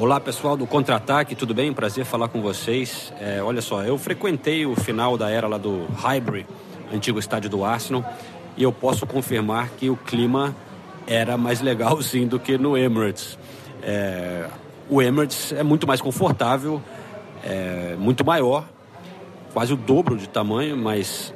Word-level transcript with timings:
Olá 0.00 0.20
pessoal 0.20 0.56
do 0.56 0.64
Contra-Ataque, 0.64 1.34
tudo 1.34 1.52
bem? 1.52 1.72
Prazer 1.72 2.04
falar 2.04 2.28
com 2.28 2.40
vocês. 2.40 3.12
É, 3.20 3.42
olha 3.42 3.60
só, 3.60 3.82
eu 3.82 3.98
frequentei 3.98 4.64
o 4.64 4.76
final 4.76 5.18
da 5.18 5.28
era 5.28 5.48
lá 5.48 5.58
do 5.58 5.86
Highbury, 5.86 6.46
antigo 6.94 7.18
estádio 7.18 7.50
do 7.50 7.64
Arsenal, 7.64 8.04
e 8.56 8.62
eu 8.62 8.70
posso 8.70 9.04
confirmar 9.08 9.70
que 9.70 9.90
o 9.90 9.96
clima 9.96 10.54
era 11.04 11.36
mais 11.36 11.60
legal 11.60 12.00
sim 12.00 12.28
do 12.28 12.38
que 12.38 12.56
no 12.56 12.78
Emirates. 12.78 13.36
É, 13.82 14.48
o 14.88 15.02
Emirates 15.02 15.50
é 15.50 15.64
muito 15.64 15.84
mais 15.84 16.00
confortável, 16.00 16.80
é 17.42 17.96
muito 17.98 18.24
maior, 18.24 18.68
quase 19.52 19.72
o 19.72 19.76
dobro 19.76 20.16
de 20.16 20.28
tamanho, 20.28 20.76
mas 20.76 21.34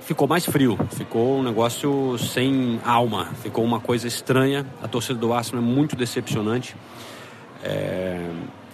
ficou 0.00 0.26
mais 0.26 0.46
frio, 0.46 0.78
ficou 0.92 1.40
um 1.40 1.42
negócio 1.42 2.16
sem 2.16 2.80
alma, 2.86 3.26
ficou 3.42 3.62
uma 3.62 3.80
coisa 3.80 4.08
estranha. 4.08 4.64
A 4.82 4.88
torcida 4.88 5.18
do 5.18 5.30
Arsenal 5.30 5.62
é 5.62 5.66
muito 5.66 5.94
decepcionante. 5.94 6.74
É, 7.62 8.20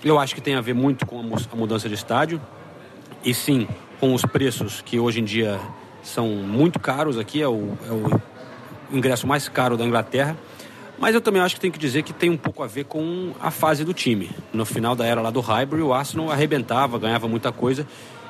eu 0.05 0.19
acho 0.19 0.35
que 0.35 0.41
tem 0.41 0.55
a 0.55 0.61
ver 0.61 0.75
muito 0.75 1.07
com 1.07 1.21
a 1.21 1.57
mudança 1.57 1.89
de 1.89 1.95
estádio 1.95 2.41
e 3.25 3.33
sim 3.33 3.67
com 3.99 4.13
os 4.15 4.23
preços 4.23 4.83
que 4.83 4.99
hoje 4.99 5.21
em 5.21 5.25
dia 5.25 5.59
são 6.03 6.29
muito 6.29 6.79
caros 6.79 7.19
aqui, 7.19 7.41
é 7.41 7.49
o, 7.49 7.77
é 7.89 7.91
o 7.91 8.21
ingresso 8.93 9.27
mais 9.27 9.49
caro 9.49 9.77
da 9.77 9.85
Inglaterra. 9.85 10.37
Mas 10.99 11.15
eu 11.15 11.21
também 11.21 11.43
acho 11.43 11.57
que 11.57 11.61
tem 11.61 11.71
que 11.71 11.79
dizer 11.79 12.03
que 12.03 12.13
tem 12.13 12.31
um 12.31 12.37
pouco 12.37 12.63
a 12.63 12.67
ver 12.67 12.85
com 12.85 13.33
a 13.41 13.51
fase 13.51 13.85
do 13.85 13.93
time. 13.93 14.31
No 14.53 14.65
final 14.65 14.95
da 14.95 15.05
era 15.05 15.21
lá 15.21 15.31
do 15.31 15.41
Highbury, 15.41 15.83
o 15.83 15.93
Arsenal 15.93 16.31
arrebentava, 16.31 16.99
ganhava 16.99 17.27
muita 17.27 17.51
coisa. 17.51 17.87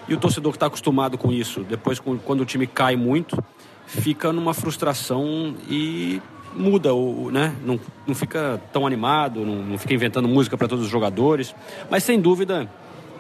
E 0.09 0.15
o 0.15 0.17
torcedor 0.17 0.53
que 0.53 0.57
está 0.57 0.67
acostumado 0.67 1.19
com 1.19 1.33
isso, 1.33 1.61
depois 1.65 1.99
quando 1.99 2.41
o 2.41 2.45
time 2.45 2.67
cai 2.67 2.97
muito, 2.97 3.43
fica 3.87 4.33
numa 4.33 4.55
frustração 4.55 5.55
e 5.69 6.21
muda, 6.55 6.95
o, 6.95 7.31
né? 7.31 7.55
Não, 7.65 7.79
não 8.07 8.15
fica 8.15 8.61
tão 8.73 8.87
animado, 8.87 9.45
não, 9.45 9.57
não 9.57 9.79
fica 9.79 9.95
inventando 9.95 10.29
música 10.29 10.57
para 10.57 10.69
todos 10.69 10.85
os 10.85 10.91
jogadores. 10.91 11.55
Mas 11.91 12.05
sem 12.05 12.21
dúvida 12.21 12.69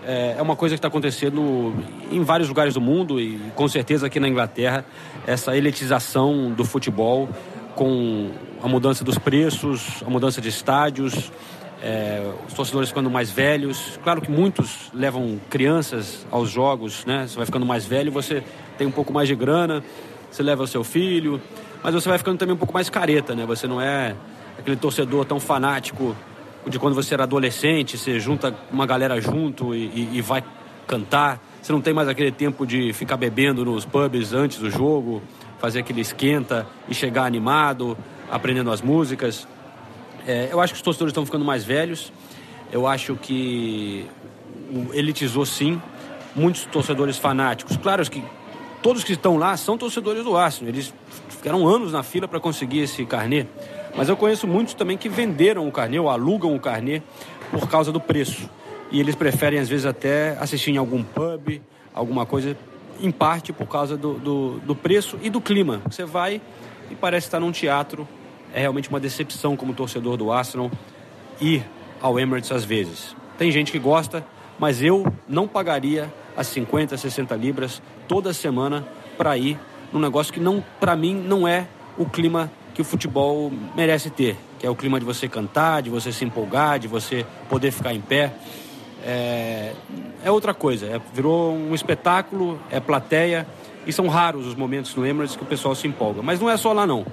é, 0.07 0.37
é 0.39 0.43
uma 0.43 0.57
coisa 0.57 0.75
que 0.75 0.79
está 0.79 0.89
acontecendo 0.89 1.75
em 2.11 2.23
vários 2.23 2.49
lugares 2.49 2.75
do 2.75 2.81
mundo 2.81 3.21
e 3.21 3.39
com 3.55 3.67
certeza 3.69 4.07
aqui 4.07 4.21
na 4.21 4.29
Inglaterra, 4.29 4.85
essa 5.27 5.57
elitização 5.57 6.51
do 6.51 6.65
futebol 6.65 7.29
com 7.75 8.31
a 8.63 8.69
mudança 8.69 9.03
dos 9.03 9.19
preços, 9.19 10.03
a 10.07 10.11
mudança 10.11 10.41
de 10.41 10.48
estádios, 10.48 11.33
é, 11.83 12.23
os 12.47 12.55
torcedores 12.55 12.89
ficando 12.89 13.11
mais 13.11 13.31
velhos. 13.31 13.98
Claro 14.03 14.21
que 14.21 14.31
muitos 14.31 14.91
levam 14.95 15.41
crianças 15.51 16.27
aos 16.31 16.51
jogos, 16.51 17.05
né? 17.05 17.27
Você 17.27 17.37
vai 17.37 17.47
ficando 17.47 17.67
mais 17.67 17.85
velho, 17.85 18.13
você 18.13 18.43
tem 18.79 18.87
um 18.87 18.93
pouco 18.93 19.13
mais 19.13 19.29
de 19.29 19.35
grana, 19.35 19.83
você 20.31 20.43
leva 20.43 20.63
o 20.63 20.67
seu 20.67 20.85
filho 20.85 21.41
mas 21.85 21.93
você 21.93 22.09
vai 22.09 22.17
ficando 22.17 22.39
também 22.39 22.55
um 22.55 22.59
pouco 22.59 22.73
mais 22.73 22.89
careta, 22.89 23.35
né? 23.35 23.45
Você 23.45 23.67
não 23.67 23.79
é 23.79 24.17
aquele 24.59 24.75
torcedor 24.75 25.27
tão 25.27 25.39
fanático 25.39 26.17
de 26.67 26.79
quando 26.79 26.95
você 26.95 27.13
era 27.13 27.25
adolescente, 27.25 27.99
você 27.99 28.19
junta 28.19 28.57
uma 28.73 28.87
galera 28.87 29.21
junto 29.21 29.75
e, 29.75 29.85
e, 29.89 30.09
e 30.15 30.21
vai 30.23 30.43
cantar. 30.87 31.39
Você 31.61 31.73
não 31.75 31.83
tem 31.83 31.93
mais 31.93 32.09
aquele 32.09 32.33
tempo 32.33 32.67
de 32.67 32.95
ficar 32.95 33.19
bebendo 33.19 33.67
nos 33.67 33.85
pubs 33.85 34.33
antes 34.33 34.59
do 34.59 34.71
jogo, 34.71 35.23
fazer 35.59 35.81
aquele 35.81 36.01
esquenta 36.01 36.67
e 36.89 36.95
chegar 36.95 37.27
animado, 37.27 37.98
aprendendo 38.31 38.73
as 38.73 38.81
músicas. 38.81 39.47
É, 40.27 40.48
eu 40.51 40.63
acho 40.63 40.73
que 40.73 40.79
os 40.79 40.83
torcedores 40.83 41.11
estão 41.11 41.27
ficando 41.27 41.45
mais 41.45 41.64
velhos. 41.64 42.11
Eu 42.73 42.87
acho 42.87 43.14
que 43.17 44.07
elitizou 44.95 45.45
sim. 45.45 45.79
Muitos 46.35 46.64
torcedores 46.64 47.19
fanáticos. 47.19 47.77
Claro 47.77 48.03
que 48.11 48.25
todos 48.83 49.05
que 49.05 49.13
estão 49.13 49.37
lá 49.37 49.57
são 49.57 49.79
torcedores 49.79 50.25
do 50.25 50.37
Arsenal. 50.37 50.73
Eles 50.73 50.92
ficaram 51.45 51.69
anos 51.69 51.93
na 51.93 52.03
fila 52.03 52.27
para 52.27 52.41
conseguir 52.41 52.79
esse 52.79 53.05
carnê. 53.05 53.45
Mas 53.95 54.09
eu 54.09 54.17
conheço 54.17 54.47
muitos 54.47 54.73
também 54.73 54.97
que 54.97 55.11
venderam 55.11 55.69
o 55.69 55.71
carnê 55.71 55.99
ou 55.99 56.09
alugam 56.09 56.57
o 56.57 56.59
carnê 56.59 57.03
por 57.51 57.69
causa 57.69 57.93
do 57.93 58.01
preço. 58.01 58.49
E 58.91 58.99
eles 58.99 59.15
preferem, 59.15 59.59
às 59.59 59.69
vezes, 59.69 59.85
até 59.85 60.39
assistir 60.41 60.71
em 60.71 60.79
algum 60.79 61.03
pub, 61.03 61.61
alguma 61.95 62.25
coisa, 62.25 62.57
em 62.99 63.11
parte 63.11 63.53
por 63.53 63.67
causa 63.67 63.95
do, 63.95 64.15
do, 64.15 64.59
do 64.61 64.75
preço 64.75 65.19
e 65.23 65.29
do 65.29 65.39
clima. 65.39 65.83
Você 65.85 66.07
vai 66.07 66.41
e 66.91 66.95
parece 66.95 67.27
estar 67.27 67.41
num 67.41 67.53
teatro. 67.53 68.09
É 68.55 68.61
realmente 68.61 68.89
uma 68.89 68.99
decepção 68.99 69.55
como 69.55 69.75
torcedor 69.75 70.17
do 70.17 70.33
Arsenal 70.33 70.71
ir 71.43 71.63
ao 72.01 72.19
Emirates 72.19 72.53
às 72.53 72.65
vezes. 72.65 73.15
Tem 73.37 73.51
gente 73.51 73.71
que 73.71 73.79
gosta, 73.79 74.25
mas 74.59 74.83
eu 74.83 75.05
não 75.29 75.47
pagaria 75.47 76.11
as 76.35 76.47
50, 76.47 76.97
60 76.97 77.37
libras 77.37 77.83
toda 78.09 78.33
semana 78.33 78.83
para 79.19 79.37
ir 79.37 79.59
num 79.95 80.01
negócio 80.01 80.33
que 80.33 80.41
não, 80.41 80.63
para 80.81 80.97
mim, 80.97 81.15
não 81.15 81.47
é 81.47 81.69
o 81.97 82.05
clima 82.05 82.51
que 82.75 82.83
o 82.83 82.85
futebol 82.85 83.53
merece 83.77 84.11
ter, 84.11 84.37
que 84.59 84.67
é 84.67 84.71
o 84.71 84.75
clima 84.75 84.99
de 84.99 85.07
você 85.07 85.29
cantar, 85.29 85.83
de 85.83 85.89
você 85.89 86.11
se 86.11 86.25
empolgar, 86.25 86.81
de 86.81 86.89
você 86.89 87.25
poder 87.49 87.71
ficar 87.71 87.95
em 87.95 88.01
pé. 88.01 88.33
É, 89.05 89.73
é 90.25 90.31
outra 90.33 90.53
coisa, 90.53 90.87
é, 90.87 91.01
virou 91.13 91.53
um 91.55 91.73
espetáculo, 91.77 92.59
é 92.73 92.81
plateia, 92.81 93.47
e 93.87 93.93
são 93.93 94.09
raros 94.09 94.49
os 94.49 94.57
momentos 94.57 94.97
no 94.97 95.07
Emirates 95.07 95.37
que 95.37 95.45
o 95.45 95.47
pessoal 95.47 95.77
se 95.77 95.87
empolga. 95.87 96.23
Mas 96.23 96.41
não 96.41 96.51
é 96.51 96.57
só 96.57 96.73
lá 96.73 96.85
não. 96.85 97.07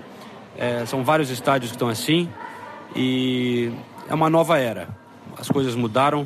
É, 0.58 0.84
são 0.88 1.04
vários 1.04 1.30
estádios 1.30 1.70
que 1.70 1.76
estão 1.76 1.88
assim 1.88 2.28
e 2.96 3.72
é 4.10 4.16
uma 4.16 4.30
nova 4.30 4.58
era. 4.58 4.90
As 5.38 5.48
coisas 5.48 5.76
mudaram. 5.76 6.26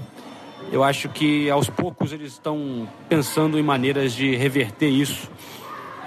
Eu 0.71 0.83
acho 0.85 1.09
que 1.09 1.49
aos 1.49 1.69
poucos 1.69 2.13
eles 2.13 2.31
estão 2.31 2.87
pensando 3.09 3.59
em 3.59 3.63
maneiras 3.63 4.13
de 4.13 4.35
reverter 4.35 4.87
isso 4.87 5.29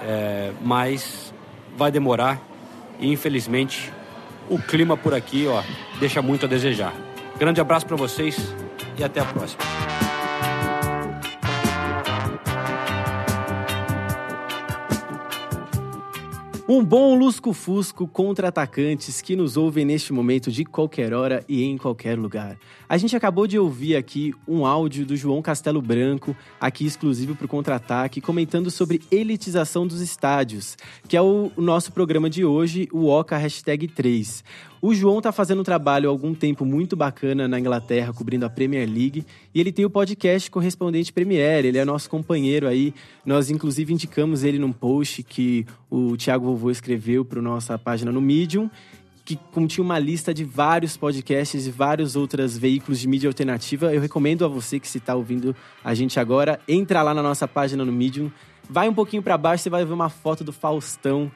é, 0.03 0.51
mas 0.61 1.33
vai 1.77 1.91
demorar 1.91 2.41
e 2.99 3.11
infelizmente 3.11 3.91
o 4.49 4.59
clima 4.59 4.97
por 4.97 5.13
aqui 5.13 5.47
ó, 5.47 5.61
deixa 5.99 6.21
muito 6.21 6.45
a 6.45 6.49
desejar. 6.49 6.93
Grande 7.37 7.61
abraço 7.61 7.85
para 7.85 7.95
vocês 7.95 8.53
e 8.97 9.03
até 9.03 9.21
a 9.21 9.25
próxima. 9.25 10.08
Um 16.71 16.85
bom 16.85 17.17
lusco-fusco 17.17 18.07
contra 18.07 18.49
atacantes 18.49 19.21
que 19.21 19.35
nos 19.35 19.57
ouvem 19.57 19.83
neste 19.83 20.13
momento 20.13 20.51
de 20.51 20.63
qualquer 20.63 21.15
hora 21.15 21.43
e 21.49 21.63
em 21.63 21.79
qualquer 21.79 22.15
lugar. 22.15 22.59
A 22.87 22.95
gente 22.95 23.15
acabou 23.15 23.47
de 23.47 23.57
ouvir 23.57 23.95
aqui 23.95 24.35
um 24.47 24.67
áudio 24.67 25.03
do 25.03 25.17
João 25.17 25.41
Castelo 25.41 25.81
Branco, 25.81 26.37
aqui 26.61 26.85
exclusivo 26.85 27.33
para 27.33 27.45
o 27.45 27.49
Contra-Ataque, 27.49 28.21
comentando 28.21 28.69
sobre 28.69 29.01
elitização 29.09 29.87
dos 29.87 29.99
estádios, 29.99 30.77
que 31.07 31.17
é 31.17 31.21
o 31.23 31.51
nosso 31.57 31.91
programa 31.91 32.29
de 32.29 32.45
hoje, 32.45 32.87
o 32.91 33.07
Oca 33.07 33.35
Hashtag 33.35 33.87
3. 33.87 34.43
O 34.81 34.93
João 34.95 35.19
tá 35.19 35.33
fazendo 35.33 35.59
um 35.59 35.63
trabalho 35.63 36.07
há 36.07 36.11
algum 36.11 36.33
tempo 36.33 36.63
muito 36.63 36.95
bacana 36.95 37.49
na 37.49 37.59
Inglaterra, 37.59 38.13
cobrindo 38.13 38.45
a 38.45 38.49
Premier 38.49 38.87
League, 38.87 39.25
e 39.53 39.59
ele 39.59 39.73
tem 39.73 39.83
o 39.83 39.89
podcast 39.89 40.49
Correspondente 40.49 41.11
Premier, 41.11 41.65
ele 41.65 41.77
é 41.77 41.83
nosso 41.83 42.09
companheiro 42.09 42.65
aí. 42.65 42.93
Nós, 43.25 43.49
inclusive, 43.49 43.91
indicamos 43.91 44.45
ele 44.45 44.57
num 44.57 44.71
post 44.71 45.21
que 45.23 45.65
o 45.89 46.15
Thiago 46.15 46.45
Vovô 46.45 46.71
escreveu 46.71 47.25
para 47.25 47.41
nossa 47.41 47.77
página 47.77 48.09
no 48.09 48.21
Medium, 48.21 48.69
que 49.25 49.37
continha 49.51 49.83
uma 49.83 49.99
lista 49.99 50.33
de 50.33 50.45
vários 50.45 50.95
podcasts 50.95 51.67
e 51.67 51.69
vários 51.69 52.15
outros 52.15 52.57
veículos 52.57 53.01
de 53.01 53.07
mídia 53.07 53.29
alternativa. 53.29 53.93
Eu 53.93 53.99
recomendo 53.99 54.45
a 54.45 54.47
você 54.47 54.79
que 54.79 54.87
se 54.87 54.97
está 54.97 55.13
ouvindo 55.13 55.53
a 55.83 55.93
gente 55.93 56.21
agora, 56.21 56.57
entra 56.65 57.03
lá 57.03 57.13
na 57.13 57.21
nossa 57.21 57.45
página 57.49 57.83
no 57.83 57.91
Medium, 57.91 58.31
vai 58.69 58.87
um 58.87 58.93
pouquinho 58.93 59.21
para 59.21 59.37
baixo, 59.37 59.63
você 59.63 59.69
vai 59.69 59.83
ver 59.83 59.91
uma 59.91 60.09
foto 60.09 60.41
do 60.41 60.53
Faustão 60.53 61.29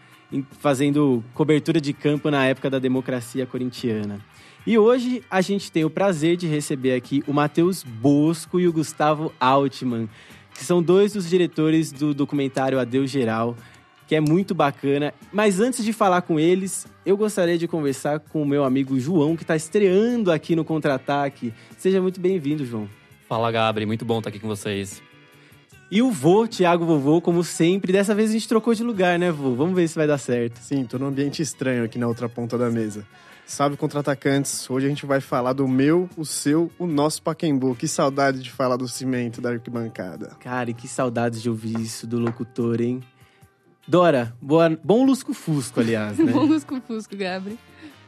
fazendo 0.59 1.23
cobertura 1.33 1.81
de 1.81 1.93
campo 1.93 2.31
na 2.31 2.45
época 2.45 2.69
da 2.69 2.79
democracia 2.79 3.45
corintiana. 3.45 4.19
E 4.65 4.77
hoje 4.77 5.21
a 5.29 5.41
gente 5.41 5.69
tem 5.71 5.83
o 5.83 5.89
prazer 5.89 6.37
de 6.37 6.47
receber 6.47 6.95
aqui 6.95 7.21
o 7.27 7.33
Matheus 7.33 7.83
Bosco 7.83 8.59
e 8.59 8.67
o 8.67 8.71
Gustavo 8.71 9.33
Altman, 9.39 10.07
que 10.53 10.63
são 10.63 10.81
dois 10.81 11.13
dos 11.13 11.29
diretores 11.29 11.91
do 11.91 12.13
documentário 12.13 12.79
Adeus 12.79 13.11
Geral, 13.11 13.57
que 14.07 14.15
é 14.15 14.21
muito 14.21 14.55
bacana. 14.55 15.13
Mas 15.33 15.59
antes 15.59 15.83
de 15.83 15.91
falar 15.91 16.21
com 16.21 16.39
eles, 16.39 16.87
eu 17.05 17.17
gostaria 17.17 17.57
de 17.57 17.67
conversar 17.67 18.19
com 18.19 18.41
o 18.41 18.45
meu 18.45 18.63
amigo 18.63 18.97
João, 18.99 19.35
que 19.35 19.43
está 19.43 19.55
estreando 19.55 20.31
aqui 20.31 20.55
no 20.55 20.63
Contra-Ataque. 20.63 21.53
Seja 21.77 22.01
muito 22.01 22.21
bem-vindo, 22.21 22.65
João. 22.65 22.87
Fala, 23.27 23.51
Gabri. 23.51 23.85
Muito 23.85 24.05
bom 24.05 24.19
estar 24.19 24.29
aqui 24.29 24.39
com 24.39 24.47
vocês. 24.47 25.01
E 25.93 26.01
o 26.01 26.09
vô, 26.09 26.47
Thiago 26.47 26.85
Vovô, 26.85 27.21
como 27.21 27.43
sempre. 27.43 27.93
Dessa 27.93 28.15
vez 28.15 28.31
a 28.31 28.33
gente 28.33 28.47
trocou 28.47 28.73
de 28.73 28.83
lugar, 28.83 29.19
né, 29.19 29.31
vô? 29.31 29.53
Vamos 29.53 29.75
ver 29.75 29.87
se 29.87 29.93
vai 29.93 30.07
dar 30.07 30.17
certo. 30.17 30.57
Sim, 30.57 30.85
tô 30.85 30.97
num 30.97 31.05
ambiente 31.05 31.39
estranho 31.39 31.83
aqui 31.83 31.99
na 31.99 32.07
outra 32.07 32.27
ponta 32.27 32.57
da 32.57 32.67
mesa. 32.67 33.05
Salve 33.45 33.77
contra-atacantes. 33.77 34.67
Hoje 34.71 34.87
a 34.87 34.89
gente 34.89 35.05
vai 35.05 35.21
falar 35.21 35.53
do 35.53 35.67
meu, 35.67 36.09
o 36.17 36.25
seu, 36.25 36.71
o 36.79 36.87
nosso 36.87 37.21
Paquembu. 37.21 37.75
Que 37.75 37.87
saudade 37.87 38.41
de 38.41 38.49
falar 38.49 38.75
do 38.75 38.87
cimento 38.87 39.39
da 39.39 39.51
arquibancada. 39.51 40.35
Cara, 40.39 40.71
e 40.71 40.73
que 40.73 40.87
saudades 40.87 41.43
de 41.43 41.47
ouvir 41.47 41.79
isso 41.79 42.07
do 42.07 42.17
locutor, 42.17 42.81
hein? 42.81 42.99
Dora, 43.87 44.35
boa, 44.41 44.75
bom 44.83 45.05
lusco-fusco, 45.05 45.79
aliás, 45.79 46.17
né? 46.17 46.25
bom 46.33 46.45
lusco-fusco, 46.45 47.15
Gabri. 47.15 47.59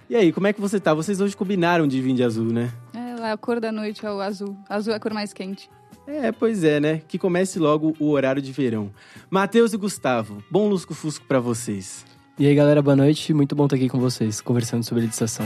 E 0.10 0.16
aí, 0.16 0.34
como 0.34 0.48
é 0.48 0.54
que 0.54 0.60
você 0.60 0.80
tá? 0.80 0.92
Vocês 0.92 1.22
hoje 1.22 1.38
combinaram 1.38 1.88
de 1.88 2.02
vir 2.02 2.16
de 2.16 2.24
azul, 2.24 2.52
né? 2.52 2.72
É, 2.96 3.32
a 3.32 3.38
cor 3.38 3.60
da 3.60 3.72
noite 3.72 4.04
é 4.04 4.12
o 4.12 4.22
azul. 4.22 4.58
Azul 4.68 4.92
é 4.92 4.96
a 4.96 5.00
cor 5.00 5.14
mais 5.14 5.32
quente. 5.32 5.70
É, 6.08 6.32
pois 6.32 6.64
é, 6.64 6.80
né? 6.80 7.02
Que 7.08 7.18
comece 7.18 7.60
logo 7.60 7.96
o 8.00 8.10
horário 8.10 8.42
de 8.42 8.52
verão. 8.52 8.92
Matheus 9.30 9.74
e 9.74 9.78
Gustavo, 9.78 10.44
bom 10.50 10.68
lusco-fusco 10.68 11.26
para 11.26 11.40
vocês. 11.40 12.06
E 12.38 12.46
aí, 12.46 12.54
galera, 12.54 12.82
boa 12.82 12.96
noite. 12.96 13.34
Muito 13.34 13.56
bom 13.56 13.66
estar 13.66 13.76
aqui 13.76 13.88
com 13.88 14.00
vocês, 14.00 14.42
conversando 14.42 14.84
sobre 14.84 15.06
licitação. 15.06 15.46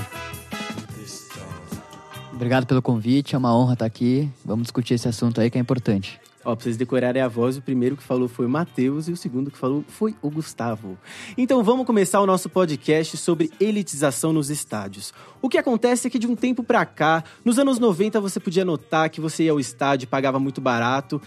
Obrigado 2.33 2.65
pelo 2.65 2.81
convite, 2.81 3.35
é 3.35 3.37
uma 3.37 3.53
honra 3.53 3.73
estar 3.73 3.85
aqui. 3.85 4.29
Vamos 4.45 4.63
discutir 4.63 4.93
esse 4.93 5.07
assunto 5.09 5.41
aí 5.41 5.49
que 5.49 5.57
é 5.57 5.61
importante. 5.61 6.19
Ó, 6.49 6.55
pra 6.55 6.63
vocês 6.63 6.77
decorarem 6.77 7.21
a 7.21 7.27
voz, 7.27 7.57
o 7.57 7.61
primeiro 7.61 7.95
que 7.95 8.01
falou 8.01 8.27
foi 8.27 8.47
o 8.47 8.49
Matheus 8.49 9.07
e 9.07 9.11
o 9.11 9.17
segundo 9.17 9.51
que 9.51 9.57
falou 9.57 9.85
foi 9.87 10.15
o 10.19 10.31
Gustavo. 10.31 10.97
Então 11.37 11.63
vamos 11.63 11.85
começar 11.85 12.19
o 12.21 12.25
nosso 12.25 12.49
podcast 12.49 13.17
sobre 13.17 13.51
elitização 13.59 14.33
nos 14.33 14.49
estádios. 14.49 15.13
O 15.43 15.47
que 15.47 15.59
acontece 15.59 16.07
é 16.07 16.09
que 16.09 16.17
de 16.17 16.25
um 16.25 16.35
tempo 16.35 16.63
pra 16.63 16.87
cá, 16.87 17.23
nos 17.45 17.59
anos 17.59 17.77
90 17.77 18.19
você 18.19 18.39
podia 18.39 18.65
notar 18.65 19.11
que 19.11 19.21
você 19.21 19.43
ia 19.43 19.51
ao 19.51 19.59
estádio 19.59 20.05
e 20.05 20.07
pagava 20.07 20.39
muito 20.39 20.59
barato. 20.59 21.21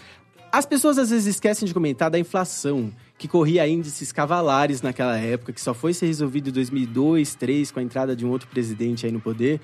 As 0.51 0.65
pessoas 0.65 0.97
às 0.97 1.09
vezes 1.09 1.25
esquecem 1.25 1.65
de 1.65 1.73
comentar 1.73 2.11
da 2.11 2.19
inflação, 2.19 2.91
que 3.17 3.25
corria 3.25 3.65
índices 3.65 4.11
cavalares 4.11 4.81
naquela 4.81 5.17
época, 5.17 5.53
que 5.53 5.61
só 5.61 5.73
foi 5.73 5.93
ser 5.93 6.07
resolvido 6.07 6.49
em 6.49 6.51
2002, 6.53 7.29
2003, 7.29 7.71
com 7.71 7.79
a 7.79 7.83
entrada 7.83 8.13
de 8.13 8.25
um 8.25 8.29
outro 8.29 8.49
presidente 8.49 9.05
aí 9.05 9.11
no 9.11 9.21
poder. 9.21 9.61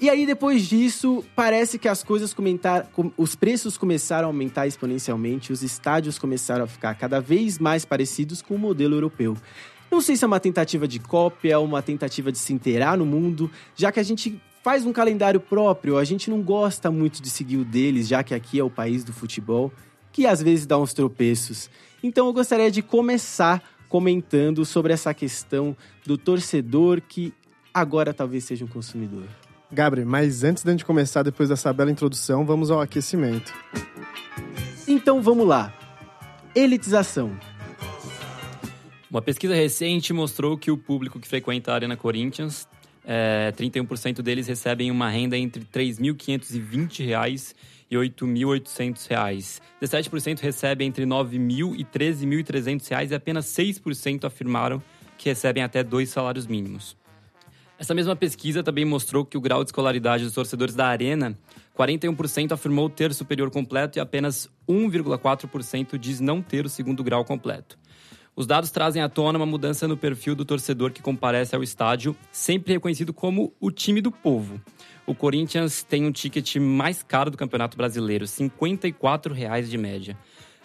E 0.00 0.08
aí, 0.08 0.24
depois 0.24 0.66
disso, 0.66 1.22
parece 1.36 1.78
que 1.78 1.86
as 1.86 2.02
coisas 2.02 2.32
comentaram. 2.32 2.86
Os 3.18 3.34
preços 3.34 3.76
começaram 3.76 4.28
a 4.28 4.30
aumentar 4.30 4.66
exponencialmente, 4.66 5.52
os 5.52 5.62
estádios 5.62 6.18
começaram 6.18 6.64
a 6.64 6.66
ficar 6.66 6.94
cada 6.94 7.20
vez 7.20 7.58
mais 7.58 7.84
parecidos 7.84 8.40
com 8.40 8.54
o 8.54 8.58
modelo 8.58 8.94
europeu. 8.94 9.36
Não 9.90 10.00
sei 10.00 10.16
se 10.16 10.24
é 10.24 10.26
uma 10.26 10.40
tentativa 10.40 10.88
de 10.88 10.98
cópia, 10.98 11.60
uma 11.60 11.82
tentativa 11.82 12.32
de 12.32 12.38
se 12.38 12.54
inteirar 12.54 12.96
no 12.96 13.04
mundo, 13.04 13.50
já 13.76 13.92
que 13.92 14.00
a 14.00 14.02
gente 14.02 14.40
faz 14.62 14.86
um 14.86 14.92
calendário 14.92 15.38
próprio, 15.38 15.98
a 15.98 16.04
gente 16.04 16.30
não 16.30 16.40
gosta 16.40 16.90
muito 16.90 17.20
de 17.20 17.28
seguir 17.28 17.58
o 17.58 17.64
deles, 17.64 18.08
já 18.08 18.22
que 18.22 18.32
aqui 18.32 18.58
é 18.58 18.64
o 18.64 18.70
país 18.70 19.04
do 19.04 19.12
futebol, 19.12 19.70
que 20.12 20.26
às 20.26 20.42
vezes 20.42 20.64
dá 20.64 20.78
uns 20.78 20.94
tropeços. 20.94 21.68
Então 22.02 22.26
eu 22.26 22.32
gostaria 22.32 22.70
de 22.70 22.80
começar 22.80 23.62
comentando 23.86 24.64
sobre 24.64 24.94
essa 24.94 25.12
questão 25.12 25.76
do 26.06 26.16
torcedor 26.16 27.02
que 27.02 27.34
agora 27.74 28.14
talvez 28.14 28.44
seja 28.44 28.64
um 28.64 28.68
consumidor. 28.68 29.24
Gabriel, 29.72 30.06
mas 30.06 30.42
antes 30.42 30.62
de 30.62 30.68
a 30.68 30.72
gente 30.72 30.84
começar, 30.84 31.22
depois 31.22 31.48
dessa 31.48 31.72
bela 31.72 31.90
introdução, 31.90 32.44
vamos 32.44 32.70
ao 32.70 32.80
aquecimento. 32.80 33.52
Então 34.86 35.22
vamos 35.22 35.46
lá. 35.46 35.72
Elitização. 36.54 37.38
Uma 39.10 39.22
pesquisa 39.22 39.54
recente 39.54 40.12
mostrou 40.12 40.56
que 40.58 40.70
o 40.70 40.76
público 40.76 41.18
que 41.18 41.28
frequenta 41.28 41.72
a 41.72 41.74
Arena 41.74 41.96
Corinthians, 41.96 42.68
é, 43.04 43.52
31% 43.56 44.22
deles 44.22 44.46
recebem 44.46 44.90
uma 44.90 45.08
renda 45.08 45.36
entre 45.36 45.62
R$ 45.62 45.68
3.520 45.72 47.54
e 47.90 47.96
R$ 47.96 48.08
8.800. 48.08 49.60
17% 49.80 50.40
recebem 50.40 50.88
entre 50.88 51.04
R$ 51.04 51.10
9.000 51.10 51.74
e 51.74 51.78
R$ 51.78 51.86
13.300 51.92 53.10
e 53.10 53.14
apenas 53.14 53.46
6% 53.46 54.24
afirmaram 54.24 54.82
que 55.18 55.28
recebem 55.28 55.62
até 55.62 55.82
dois 55.82 56.08
salários 56.10 56.46
mínimos. 56.46 56.96
Essa 57.80 57.94
mesma 57.94 58.14
pesquisa 58.14 58.62
também 58.62 58.84
mostrou 58.84 59.24
que 59.24 59.38
o 59.38 59.40
grau 59.40 59.64
de 59.64 59.68
escolaridade 59.68 60.22
dos 60.22 60.34
torcedores 60.34 60.74
da 60.74 60.86
Arena, 60.86 61.34
41% 61.74 62.52
afirmou 62.52 62.90
ter 62.90 63.14
superior 63.14 63.50
completo 63.50 63.98
e 63.98 64.00
apenas 64.00 64.50
1,4% 64.68 65.96
diz 65.96 66.20
não 66.20 66.42
ter 66.42 66.66
o 66.66 66.68
segundo 66.68 67.02
grau 67.02 67.24
completo. 67.24 67.78
Os 68.36 68.46
dados 68.46 68.70
trazem 68.70 69.00
à 69.00 69.08
tona 69.08 69.38
uma 69.38 69.46
mudança 69.46 69.88
no 69.88 69.96
perfil 69.96 70.34
do 70.34 70.44
torcedor 70.44 70.90
que 70.90 71.00
comparece 71.00 71.56
ao 71.56 71.62
estádio, 71.62 72.14
sempre 72.30 72.74
reconhecido 72.74 73.14
como 73.14 73.54
o 73.58 73.70
time 73.70 74.02
do 74.02 74.12
povo. 74.12 74.60
O 75.06 75.14
Corinthians 75.14 75.82
tem 75.82 76.04
um 76.04 76.12
ticket 76.12 76.56
mais 76.56 77.02
caro 77.02 77.30
do 77.30 77.38
Campeonato 77.38 77.78
Brasileiro, 77.78 78.26
54 78.26 79.32
reais 79.32 79.70
de 79.70 79.78
média. 79.78 80.18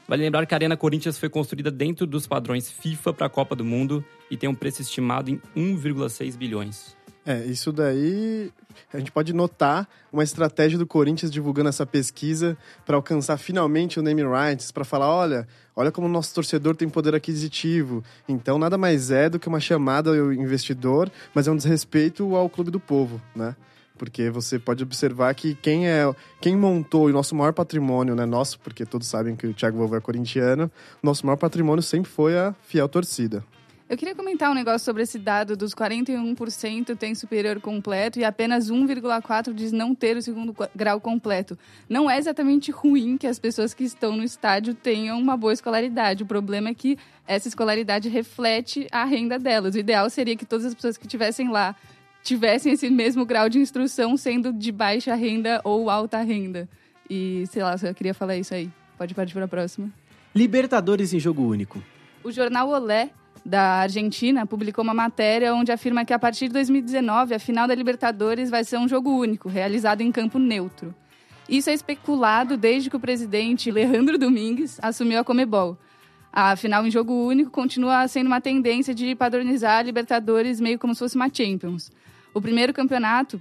Vale 0.05 0.21
lembrar 0.21 0.45
que 0.45 0.53
a 0.53 0.57
Arena 0.57 0.75
Corinthians 0.75 1.17
foi 1.17 1.29
construída 1.29 1.71
dentro 1.71 2.05
dos 2.05 2.27
padrões 2.27 2.69
FIFA 2.69 3.13
para 3.13 3.27
a 3.27 3.29
Copa 3.29 3.55
do 3.55 3.63
Mundo 3.63 4.03
e 4.29 4.35
tem 4.35 4.49
um 4.49 4.53
preço 4.53 4.81
estimado 4.81 5.31
em 5.31 5.41
1,6 5.55 6.35
bilhões. 6.35 7.04
É, 7.25 7.43
isso 7.45 7.71
daí 7.71 8.51
a 8.93 8.99
gente 8.99 9.11
pode 9.11 9.33
notar 9.33 9.89
uma 10.13 10.23
estratégia 10.23 10.77
do 10.77 10.85
Corinthians 10.85 11.31
divulgando 11.31 11.69
essa 11.69 11.85
pesquisa 11.85 12.55
para 12.85 12.95
alcançar 12.95 13.37
finalmente 13.37 13.99
o 13.99 14.03
name 14.03 14.21
rights, 14.21 14.71
para 14.71 14.85
falar, 14.85 15.09
olha, 15.09 15.47
olha 15.75 15.91
como 15.91 16.05
o 16.05 16.09
nosso 16.09 16.35
torcedor 16.35 16.75
tem 16.75 16.87
poder 16.87 17.15
aquisitivo. 17.15 18.03
Então 18.29 18.59
nada 18.59 18.77
mais 18.77 19.09
é 19.09 19.27
do 19.27 19.39
que 19.39 19.47
uma 19.47 19.59
chamada 19.59 20.11
ao 20.11 20.31
investidor, 20.31 21.11
mas 21.33 21.47
é 21.47 21.51
um 21.51 21.57
desrespeito 21.57 22.35
ao 22.35 22.47
clube 22.47 22.69
do 22.69 22.79
povo, 22.79 23.19
né? 23.35 23.55
Porque 23.97 24.29
você 24.29 24.59
pode 24.59 24.83
observar 24.83 25.33
que 25.33 25.55
quem 25.55 25.87
é 25.87 26.03
quem 26.39 26.55
montou 26.55 27.05
o 27.05 27.11
nosso 27.11 27.33
maior 27.33 27.53
patrimônio, 27.53 28.13
né, 28.13 28.25
nosso, 28.25 28.59
porque 28.59 28.85
todos 28.85 29.07
sabem 29.07 29.35
que 29.35 29.47
o 29.47 29.53
Thiago 29.53 29.77
Vovô 29.77 29.95
é 29.95 30.01
corintiano, 30.01 30.69
nosso 31.01 31.25
maior 31.25 31.37
patrimônio 31.37 31.81
sempre 31.81 32.11
foi 32.11 32.37
a 32.37 32.53
fiel 32.61 32.89
torcida. 32.89 33.43
Eu 33.87 33.95
queria 33.95 34.15
comentar 34.15 34.49
um 34.49 34.55
negócio 34.55 34.83
sobre 34.83 35.03
esse 35.03 35.19
dado 35.19 35.55
dos 35.55 35.75
41% 35.75 36.97
tem 36.97 37.13
superior 37.13 37.61
completo 37.61 38.17
e 38.17 38.23
apenas 38.23 38.71
1,4% 38.71 39.53
diz 39.53 39.71
não 39.71 39.93
ter 39.93 40.17
o 40.17 40.21
segundo 40.23 40.55
grau 40.75 40.99
completo. 40.99 41.55
Não 41.87 42.09
é 42.09 42.17
exatamente 42.17 42.71
ruim 42.71 43.15
que 43.15 43.27
as 43.27 43.37
pessoas 43.37 43.75
que 43.75 43.83
estão 43.83 44.17
no 44.17 44.23
estádio 44.23 44.73
tenham 44.73 45.19
uma 45.19 45.37
boa 45.37 45.53
escolaridade. 45.53 46.23
O 46.23 46.25
problema 46.25 46.69
é 46.69 46.73
que 46.73 46.97
essa 47.27 47.47
escolaridade 47.47 48.09
reflete 48.09 48.87
a 48.91 49.05
renda 49.05 49.37
delas. 49.37 49.75
O 49.75 49.77
ideal 49.77 50.09
seria 50.09 50.35
que 50.35 50.47
todas 50.47 50.65
as 50.65 50.73
pessoas 50.73 50.97
que 50.97 51.05
estivessem 51.05 51.51
lá 51.51 51.75
tivessem 52.23 52.73
esse 52.73 52.89
mesmo 52.89 53.23
grau 53.23 53.47
de 53.47 53.59
instrução, 53.59 54.17
sendo 54.17 54.51
de 54.51 54.71
baixa 54.71 55.13
renda 55.13 55.61
ou 55.63 55.91
alta 55.91 56.19
renda. 56.23 56.67
E, 57.07 57.43
sei 57.51 57.61
lá, 57.61 57.75
eu 57.83 57.93
queria 57.93 58.15
falar 58.15 58.35
isso 58.35 58.51
aí. 58.51 58.67
Pode 58.97 59.13
partir 59.13 59.33
para 59.33 59.45
a 59.45 59.47
próxima. 59.47 59.91
Libertadores 60.33 61.13
em 61.13 61.19
jogo 61.19 61.43
único. 61.43 61.83
O 62.23 62.31
jornal 62.31 62.69
Olé 62.69 63.11
da 63.45 63.81
Argentina 63.81 64.45
publicou 64.45 64.83
uma 64.83 64.93
matéria 64.93 65.53
onde 65.53 65.71
afirma 65.71 66.03
que 66.03 66.13
a 66.13 66.17
partir 66.17 66.47
de 66.47 66.53
2019 66.53 67.35
a 67.35 67.39
final 67.39 67.67
da 67.67 67.75
Libertadores 67.75 68.49
vai 68.49 68.63
ser 68.63 68.79
um 68.79 68.87
jogo 68.87 69.11
único, 69.11 69.47
realizado 69.47 70.01
em 70.01 70.11
campo 70.11 70.39
neutro. 70.39 70.95
Isso 71.47 71.69
é 71.69 71.73
especulado 71.73 72.57
desde 72.57 72.89
que 72.89 72.95
o 72.95 72.99
presidente 72.99 73.69
Alejandro 73.69 74.17
Domingues 74.17 74.79
assumiu 74.81 75.19
a 75.19 75.23
Comebol. 75.23 75.77
A 76.33 76.55
final 76.55 76.85
em 76.85 76.91
jogo 76.91 77.13
único 77.13 77.51
continua 77.51 78.07
sendo 78.07 78.27
uma 78.27 78.41
tendência 78.41 78.95
de 78.95 79.13
padronizar 79.13 79.77
a 79.77 79.83
Libertadores 79.83 80.59
meio 80.59 80.79
como 80.79 80.95
se 80.95 80.99
fosse 80.99 81.15
uma 81.15 81.29
Champions. 81.31 81.91
O 82.33 82.41
primeiro 82.41 82.73
campeonato 82.73 83.39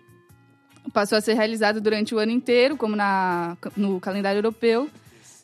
passou 0.93 1.17
a 1.17 1.21
ser 1.21 1.33
realizado 1.33 1.81
durante 1.81 2.15
o 2.15 2.19
ano 2.19 2.31
inteiro, 2.31 2.77
como 2.77 2.95
na, 2.95 3.57
no 3.75 3.99
calendário 3.99 4.39
europeu, 4.39 4.91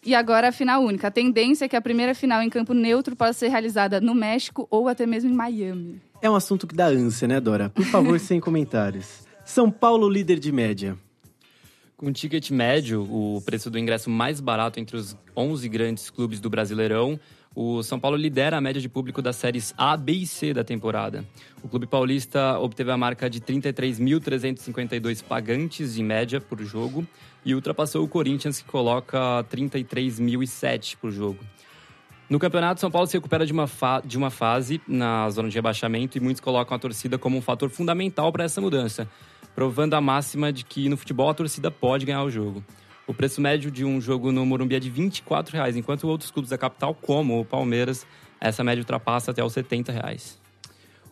e 0.04 0.14
agora 0.14 0.48
a 0.48 0.52
final 0.52 0.82
única. 0.82 1.08
A 1.08 1.10
tendência 1.10 1.64
é 1.64 1.68
que 1.68 1.76
a 1.76 1.80
primeira 1.80 2.14
final 2.14 2.42
em 2.42 2.48
campo 2.48 2.72
neutro 2.72 3.14
possa 3.14 3.34
ser 3.34 3.48
realizada 3.48 4.00
no 4.00 4.14
México 4.14 4.66
ou 4.70 4.88
até 4.88 5.06
mesmo 5.06 5.30
em 5.30 5.34
Miami. 5.34 6.00
É 6.22 6.30
um 6.30 6.34
assunto 6.34 6.66
que 6.66 6.74
dá 6.74 6.86
ânsia, 6.86 7.26
né, 7.26 7.40
Dora? 7.40 7.70
Por 7.70 7.84
favor, 7.84 8.18
sem 8.20 8.40
comentários. 8.40 9.26
São 9.44 9.70
Paulo, 9.70 10.08
líder 10.08 10.38
de 10.38 10.52
média. 10.52 10.96
Com 11.96 12.10
ticket 12.12 12.50
médio, 12.50 13.02
o 13.02 13.42
preço 13.42 13.70
do 13.70 13.78
ingresso 13.78 14.08
mais 14.08 14.40
barato 14.40 14.80
entre 14.80 14.96
os 14.96 15.16
11 15.36 15.68
grandes 15.68 16.08
clubes 16.08 16.40
do 16.40 16.48
Brasileirão, 16.48 17.20
o 17.54 17.82
São 17.82 17.98
Paulo 17.98 18.16
lidera 18.16 18.56
a 18.56 18.60
média 18.60 18.80
de 18.80 18.88
público 18.88 19.20
das 19.20 19.36
séries 19.36 19.74
A, 19.76 19.96
B 19.96 20.12
e 20.12 20.26
C 20.26 20.54
da 20.54 20.62
temporada. 20.62 21.24
O 21.62 21.68
clube 21.68 21.86
paulista 21.86 22.58
obteve 22.58 22.92
a 22.92 22.96
marca 22.96 23.28
de 23.28 23.40
33.352 23.40 25.22
pagantes 25.24 25.94
de 25.94 26.02
média 26.02 26.40
por 26.40 26.62
jogo 26.62 27.06
e 27.44 27.54
ultrapassou 27.54 28.04
o 28.04 28.08
Corinthians, 28.08 28.60
que 28.60 28.68
coloca 28.68 29.44
33.007 29.50 30.96
por 30.96 31.10
jogo. 31.10 31.38
No 32.28 32.38
campeonato, 32.38 32.80
São 32.80 32.90
Paulo 32.90 33.08
se 33.08 33.16
recupera 33.16 33.44
de 33.44 33.52
uma, 33.52 33.68
de 34.04 34.16
uma 34.16 34.30
fase 34.30 34.80
na 34.86 35.28
zona 35.30 35.48
de 35.48 35.56
rebaixamento 35.56 36.16
e 36.16 36.20
muitos 36.20 36.40
colocam 36.40 36.76
a 36.76 36.78
torcida 36.78 37.18
como 37.18 37.36
um 37.36 37.42
fator 37.42 37.68
fundamental 37.68 38.30
para 38.30 38.44
essa 38.44 38.60
mudança, 38.60 39.08
provando 39.56 39.94
a 39.94 40.00
máxima 40.00 40.52
de 40.52 40.64
que 40.64 40.88
no 40.88 40.96
futebol 40.96 41.28
a 41.28 41.34
torcida 41.34 41.72
pode 41.72 42.06
ganhar 42.06 42.22
o 42.22 42.30
jogo. 42.30 42.64
O 43.10 43.12
preço 43.12 43.40
médio 43.40 43.72
de 43.72 43.84
um 43.84 44.00
jogo 44.00 44.30
no 44.30 44.46
Morumbi 44.46 44.76
é 44.76 44.78
de 44.78 44.88
24 44.88 45.56
reais, 45.56 45.74
enquanto 45.76 46.06
outros 46.06 46.30
clubes 46.30 46.50
da 46.50 46.56
capital, 46.56 46.94
como 46.94 47.40
o 47.40 47.44
Palmeiras, 47.44 48.06
essa 48.40 48.62
média 48.62 48.80
ultrapassa 48.80 49.32
até 49.32 49.42
os 49.42 49.52
70 49.52 49.90
reais. 49.90 50.38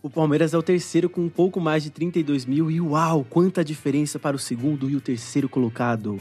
O 0.00 0.08
Palmeiras 0.08 0.54
é 0.54 0.58
o 0.58 0.62
terceiro 0.62 1.10
com 1.10 1.22
um 1.22 1.28
pouco 1.28 1.60
mais 1.60 1.82
de 1.82 1.90
32 1.90 2.46
mil 2.46 2.70
e 2.70 2.80
uau, 2.80 3.26
quanta 3.28 3.64
diferença 3.64 4.16
para 4.16 4.36
o 4.36 4.38
segundo 4.38 4.88
e 4.88 4.94
o 4.94 5.00
terceiro 5.00 5.48
colocado. 5.48 6.20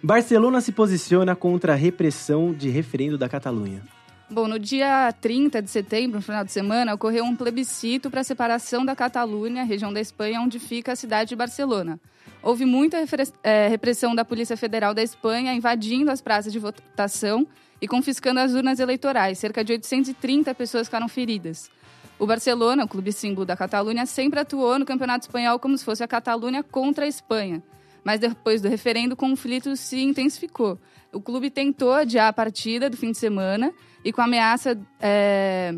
Barcelona 0.00 0.60
se 0.60 0.70
posiciona 0.70 1.34
contra 1.34 1.72
a 1.72 1.76
repressão 1.76 2.52
de 2.52 2.68
referendo 2.68 3.18
da 3.18 3.28
Catalunha. 3.28 3.82
Bom, 4.28 4.48
no 4.48 4.58
dia 4.58 5.14
30 5.20 5.62
de 5.62 5.70
setembro, 5.70 6.16
no 6.16 6.22
final 6.22 6.44
de 6.44 6.50
semana, 6.50 6.92
ocorreu 6.92 7.24
um 7.24 7.36
plebiscito 7.36 8.10
para 8.10 8.22
a 8.22 8.24
separação 8.24 8.84
da 8.84 8.96
Catalunha, 8.96 9.62
região 9.62 9.92
da 9.92 10.00
Espanha, 10.00 10.40
onde 10.40 10.58
fica 10.58 10.92
a 10.92 10.96
cidade 10.96 11.28
de 11.28 11.36
Barcelona. 11.36 12.00
Houve 12.42 12.64
muita 12.64 12.96
é, 13.44 13.68
repressão 13.68 14.16
da 14.16 14.24
Polícia 14.24 14.56
Federal 14.56 14.92
da 14.92 15.02
Espanha, 15.02 15.54
invadindo 15.54 16.10
as 16.10 16.20
praças 16.20 16.52
de 16.52 16.58
votação 16.58 17.46
e 17.80 17.86
confiscando 17.86 18.40
as 18.40 18.52
urnas 18.52 18.80
eleitorais. 18.80 19.38
Cerca 19.38 19.62
de 19.62 19.72
830 19.74 20.52
pessoas 20.56 20.88
ficaram 20.88 21.08
feridas. 21.08 21.70
O 22.18 22.26
Barcelona, 22.26 22.84
o 22.84 22.88
clube 22.88 23.12
símbolo 23.12 23.46
da 23.46 23.56
Catalunha, 23.56 24.06
sempre 24.06 24.40
atuou 24.40 24.76
no 24.76 24.84
Campeonato 24.84 25.26
Espanhol 25.26 25.60
como 25.60 25.78
se 25.78 25.84
fosse 25.84 26.02
a 26.02 26.08
Catalunha 26.08 26.64
contra 26.64 27.04
a 27.04 27.08
Espanha. 27.08 27.62
Mas 28.06 28.20
depois 28.20 28.62
do 28.62 28.68
referendo, 28.68 29.14
o 29.14 29.16
conflito 29.16 29.74
se 29.74 30.00
intensificou. 30.00 30.78
O 31.12 31.20
clube 31.20 31.50
tentou 31.50 31.92
adiar 31.92 32.28
a 32.28 32.32
partida 32.32 32.88
do 32.88 32.96
fim 32.96 33.10
de 33.10 33.18
semana 33.18 33.74
e, 34.04 34.12
com 34.12 34.20
a 34.20 34.26
ameaça 34.26 34.78
é, 35.00 35.74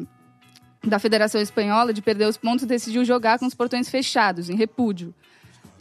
da 0.84 0.98
Federação 0.98 1.40
Espanhola 1.40 1.90
de 1.90 2.02
perder 2.02 2.26
os 2.26 2.36
pontos, 2.36 2.66
decidiu 2.66 3.02
jogar 3.02 3.38
com 3.38 3.46
os 3.46 3.54
portões 3.54 3.88
fechados, 3.88 4.50
em 4.50 4.56
repúdio. 4.56 5.14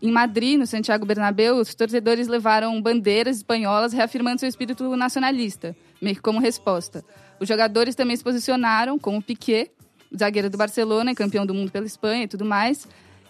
Em 0.02 0.10
Madrid, 0.10 0.58
no 0.58 0.66
Santiago 0.66 1.06
Bernabéu, 1.06 1.58
os 1.58 1.76
torcedores 1.76 2.30
levaram 2.30 2.82
bandeiras 2.82 3.36
espanholas 3.36 3.92
reafirmando 3.92 4.40
seu 4.40 4.48
espírito 4.48 4.96
nacionalista, 4.96 5.76
meio 6.02 6.16
que 6.16 6.22
como 6.22 6.40
resposta. 6.40 7.04
Os 7.42 7.48
jogadores 7.50 7.94
também 7.94 8.16
se 8.16 8.24
posicionaram, 8.24 8.98
como 8.98 9.22
Piquet, 9.22 9.70
zagueiro 10.18 10.50
do 10.50 10.58
Barcelona 10.58 11.12
e 11.12 11.16
campeão 11.16 11.46
do 11.46 11.54
mundo 11.54 11.74
pela 11.74 11.86
Espanha 11.86 12.24
e 12.24 12.28
tudo 12.30 12.46
mais, 12.46 12.88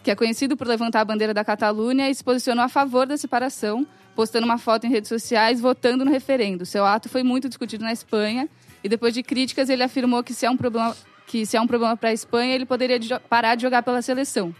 que 0.08 0.12
é 0.12 0.16
conhecido 0.16 0.56
por 0.56 0.66
levantar 0.66 1.02
a 1.02 1.04
bandeira 1.04 1.34
da 1.34 1.44
Catalunha 1.44 2.08
e 2.08 2.14
se 2.14 2.24
posicionou 2.24 2.64
a 2.64 2.68
favor 2.70 3.06
da 3.06 3.18
separação, 3.18 3.86
postando 4.16 4.46
uma 4.46 4.56
foto 4.56 4.86
em 4.86 4.88
redes 4.88 5.06
sociais 5.06 5.60
votando 5.60 6.02
no 6.02 6.10
referendo. 6.10 6.64
Seu 6.64 6.86
ato 6.86 7.10
foi 7.10 7.22
muito 7.22 7.46
discutido 7.46 7.84
na 7.84 7.92
Espanha 7.92 8.48
e 8.82 8.88
depois 8.88 9.12
de 9.12 9.22
críticas 9.22 9.68
ele 9.68 9.82
afirmou 9.82 10.24
que 10.24 10.32
se 10.32 10.46
é 10.46 10.50
um 10.50 10.56
problema 10.56 10.96
que 11.26 11.44
se 11.44 11.58
é 11.58 11.60
um 11.60 11.66
problema 11.66 11.94
para 11.94 12.08
a 12.08 12.12
Espanha 12.14 12.54
ele 12.54 12.64
poderia 12.64 12.98
parar 13.28 13.54
de 13.54 13.60
jogar 13.60 13.82
pela 13.82 14.00
seleção. 14.00 14.54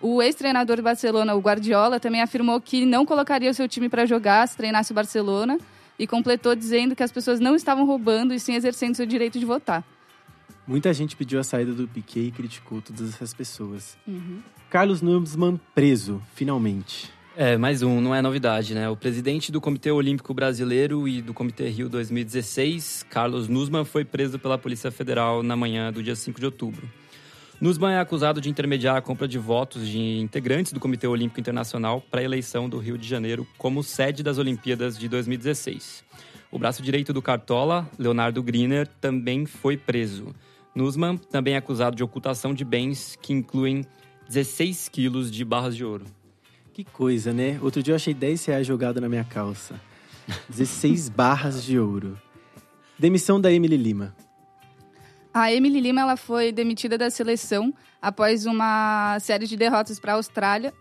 O 0.00 0.22
ex-treinador 0.22 0.76
do 0.76 0.82
Barcelona, 0.82 1.34
o 1.34 1.38
Guardiola, 1.38 2.00
também 2.00 2.22
afirmou 2.22 2.58
que 2.58 2.86
não 2.86 3.04
colocaria 3.04 3.50
o 3.50 3.54
seu 3.54 3.68
time 3.68 3.90
para 3.90 4.06
jogar 4.06 4.48
se 4.48 4.56
treinasse 4.56 4.90
o 4.90 4.94
Barcelona 4.94 5.58
e 5.98 6.06
completou 6.06 6.56
dizendo 6.56 6.96
que 6.96 7.02
as 7.02 7.12
pessoas 7.12 7.40
não 7.40 7.54
estavam 7.54 7.84
roubando 7.84 8.32
e 8.32 8.40
sim 8.40 8.54
exercendo 8.54 8.94
seu 8.94 9.04
direito 9.04 9.38
de 9.38 9.44
votar. 9.44 9.84
Muita 10.66 10.92
gente 10.94 11.14
pediu 11.14 11.38
a 11.38 11.44
saída 11.44 11.72
do 11.72 11.86
Piquet 11.86 12.28
e 12.28 12.30
criticou 12.30 12.80
todas 12.80 13.14
essas 13.14 13.34
pessoas. 13.34 13.98
Uhum. 14.06 14.40
Carlos 14.70 15.02
Nussmann 15.02 15.60
preso, 15.74 16.22
finalmente. 16.34 17.12
É, 17.36 17.56
mais 17.56 17.82
um, 17.82 18.00
não 18.00 18.14
é 18.14 18.22
novidade, 18.22 18.74
né? 18.74 18.88
O 18.88 18.96
presidente 18.96 19.50
do 19.50 19.60
Comitê 19.60 19.90
Olímpico 19.90 20.32
Brasileiro 20.32 21.08
e 21.08 21.20
do 21.20 21.34
Comitê 21.34 21.68
Rio 21.68 21.88
2016, 21.88 23.04
Carlos 23.10 23.48
Nussmann, 23.48 23.84
foi 23.84 24.04
preso 24.04 24.38
pela 24.38 24.56
Polícia 24.56 24.90
Federal 24.90 25.42
na 25.42 25.56
manhã 25.56 25.92
do 25.92 26.02
dia 26.02 26.14
5 26.14 26.38
de 26.38 26.46
outubro. 26.46 26.88
Nussmann 27.60 27.94
é 27.94 27.98
acusado 27.98 28.40
de 28.40 28.48
intermediar 28.48 28.96
a 28.96 29.02
compra 29.02 29.26
de 29.26 29.38
votos 29.38 29.88
de 29.88 30.18
integrantes 30.18 30.72
do 30.72 30.80
Comitê 30.80 31.06
Olímpico 31.06 31.40
Internacional 31.40 32.00
para 32.00 32.20
a 32.20 32.24
eleição 32.24 32.68
do 32.68 32.78
Rio 32.78 32.96
de 32.96 33.08
Janeiro 33.08 33.46
como 33.58 33.82
sede 33.82 34.22
das 34.22 34.38
Olimpíadas 34.38 34.96
de 34.96 35.08
2016. 35.08 36.04
O 36.52 36.58
braço 36.58 36.82
direito 36.82 37.12
do 37.12 37.20
Cartola, 37.20 37.90
Leonardo 37.98 38.42
Griner, 38.42 38.86
também 39.00 39.44
foi 39.44 39.76
preso. 39.76 40.32
Nussmann 40.74 41.16
também 41.16 41.54
é 41.54 41.56
acusado 41.56 41.94
de 41.94 42.02
ocultação 42.02 42.52
de 42.52 42.64
bens 42.64 43.16
que 43.20 43.32
incluem 43.32 43.84
16 44.28 44.88
quilos 44.88 45.30
de 45.30 45.44
barras 45.44 45.76
de 45.76 45.84
ouro. 45.84 46.04
Que 46.72 46.82
coisa, 46.82 47.32
né? 47.32 47.58
Outro 47.62 47.82
dia 47.82 47.92
eu 47.92 47.96
achei 47.96 48.12
10 48.12 48.44
reais 48.46 48.66
jogado 48.66 49.00
na 49.00 49.08
minha 49.08 49.22
calça. 49.22 49.80
16 50.48 51.08
barras 51.10 51.62
de 51.62 51.78
ouro. 51.78 52.18
Demissão 52.98 53.40
da 53.40 53.52
Emily 53.52 53.76
Lima. 53.76 54.14
A 55.32 55.52
Emily 55.52 55.80
Lima 55.80 56.00
ela 56.00 56.16
foi 56.16 56.50
demitida 56.52 56.96
da 56.96 57.10
seleção 57.10 57.72
após 58.00 58.46
uma 58.46 59.18
série 59.20 59.46
de 59.46 59.56
derrotas 59.56 59.98
para 59.98 60.12
a 60.12 60.16
Austrália, 60.16 60.72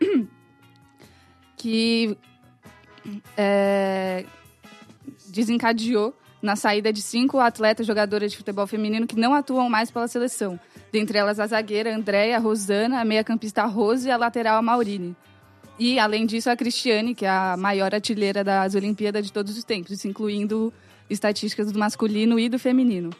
que 1.56 2.16
é, 3.36 4.24
desencadeou 5.28 6.14
na 6.42 6.56
saída 6.56 6.92
de 6.92 7.02
cinco 7.02 7.38
atletas 7.38 7.86
jogadoras 7.86 8.30
de 8.30 8.38
futebol 8.38 8.66
feminino 8.66 9.06
que 9.06 9.16
não 9.16 9.34
atuam 9.34 9.68
mais 9.68 9.90
pela 9.90 10.08
seleção. 10.08 10.58
Dentre 10.92 11.18
elas 11.18 11.38
a 11.38 11.46
zagueira 11.46 11.94
Andréia, 11.94 12.36
a 12.36 12.40
Rosana, 12.40 13.00
a 13.00 13.04
meia-campista 13.04 13.64
Rose 13.66 14.08
e 14.08 14.10
a 14.10 14.16
lateral 14.16 14.56
a 14.56 14.62
Maurine. 14.62 15.14
E, 15.78 15.98
além 15.98 16.26
disso, 16.26 16.50
a 16.50 16.56
Cristiane, 16.56 17.14
que 17.14 17.24
é 17.24 17.30
a 17.30 17.56
maior 17.56 17.94
artilheira 17.94 18.44
das 18.44 18.74
Olimpíadas 18.74 19.24
de 19.24 19.32
todos 19.32 19.56
os 19.56 19.64
tempos, 19.64 20.04
incluindo 20.04 20.72
estatísticas 21.08 21.72
do 21.72 21.78
masculino 21.78 22.38
e 22.38 22.48
do 22.48 22.58
feminino. 22.58 23.10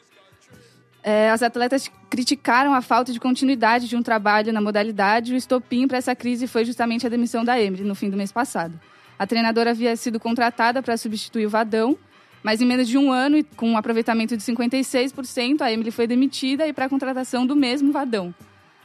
É, 1.02 1.30
as 1.30 1.42
atletas 1.42 1.90
criticaram 2.10 2.74
a 2.74 2.82
falta 2.82 3.12
de 3.12 3.18
continuidade 3.18 3.88
de 3.88 3.96
um 3.96 4.02
trabalho 4.02 4.52
na 4.52 4.60
modalidade. 4.60 5.32
O 5.32 5.36
estopim 5.36 5.88
para 5.88 5.98
essa 5.98 6.14
crise 6.14 6.46
foi 6.46 6.64
justamente 6.64 7.06
a 7.06 7.08
demissão 7.08 7.44
da 7.44 7.58
Emily 7.58 7.84
no 7.84 7.94
fim 7.94 8.10
do 8.10 8.16
mês 8.16 8.30
passado. 8.30 8.78
A 9.18 9.26
treinadora 9.26 9.70
havia 9.70 9.96
sido 9.96 10.20
contratada 10.20 10.82
para 10.82 10.96
substituir 10.96 11.46
o 11.46 11.50
Vadão, 11.50 11.96
mas 12.42 12.60
em 12.60 12.66
menos 12.66 12.88
de 12.88 12.96
um 12.96 13.12
ano, 13.12 13.36
e 13.36 13.42
com 13.42 13.70
um 13.70 13.76
aproveitamento 13.76 14.36
de 14.36 14.42
56%, 14.42 15.60
a 15.60 15.72
Emily 15.72 15.90
foi 15.90 16.06
demitida 16.06 16.66
e 16.66 16.72
para 16.72 16.86
a 16.86 16.88
contratação 16.88 17.46
do 17.46 17.54
mesmo 17.54 17.92
Vadão. 17.92 18.34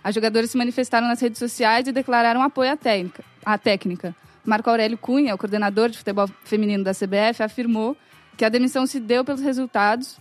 As 0.03 0.13
jogadoras 0.13 0.51
se 0.51 0.57
manifestaram 0.57 1.07
nas 1.07 1.19
redes 1.19 1.39
sociais 1.39 1.87
e 1.87 1.91
declararam 1.91 2.41
apoio 2.43 2.71
à 2.71 2.77
técnica. 2.77 3.23
À 3.43 3.57
técnica. 3.57 4.15
Marco 4.45 4.69
Aurélio 4.69 4.97
Cunha, 4.97 5.33
o 5.33 5.37
coordenador 5.37 5.89
de 5.89 5.97
futebol 5.97 6.29
feminino 6.43 6.83
da 6.83 6.91
CBF, 6.91 7.41
afirmou 7.41 7.97
que 8.37 8.45
a 8.45 8.49
demissão 8.49 8.85
se 8.85 8.99
deu 8.99 9.25
pelos 9.25 9.41
resultados 9.41 10.19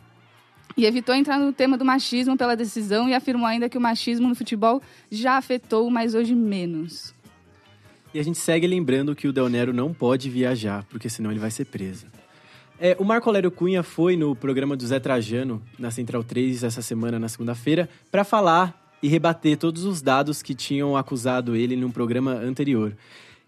e 0.76 0.87
evitou 0.87 1.14
entrar 1.14 1.38
no 1.38 1.53
tema 1.53 1.76
do 1.76 1.85
machismo 1.85 2.37
pela 2.37 2.57
decisão 2.57 3.09
e 3.09 3.14
afirmou 3.14 3.47
ainda 3.47 3.69
que 3.69 3.76
o 3.76 3.81
machismo 3.81 4.29
no 4.29 4.35
futebol 4.35 4.81
já 5.11 5.37
afetou, 5.37 5.91
mas 5.91 6.14
hoje 6.14 6.35
menos. 6.35 7.14
E 8.14 8.19
a 8.19 8.23
gente 8.23 8.38
segue 8.38 8.67
lembrando 8.67 9.14
que 9.14 9.29
o 9.29 9.33
Del 9.33 9.49
Nero 9.49 9.73
não 9.73 9.93
pode 9.93 10.31
viajar, 10.31 10.85
porque 10.85 11.11
senão 11.11 11.31
ele 11.31 11.41
vai 11.41 11.50
ser 11.50 11.67
preso. 11.67 12.07
É, 12.78 12.97
o 12.99 13.04
Marco 13.04 13.28
Aurélio 13.28 13.50
Cunha 13.50 13.83
foi 13.83 14.16
no 14.16 14.35
programa 14.35 14.76
do 14.76 14.85
Zé 14.87 14.99
Trajano, 14.99 15.62
na 15.78 15.90
Central 15.90 16.25
3, 16.25 16.64
essa 16.64 16.83
semana, 16.83 17.19
na 17.19 17.28
segunda-feira, 17.28 17.88
para 18.11 18.25
falar 18.25 18.97
e 19.02 19.09
rebater 19.09 19.57
todos 19.57 19.85
os 19.85 20.02
dados 20.02 20.43
que 20.43 20.54
tinham 20.54 20.97
acusado 20.97 21.54
ele 21.54 21.76
num 21.76 21.90
programa 21.90 22.33
anterior. 22.33 22.97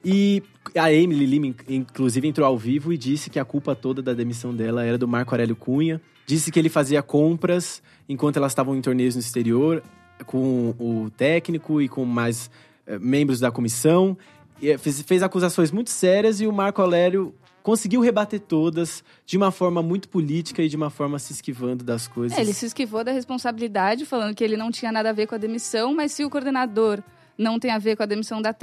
E 0.05 0.43
a 0.77 0.93
Emily 0.93 1.27
Lima, 1.27 1.55
inclusive, 1.69 2.29
entrou 2.29 2.47
ao 2.47 2.57
vivo 2.57 2.93
e 2.93 2.99
disse 2.99 3.29
que 3.29 3.41
a 3.41 3.45
culpa 3.45 3.75
toda 3.75 4.01
da 4.01 4.13
demissão 4.13 4.55
dela 4.55 4.85
era 4.85 4.97
do 4.97 5.09
Marco 5.09 5.35
Aurélio 5.35 5.57
Cunha. 5.57 6.01
Disse 6.27 6.53
que 6.53 6.59
ele 6.59 6.69
fazia 6.69 7.03
compras 7.03 7.83
enquanto 8.09 8.37
elas 8.37 8.53
estavam 8.53 8.77
em 8.77 8.81
torneios 8.81 9.17
no 9.17 9.21
exterior, 9.21 9.83
com 10.25 10.75
o 10.79 11.11
técnico 11.17 11.83
e 11.83 11.89
com 11.89 12.05
mais 12.05 12.49
eh, 12.87 12.99
membros 13.01 13.41
da 13.41 13.51
comissão. 13.51 14.17
E 14.63 14.79
fez, 14.79 15.03
fez 15.03 15.23
acusações 15.23 15.73
muito 15.73 15.91
sérias 15.91 16.41
e 16.41 16.47
o 16.47 16.53
Marco 16.53 16.81
Aurélio 16.81 17.35
conseguiu 17.67 18.01
rebater 18.01 18.39
todas 18.39 19.03
de 19.27 19.37
uma 19.37 19.51
forma 19.51 19.83
muito 19.83 20.09
política 20.09 20.63
e 20.63 20.69
de 20.69 20.77
uma 20.77 20.89
forma 20.89 21.19
se 21.19 21.33
esquivando 21.33 21.83
das 21.83 22.07
coisas. 22.07 22.39
É, 22.39 22.41
ele 22.41 22.53
se 22.53 22.65
esquivou 22.65 23.03
da 23.03 23.11
responsabilidade, 23.11 24.07
falando 24.07 24.37
que 24.37 24.45
ele 24.45 24.57
não 24.57 24.71
tinha 24.71 24.93
nada 24.93 25.11
a 25.11 25.13
ver 25.13 25.27
com 25.27 25.35
a 25.35 25.39
demissão, 25.39 25.93
mas 25.93 26.13
se 26.13 26.25
o 26.25 26.31
coordenador 26.31 27.03
não 27.37 27.59
tem 27.59 27.73
a 27.73 27.79
ver 27.79 27.97
com 27.97 28.05
a 28.05 28.07
demissão 28.07 28.41
da, 28.41 28.55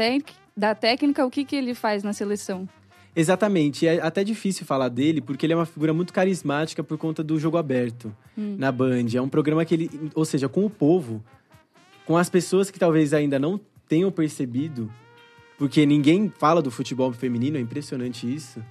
da 0.55 0.73
técnica, 0.73 1.25
o 1.25 1.29
que, 1.29 1.43
que 1.43 1.53
ele 1.53 1.73
faz 1.73 2.01
na 2.01 2.13
seleção? 2.13 2.65
Exatamente. 3.13 3.85
É 3.85 4.01
até 4.01 4.23
difícil 4.23 4.65
falar 4.65 4.87
dele, 4.87 5.19
porque 5.19 5.45
ele 5.45 5.51
é 5.51 5.55
uma 5.57 5.65
figura 5.65 5.93
muito 5.93 6.13
carismática 6.13 6.81
por 6.81 6.97
conta 6.97 7.21
do 7.21 7.37
jogo 7.37 7.57
aberto 7.57 8.15
hum. 8.37 8.55
na 8.57 8.71
Band. 8.71 9.07
É 9.13 9.21
um 9.21 9.27
programa 9.27 9.65
que 9.65 9.73
ele, 9.73 10.11
ou 10.15 10.23
seja, 10.23 10.47
com 10.47 10.65
o 10.65 10.69
povo, 10.69 11.21
com 12.05 12.15
as 12.15 12.29
pessoas 12.29 12.71
que 12.71 12.79
talvez 12.79 13.13
ainda 13.13 13.37
não 13.37 13.59
tenham 13.85 14.09
percebido, 14.09 14.89
porque 15.57 15.85
ninguém 15.85 16.31
fala 16.39 16.61
do 16.61 16.71
futebol 16.71 17.11
feminino, 17.11 17.57
é 17.57 17.59
impressionante 17.59 18.33
isso 18.33 18.63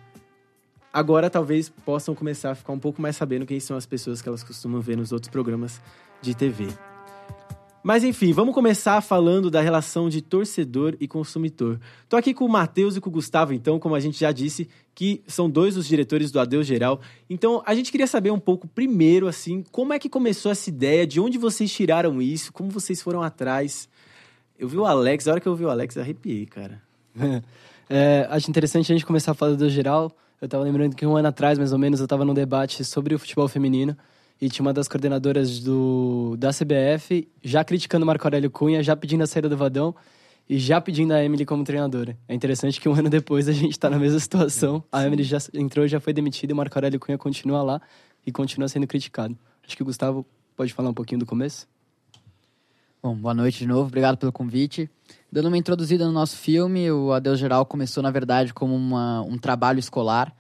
agora 0.93 1.31
talvez 1.31 1.69
possam 1.69 2.15
começar 2.15 2.51
a 2.51 2.55
ficar 2.55 2.73
um 2.73 2.79
pouco 2.79 3.01
mais 3.01 3.17
sabendo 3.17 3.47
quem 3.47 3.59
são 3.59 3.77
as 3.77 3.87
pessoas 3.87 4.21
que 4.21 4.29
elas 4.29 4.43
costumam 4.43 4.81
ver 4.81 4.97
nos 4.97 5.13
outros 5.13 5.31
programas 5.31 5.81
de 6.21 6.35
TV. 6.35 6.69
Mas 7.83 8.05
enfim, 8.05 8.33
vamos 8.33 8.55
começar 8.55 9.01
falando 9.01 9.51
da 9.51 9.61
relação 9.61 10.09
de 10.09 10.23
torcedor 10.23 10.97
e 11.01 11.09
consumidor. 11.09 11.81
Tô 12.09 12.17
aqui 12.17 12.33
com 12.33 12.45
o 12.45 12.49
Matheus 12.49 12.95
e 12.95 13.01
com 13.01 13.11
o 13.11 13.13
Gustavo, 13.13 13.53
então, 13.53 13.81
como 13.81 13.97
a 13.97 14.01
gente 14.01 14.21
já 14.21 14.31
disse, 14.31 14.69
que 14.95 15.21
são 15.27 15.51
dois 15.51 15.75
dos 15.75 15.89
diretores 15.89 16.31
do 16.31 16.39
Adeus 16.39 16.65
Geral. 16.65 17.01
Então, 17.29 17.61
a 17.67 17.75
gente 17.75 17.91
queria 17.91 18.07
saber 18.07 18.31
um 18.31 18.39
pouco, 18.39 18.69
primeiro, 18.69 19.27
assim, 19.27 19.65
como 19.73 19.93
é 19.93 19.99
que 19.99 20.09
começou 20.09 20.53
essa 20.53 20.71
ideia, 20.71 21.05
de 21.05 21.19
onde 21.19 21.39
vocês 21.39 21.73
tiraram 21.73 22.23
isso, 22.23 22.53
como 22.53 22.71
vocês 22.71 23.03
foram 23.03 23.21
atrás. 23.21 23.89
Eu 24.57 24.69
vi 24.69 24.77
o 24.77 24.87
Alex, 24.87 25.27
a 25.27 25.33
hora 25.33 25.41
que 25.41 25.49
eu 25.49 25.57
vi 25.57 25.65
o 25.65 25.71
Alex, 25.71 25.99
arrepiei, 25.99 26.47
cara. 26.47 26.81
é, 27.91 28.29
acho 28.31 28.49
interessante 28.49 28.93
a 28.93 28.95
gente 28.95 29.05
começar 29.05 29.33
a 29.33 29.35
falar 29.35 29.51
do 29.51 29.55
Adeus 29.57 29.73
Geral, 29.73 30.13
eu 30.43 30.47
estava 30.47 30.65
lembrando 30.65 30.97
que 30.97 31.07
um 31.07 31.17
ano 31.17 31.29
atrás, 31.29 31.57
mais 31.57 31.73
ou 31.73 31.79
menos, 31.79 32.01
eu 32.01 32.05
estava 32.05 32.25
num 32.25 32.35
debate 32.35 32.85
sobre 32.85 33.15
o 33.15 33.19
futebol 33.19 33.47
feminino 33.47 33.97
e 34.41 34.51
tinha 34.51 34.67
uma 34.67 34.73
das 34.73 34.89
coordenadoras 34.89 35.61
do, 35.61 36.37
da 36.37 36.51
CBF 36.51 37.29
já 37.45 37.63
criticando 37.63 38.03
o 38.03 38.07
Marco 38.07 38.27
Aurélio 38.27 38.51
Cunha, 38.51 38.83
já 38.83 38.97
pedindo 38.97 39.23
a 39.23 39.27
saída 39.29 39.49
do 39.49 39.57
Vadão 39.57 39.95
e 40.49 40.59
já 40.59 40.81
pedindo 40.81 41.13
a 41.13 41.25
Emily 41.25 41.47
como 41.47 41.63
treinadora. 41.63 42.19
É 42.29 42.35
interessante 42.35 42.81
que 42.81 42.89
um 42.89 42.93
ano 42.93 43.09
depois 43.09 43.49
a 43.49 43.53
gente 43.53 43.71
está 43.71 43.89
na 43.89 44.01
mesma 44.01 44.19
situação. 44.19 44.83
A 44.91 45.07
Emily 45.07 45.23
já 45.23 45.39
entrou, 45.55 45.87
já 45.87 46.01
foi 46.01 46.13
demitida 46.13 46.53
e 46.53 46.55
o 46.55 46.57
Marco 46.57 46.77
Aurélio 46.77 46.99
Cunha 46.99 47.17
continua 47.17 47.63
lá 47.63 47.81
e 48.27 48.33
continua 48.33 48.67
sendo 48.67 48.89
criticado. 48.89 49.39
Acho 49.65 49.77
que 49.77 49.83
o 49.85 49.87
Gustavo 49.87 50.27
pode 50.57 50.73
falar 50.75 50.91
um 50.91 50.95
pouquinho 50.95 51.21
do 51.21 51.27
começo. 51.27 51.69
Bom, 53.05 53.17
boa 53.17 53.35
noite 53.35 53.59
de 53.59 53.67
novo, 53.67 53.89
obrigado 53.89 54.17
pelo 54.17 54.31
convite. 54.31 54.89
Dando 55.31 55.49
uma 55.49 55.59
introduzida 55.59 56.07
no 56.07 56.13
nosso 56.13 56.37
filme, 56.37 56.89
o 56.89 57.13
Adeus 57.13 57.37
Geral 57.37 57.67
começou, 57.67 58.01
na 58.01 58.13
verdade, 58.13 58.55
como 58.55 58.77
uma, 58.77 59.23
um 59.23 59.37
trabalho 59.37 59.81
escolar. 59.81 60.33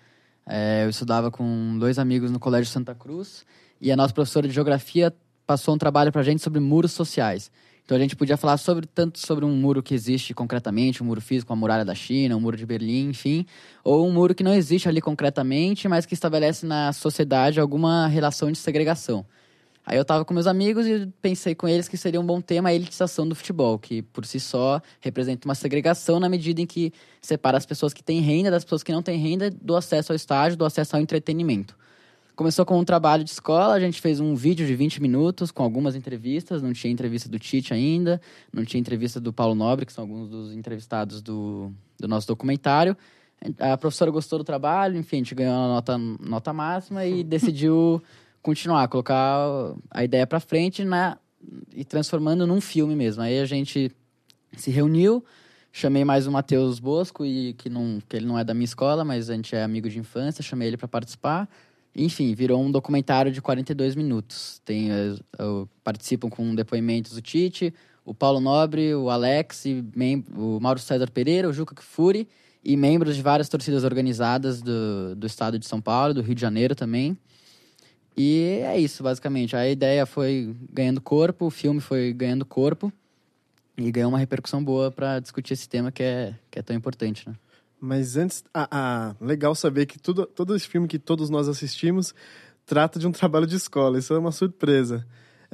É, 0.46 0.84
eu 0.84 0.90
estudava 0.90 1.28
com 1.28 1.76
dois 1.80 1.98
amigos 1.98 2.30
no 2.30 2.38
Colégio 2.38 2.70
Santa 2.70 2.94
Cruz 2.94 3.44
e 3.80 3.90
a 3.90 3.96
nossa 3.96 4.14
professora 4.14 4.46
de 4.46 4.54
Geografia 4.54 5.12
passou 5.44 5.74
um 5.74 5.78
trabalho 5.78 6.12
para 6.12 6.20
a 6.20 6.24
gente 6.24 6.40
sobre 6.40 6.60
muros 6.60 6.92
sociais. 6.92 7.50
Então 7.84 7.96
a 7.96 8.00
gente 8.00 8.14
podia 8.14 8.36
falar 8.36 8.56
sobre 8.58 8.86
tanto 8.86 9.18
sobre 9.18 9.44
um 9.44 9.56
muro 9.56 9.82
que 9.82 9.92
existe 9.92 10.32
concretamente, 10.32 11.02
um 11.02 11.06
muro 11.06 11.20
físico, 11.20 11.52
a 11.52 11.56
muralha 11.56 11.84
da 11.84 11.96
China, 11.96 12.36
um 12.36 12.40
muro 12.40 12.56
de 12.56 12.64
Berlim, 12.64 13.08
enfim, 13.08 13.44
ou 13.82 14.06
um 14.06 14.12
muro 14.12 14.36
que 14.36 14.44
não 14.44 14.54
existe 14.54 14.88
ali 14.88 15.00
concretamente, 15.00 15.88
mas 15.88 16.06
que 16.06 16.14
estabelece 16.14 16.64
na 16.64 16.92
sociedade 16.92 17.58
alguma 17.58 18.06
relação 18.06 18.52
de 18.52 18.58
segregação. 18.58 19.26
Aí 19.84 19.96
eu 19.96 20.02
estava 20.02 20.24
com 20.24 20.32
meus 20.32 20.46
amigos 20.46 20.86
e 20.86 21.06
pensei 21.20 21.54
com 21.54 21.66
eles 21.66 21.88
que 21.88 21.96
seria 21.96 22.20
um 22.20 22.26
bom 22.26 22.40
tema 22.40 22.68
a 22.68 22.74
elitização 22.74 23.28
do 23.28 23.34
futebol, 23.34 23.78
que 23.78 24.00
por 24.00 24.24
si 24.24 24.38
só 24.38 24.80
representa 25.00 25.46
uma 25.46 25.56
segregação 25.56 26.20
na 26.20 26.28
medida 26.28 26.60
em 26.60 26.66
que 26.66 26.92
separa 27.20 27.58
as 27.58 27.66
pessoas 27.66 27.92
que 27.92 28.02
têm 28.02 28.20
renda 28.20 28.50
das 28.50 28.62
pessoas 28.62 28.84
que 28.84 28.92
não 28.92 29.02
têm 29.02 29.18
renda 29.18 29.50
do 29.50 29.74
acesso 29.74 30.12
ao 30.12 30.16
estádio, 30.16 30.56
do 30.56 30.64
acesso 30.64 30.94
ao 30.94 31.02
entretenimento. 31.02 31.76
Começou 32.36 32.64
com 32.64 32.78
um 32.78 32.84
trabalho 32.84 33.24
de 33.24 33.30
escola, 33.30 33.74
a 33.74 33.80
gente 33.80 34.00
fez 34.00 34.20
um 34.20 34.34
vídeo 34.34 34.66
de 34.66 34.74
20 34.74 35.02
minutos 35.02 35.50
com 35.50 35.62
algumas 35.62 35.94
entrevistas, 35.94 36.62
não 36.62 36.72
tinha 36.72 36.90
entrevista 36.90 37.28
do 37.28 37.38
Tite 37.38 37.74
ainda, 37.74 38.20
não 38.52 38.64
tinha 38.64 38.80
entrevista 38.80 39.20
do 39.20 39.32
Paulo 39.32 39.54
Nobre, 39.54 39.84
que 39.84 39.92
são 39.92 40.04
alguns 40.04 40.28
dos 40.28 40.52
entrevistados 40.52 41.20
do, 41.20 41.72
do 41.98 42.08
nosso 42.08 42.26
documentário. 42.26 42.96
A 43.58 43.76
professora 43.76 44.10
gostou 44.10 44.38
do 44.38 44.44
trabalho, 44.44 44.96
enfim, 44.96 45.16
a 45.16 45.18
gente 45.18 45.34
ganhou 45.34 45.54
a 45.54 45.68
nota, 45.68 45.98
nota 45.98 46.52
máxima 46.52 47.04
e 47.04 47.22
decidiu 47.24 48.02
continuar, 48.42 48.88
colocar 48.88 49.38
a 49.90 50.04
ideia 50.04 50.26
para 50.26 50.40
frente 50.40 50.84
na, 50.84 51.16
e 51.74 51.84
transformando 51.84 52.46
num 52.46 52.60
filme 52.60 52.94
mesmo. 52.94 53.22
Aí 53.22 53.38
a 53.38 53.46
gente 53.46 53.90
se 54.56 54.70
reuniu, 54.70 55.24
chamei 55.70 56.04
mais 56.04 56.26
o 56.26 56.32
Matheus 56.32 56.78
Bosco, 56.78 57.24
e, 57.24 57.54
que, 57.54 57.70
não, 57.70 58.00
que 58.08 58.16
ele 58.16 58.26
não 58.26 58.38
é 58.38 58.44
da 58.44 58.52
minha 58.52 58.64
escola, 58.64 59.04
mas 59.04 59.30
a 59.30 59.34
gente 59.34 59.54
é 59.54 59.62
amigo 59.62 59.88
de 59.88 59.98
infância, 59.98 60.42
chamei 60.42 60.68
ele 60.68 60.76
para 60.76 60.88
participar. 60.88 61.48
Enfim, 61.94 62.34
virou 62.34 62.62
um 62.62 62.70
documentário 62.70 63.30
de 63.30 63.40
42 63.40 63.94
minutos. 63.94 64.60
Tem, 64.64 64.90
uh, 64.90 65.14
uh, 65.40 65.68
participam 65.84 66.28
com 66.28 66.54
depoimentos 66.54 67.16
o 67.16 67.20
Tite, 67.20 67.72
o 68.04 68.14
Paulo 68.14 68.40
Nobre, 68.40 68.94
o 68.94 69.10
Alex, 69.10 69.64
o 70.34 70.58
Mauro 70.58 70.80
César 70.80 71.10
Pereira, 71.10 71.48
o 71.48 71.52
Juca 71.52 71.74
Kfouri 71.74 72.28
e 72.64 72.76
membros 72.76 73.16
de 73.16 73.22
várias 73.22 73.48
torcidas 73.48 73.84
organizadas 73.84 74.62
do, 74.62 75.14
do 75.16 75.26
estado 75.26 75.58
de 75.58 75.66
São 75.66 75.80
Paulo, 75.80 76.14
do 76.14 76.22
Rio 76.22 76.34
de 76.34 76.40
Janeiro 76.40 76.74
também. 76.74 77.16
E 78.16 78.60
é 78.62 78.78
isso, 78.78 79.02
basicamente. 79.02 79.56
A 79.56 79.68
ideia 79.68 80.04
foi 80.04 80.54
ganhando 80.70 81.00
corpo, 81.00 81.46
o 81.46 81.50
filme 81.50 81.80
foi 81.80 82.12
ganhando 82.12 82.44
corpo 82.44 82.92
e 83.76 83.90
ganhou 83.90 84.10
uma 84.10 84.18
repercussão 84.18 84.62
boa 84.62 84.90
para 84.90 85.18
discutir 85.18 85.54
esse 85.54 85.68
tema 85.68 85.90
que 85.90 86.02
é, 86.02 86.34
que 86.50 86.58
é 86.58 86.62
tão 86.62 86.76
importante, 86.76 87.28
né? 87.28 87.34
Mas 87.80 88.16
antes, 88.16 88.44
ah, 88.54 88.68
ah, 88.70 89.16
legal 89.20 89.54
saber 89.54 89.86
que 89.86 89.98
tudo, 89.98 90.24
todo 90.24 90.54
esse 90.54 90.68
filme 90.68 90.86
que 90.86 90.98
todos 90.98 91.28
nós 91.28 91.48
assistimos 91.48 92.14
trata 92.64 92.98
de 92.98 93.06
um 93.08 93.12
trabalho 93.12 93.46
de 93.46 93.56
escola. 93.56 93.98
Isso 93.98 94.14
é 94.14 94.18
uma 94.18 94.30
surpresa. 94.30 95.04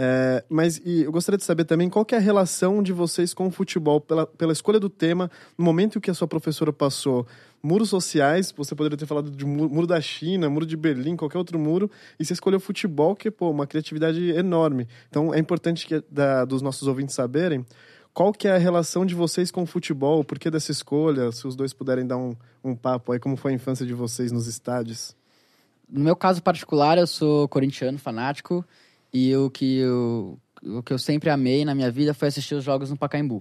É, 0.00 0.44
mas 0.48 0.80
eu 0.84 1.10
gostaria 1.10 1.38
de 1.38 1.42
saber 1.44 1.64
também 1.64 1.88
qual 1.88 2.06
é 2.12 2.16
a 2.16 2.20
relação 2.20 2.82
de 2.82 2.92
vocês 2.92 3.34
com 3.34 3.48
o 3.48 3.50
futebol, 3.50 4.00
pela, 4.00 4.26
pela 4.26 4.52
escolha 4.52 4.78
do 4.78 4.88
tema, 4.88 5.28
no 5.56 5.64
momento 5.64 6.00
que 6.00 6.08
a 6.08 6.14
sua 6.14 6.28
professora 6.28 6.72
passou 6.72 7.26
muros 7.62 7.88
sociais, 7.88 8.52
você 8.56 8.74
poderia 8.74 8.96
ter 8.96 9.06
falado 9.06 9.30
de 9.30 9.44
muro 9.44 9.86
da 9.86 10.00
China, 10.00 10.48
muro 10.48 10.66
de 10.66 10.76
Berlim, 10.76 11.16
qualquer 11.16 11.38
outro 11.38 11.58
muro, 11.58 11.90
e 12.18 12.24
você 12.24 12.32
escolheu 12.32 12.60
futebol, 12.60 13.16
que 13.16 13.30
pô, 13.30 13.50
uma 13.50 13.66
criatividade 13.66 14.30
enorme. 14.30 14.86
Então 15.08 15.34
é 15.34 15.38
importante 15.38 15.86
que 15.86 16.02
da, 16.10 16.44
dos 16.44 16.62
nossos 16.62 16.86
ouvintes 16.86 17.14
saberem 17.14 17.64
qual 18.18 18.32
que 18.32 18.48
é 18.48 18.52
a 18.56 18.58
relação 18.58 19.06
de 19.06 19.14
vocês 19.14 19.48
com 19.48 19.62
o 19.62 19.66
futebol? 19.66 20.24
Por 20.24 20.40
que 20.40 20.50
dessa 20.50 20.72
escolha? 20.72 21.30
Se 21.30 21.46
os 21.46 21.54
dois 21.54 21.72
puderem 21.72 22.04
dar 22.04 22.16
um, 22.16 22.34
um 22.64 22.74
papo 22.74 23.12
aí, 23.12 23.20
como 23.20 23.36
foi 23.36 23.52
a 23.52 23.54
infância 23.54 23.86
de 23.86 23.94
vocês 23.94 24.32
nos 24.32 24.48
estádios? 24.48 25.14
No 25.88 26.00
meu 26.00 26.16
caso 26.16 26.42
particular, 26.42 26.98
eu 26.98 27.06
sou 27.06 27.46
corintiano 27.46 27.96
fanático 27.96 28.64
e 29.12 29.36
o 29.36 29.48
que 29.48 29.78
eu, 29.78 30.36
o 30.64 30.82
que 30.82 30.92
eu 30.92 30.98
sempre 30.98 31.30
amei 31.30 31.64
na 31.64 31.76
minha 31.76 31.92
vida 31.92 32.12
foi 32.12 32.26
assistir 32.26 32.56
os 32.56 32.64
jogos 32.64 32.90
no 32.90 32.96
Pacaembu. 32.96 33.40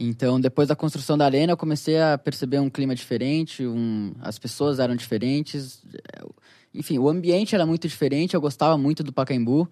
Então, 0.00 0.40
depois 0.40 0.68
da 0.68 0.76
construção 0.76 1.18
da 1.18 1.24
arena, 1.24 1.52
eu 1.52 1.56
comecei 1.56 2.00
a 2.00 2.16
perceber 2.16 2.60
um 2.60 2.70
clima 2.70 2.94
diferente, 2.94 3.66
um, 3.66 4.14
as 4.20 4.38
pessoas 4.38 4.78
eram 4.78 4.94
diferentes. 4.94 5.82
Enfim, 6.72 6.98
o 6.98 7.08
ambiente 7.08 7.54
era 7.54 7.66
muito 7.66 7.88
diferente, 7.88 8.34
eu 8.34 8.40
gostava 8.40 8.78
muito 8.78 9.02
do 9.02 9.12
Pacaembu. 9.12 9.68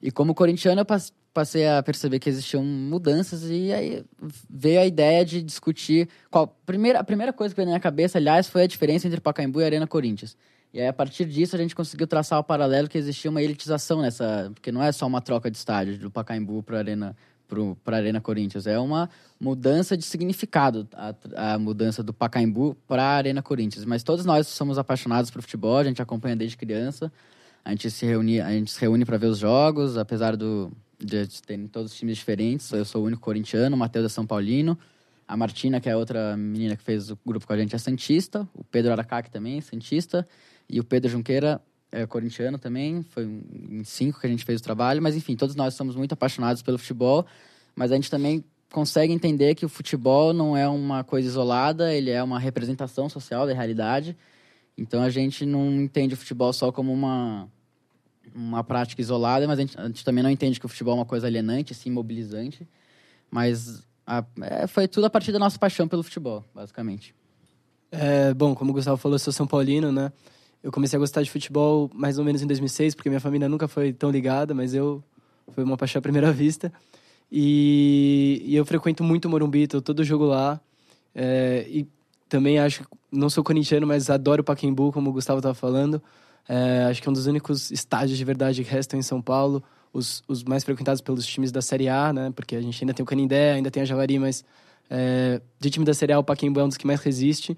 E 0.00 0.10
como 0.10 0.34
corintiano, 0.34 0.80
eu 0.80 0.86
passei 1.34 1.68
a 1.68 1.82
perceber 1.82 2.18
que 2.18 2.28
existiam 2.30 2.64
mudanças 2.64 3.42
e 3.50 3.70
aí 3.70 4.04
veio 4.48 4.80
a 4.80 4.86
ideia 4.86 5.24
de 5.24 5.42
discutir 5.42 6.08
qual 6.30 6.46
primeira 6.64 7.00
a 7.00 7.04
primeira 7.04 7.32
coisa 7.32 7.54
que 7.54 7.56
veio 7.56 7.66
na 7.66 7.72
minha 7.72 7.80
cabeça, 7.80 8.16
aliás, 8.16 8.48
foi 8.48 8.62
a 8.62 8.66
diferença 8.66 9.06
entre 9.06 9.20
Pacaembu 9.20 9.60
e 9.60 9.64
Arena 9.64 9.86
Corinthians. 9.86 10.36
E 10.72 10.80
aí 10.80 10.88
a 10.88 10.92
partir 10.92 11.26
disso 11.26 11.54
a 11.54 11.58
gente 11.58 11.74
conseguiu 11.74 12.06
traçar 12.06 12.38
o 12.38 12.44
paralelo 12.44 12.88
que 12.88 12.96
existia 12.96 13.30
uma 13.30 13.42
elitização 13.42 14.00
nessa, 14.00 14.50
porque 14.54 14.72
não 14.72 14.82
é 14.82 14.90
só 14.92 15.06
uma 15.06 15.20
troca 15.20 15.50
de 15.50 15.56
estádio 15.58 15.98
do 15.98 16.10
Pacaembu 16.10 16.62
para 16.62 16.78
Arena 16.78 17.16
para 17.84 17.96
Arena 17.96 18.20
Corinthians, 18.20 18.66
é 18.66 18.78
uma 18.78 19.08
mudança 19.38 19.96
de 19.96 20.04
significado 20.04 20.88
a, 20.92 21.14
a 21.54 21.58
mudança 21.58 22.02
do 22.02 22.12
Pacaembu 22.12 22.76
para 22.86 23.02
a 23.02 23.16
Arena 23.16 23.42
Corinthians. 23.42 23.84
Mas 23.84 24.02
todos 24.02 24.24
nós 24.24 24.46
somos 24.46 24.78
apaixonados 24.78 25.30
por 25.30 25.42
futebol, 25.42 25.78
a 25.78 25.84
gente 25.84 26.00
acompanha 26.02 26.36
desde 26.36 26.56
criança. 26.56 27.12
A 27.64 27.70
gente 27.70 27.90
se 27.90 28.06
reúne, 28.06 28.40
a 28.40 28.50
gente 28.50 28.70
se 28.70 28.80
reúne 28.80 29.04
para 29.04 29.16
ver 29.16 29.26
os 29.26 29.38
jogos, 29.38 29.98
apesar 29.98 30.36
do 30.36 30.72
de 30.98 31.26
terem 31.42 31.66
todos 31.66 31.92
os 31.92 31.98
times 31.98 32.16
diferentes. 32.16 32.70
Eu 32.72 32.84
sou 32.84 33.02
o 33.02 33.06
único 33.06 33.22
corintiano, 33.22 33.76
o 33.76 33.78
Matheus 33.78 34.06
é 34.06 34.08
São 34.08 34.26
Paulino. 34.26 34.78
A 35.28 35.36
Martina, 35.36 35.80
que 35.80 35.88
é 35.88 35.92
a 35.92 35.98
outra 35.98 36.36
menina 36.36 36.76
que 36.76 36.82
fez 36.82 37.10
o 37.10 37.18
grupo 37.26 37.46
com 37.46 37.52
a 37.52 37.56
gente, 37.56 37.74
é 37.74 37.78
Santista. 37.78 38.48
O 38.54 38.62
Pedro 38.62 38.92
Aracaque 38.92 39.30
também 39.30 39.58
é 39.58 39.60
Santista. 39.60 40.26
E 40.68 40.78
o 40.78 40.84
Pedro 40.84 41.10
Junqueira 41.10 41.60
é 42.02 42.06
corintiano 42.06 42.58
também. 42.58 43.02
Foi 43.02 43.24
em 43.24 43.84
cinco 43.84 44.20
que 44.20 44.26
a 44.26 44.30
gente 44.30 44.44
fez 44.44 44.60
o 44.60 44.64
trabalho. 44.64 45.02
Mas, 45.02 45.16
enfim, 45.16 45.36
todos 45.36 45.54
nós 45.54 45.74
somos 45.74 45.96
muito 45.96 46.12
apaixonados 46.12 46.62
pelo 46.62 46.78
futebol. 46.78 47.26
Mas 47.74 47.92
a 47.92 47.94
gente 47.94 48.10
também 48.10 48.44
consegue 48.70 49.12
entender 49.12 49.54
que 49.54 49.64
o 49.64 49.68
futebol 49.68 50.32
não 50.32 50.56
é 50.56 50.68
uma 50.68 51.04
coisa 51.04 51.28
isolada, 51.28 51.94
ele 51.94 52.10
é 52.10 52.22
uma 52.22 52.38
representação 52.38 53.08
social 53.08 53.46
da 53.46 53.54
realidade. 53.54 54.16
Então 54.76 55.02
a 55.02 55.08
gente 55.08 55.46
não 55.46 55.80
entende 55.80 56.14
o 56.14 56.16
futebol 56.16 56.52
só 56.52 56.70
como 56.70 56.92
uma 56.92 57.48
uma 58.34 58.62
prática 58.62 59.00
isolada, 59.00 59.46
mas 59.46 59.58
a 59.58 59.62
gente, 59.62 59.80
a 59.80 59.86
gente, 59.86 60.04
também 60.04 60.22
não 60.22 60.30
entende 60.30 60.60
que 60.60 60.66
o 60.66 60.68
futebol 60.68 60.94
é 60.94 60.98
uma 60.98 61.06
coisa 61.06 61.26
alienante, 61.26 61.72
assim, 61.72 61.90
mobilizante. 61.90 62.68
Mas 63.30 63.82
a, 64.06 64.22
é, 64.42 64.66
foi 64.66 64.86
tudo 64.86 65.06
a 65.06 65.10
partir 65.10 65.32
da 65.32 65.38
nossa 65.38 65.58
paixão 65.58 65.88
pelo 65.88 66.02
futebol, 66.02 66.44
basicamente. 66.54 67.14
É, 67.90 68.34
bom, 68.34 68.54
como 68.54 68.72
o 68.72 68.74
Gustavo 68.74 68.98
falou, 68.98 69.14
eu 69.14 69.18
sou 69.20 69.32
São 69.32 69.46
Paulino, 69.46 69.90
né? 69.90 70.12
Eu 70.66 70.72
comecei 70.72 70.96
a 70.96 70.98
gostar 70.98 71.22
de 71.22 71.30
futebol 71.30 71.88
mais 71.94 72.18
ou 72.18 72.24
menos 72.24 72.42
em 72.42 72.46
2006, 72.48 72.96
porque 72.96 73.08
minha 73.08 73.20
família 73.20 73.48
nunca 73.48 73.68
foi 73.68 73.92
tão 73.92 74.10
ligada, 74.10 74.52
mas 74.52 74.74
eu 74.74 75.00
foi 75.52 75.62
uma 75.62 75.76
paixão 75.76 76.00
à 76.00 76.02
primeira 76.02 76.32
vista. 76.34 76.72
E, 77.30 78.42
e 78.44 78.56
eu 78.56 78.66
frequento 78.66 79.04
muito 79.04 79.26
o 79.26 79.28
Morumbi, 79.28 79.62
estou 79.62 79.80
todo 79.80 80.02
jogo 80.02 80.24
lá. 80.24 80.60
É, 81.14 81.64
e 81.68 81.86
também 82.28 82.58
acho, 82.58 82.84
não 83.12 83.30
sou 83.30 83.44
corintiano, 83.44 83.86
mas 83.86 84.10
adoro 84.10 84.40
o 84.40 84.44
Pacaembu, 84.44 84.90
como 84.90 85.10
o 85.10 85.12
Gustavo 85.12 85.38
estava 85.38 85.54
falando. 85.54 86.02
É, 86.48 86.86
acho 86.90 87.00
que 87.00 87.06
é 87.08 87.10
um 87.10 87.14
dos 87.14 87.28
únicos 87.28 87.70
estádios 87.70 88.18
de 88.18 88.24
verdade 88.24 88.64
que 88.64 88.68
restam 88.68 88.98
em 88.98 89.02
São 89.02 89.22
Paulo. 89.22 89.62
Os, 89.92 90.24
os 90.26 90.42
mais 90.42 90.64
frequentados 90.64 91.00
pelos 91.00 91.24
times 91.24 91.52
da 91.52 91.62
Série 91.62 91.88
A, 91.88 92.12
né? 92.12 92.32
Porque 92.34 92.56
a 92.56 92.60
gente 92.60 92.82
ainda 92.82 92.92
tem 92.92 93.04
o 93.04 93.06
Canindé, 93.06 93.52
ainda 93.52 93.70
tem 93.70 93.84
a 93.84 93.86
Javari, 93.86 94.18
mas 94.18 94.44
é, 94.90 95.40
de 95.60 95.70
time 95.70 95.84
da 95.84 95.94
Série 95.94 96.12
A, 96.12 96.18
o 96.18 96.24
Pacaembu 96.24 96.58
é 96.58 96.64
um 96.64 96.68
dos 96.68 96.76
que 96.76 96.88
mais 96.88 97.00
resiste. 97.00 97.56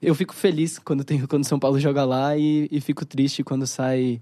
Eu 0.00 0.14
fico 0.14 0.34
feliz 0.34 0.78
quando 0.78 1.04
tem 1.04 1.24
quando 1.26 1.44
São 1.44 1.58
Paulo 1.58 1.78
joga 1.80 2.04
lá 2.04 2.36
e, 2.36 2.68
e 2.70 2.80
fico 2.80 3.04
triste 3.04 3.42
quando 3.42 3.66
sai 3.66 4.20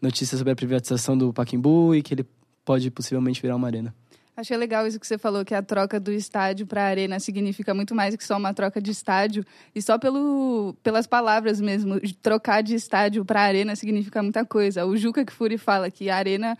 notícias 0.00 0.38
sobre 0.38 0.52
a 0.52 0.56
privatização 0.56 1.16
do 1.16 1.32
Pacaembu 1.32 1.94
e 1.94 2.02
que 2.02 2.14
ele 2.14 2.26
pode 2.64 2.90
possivelmente 2.90 3.40
virar 3.42 3.56
uma 3.56 3.66
arena. 3.66 3.94
Achei 4.36 4.54
legal 4.54 4.86
isso 4.86 5.00
que 5.00 5.06
você 5.06 5.16
falou, 5.16 5.46
que 5.46 5.54
a 5.54 5.62
troca 5.62 5.98
do 5.98 6.12
estádio 6.12 6.66
para 6.66 6.82
a 6.82 6.86
arena 6.86 7.18
significa 7.18 7.72
muito 7.72 7.94
mais 7.94 8.14
que 8.14 8.22
só 8.22 8.36
uma 8.36 8.52
troca 8.52 8.82
de 8.82 8.90
estádio. 8.90 9.42
E 9.74 9.80
só 9.80 9.98
pelo, 9.98 10.76
pelas 10.82 11.06
palavras 11.06 11.58
mesmo, 11.58 11.98
trocar 12.20 12.62
de 12.62 12.74
estádio 12.74 13.24
para 13.24 13.40
arena 13.40 13.74
significa 13.74 14.22
muita 14.22 14.44
coisa. 14.44 14.84
O 14.84 14.94
Juca 14.94 15.24
Kfouri 15.24 15.56
fala 15.56 15.90
que 15.90 16.10
a 16.10 16.16
arena 16.16 16.56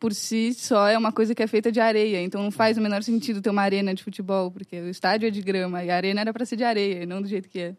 por 0.00 0.12
si 0.12 0.52
só 0.54 0.88
é 0.88 0.98
uma 0.98 1.12
coisa 1.12 1.32
que 1.32 1.42
é 1.42 1.46
feita 1.46 1.70
de 1.70 1.78
areia, 1.78 2.20
então 2.20 2.42
não 2.42 2.50
faz 2.50 2.78
o 2.78 2.80
menor 2.80 3.02
sentido 3.02 3.40
ter 3.42 3.50
uma 3.50 3.62
arena 3.62 3.94
de 3.94 4.02
futebol, 4.02 4.50
porque 4.50 4.80
o 4.80 4.88
estádio 4.88 5.28
é 5.28 5.30
de 5.30 5.42
grama 5.42 5.84
e 5.84 5.90
a 5.90 5.94
arena 5.94 6.22
era 6.22 6.32
para 6.32 6.44
ser 6.46 6.56
de 6.56 6.64
areia, 6.64 7.02
e 7.02 7.06
não 7.06 7.20
do 7.20 7.28
jeito 7.28 7.48
que 7.48 7.60
é. 7.60 7.74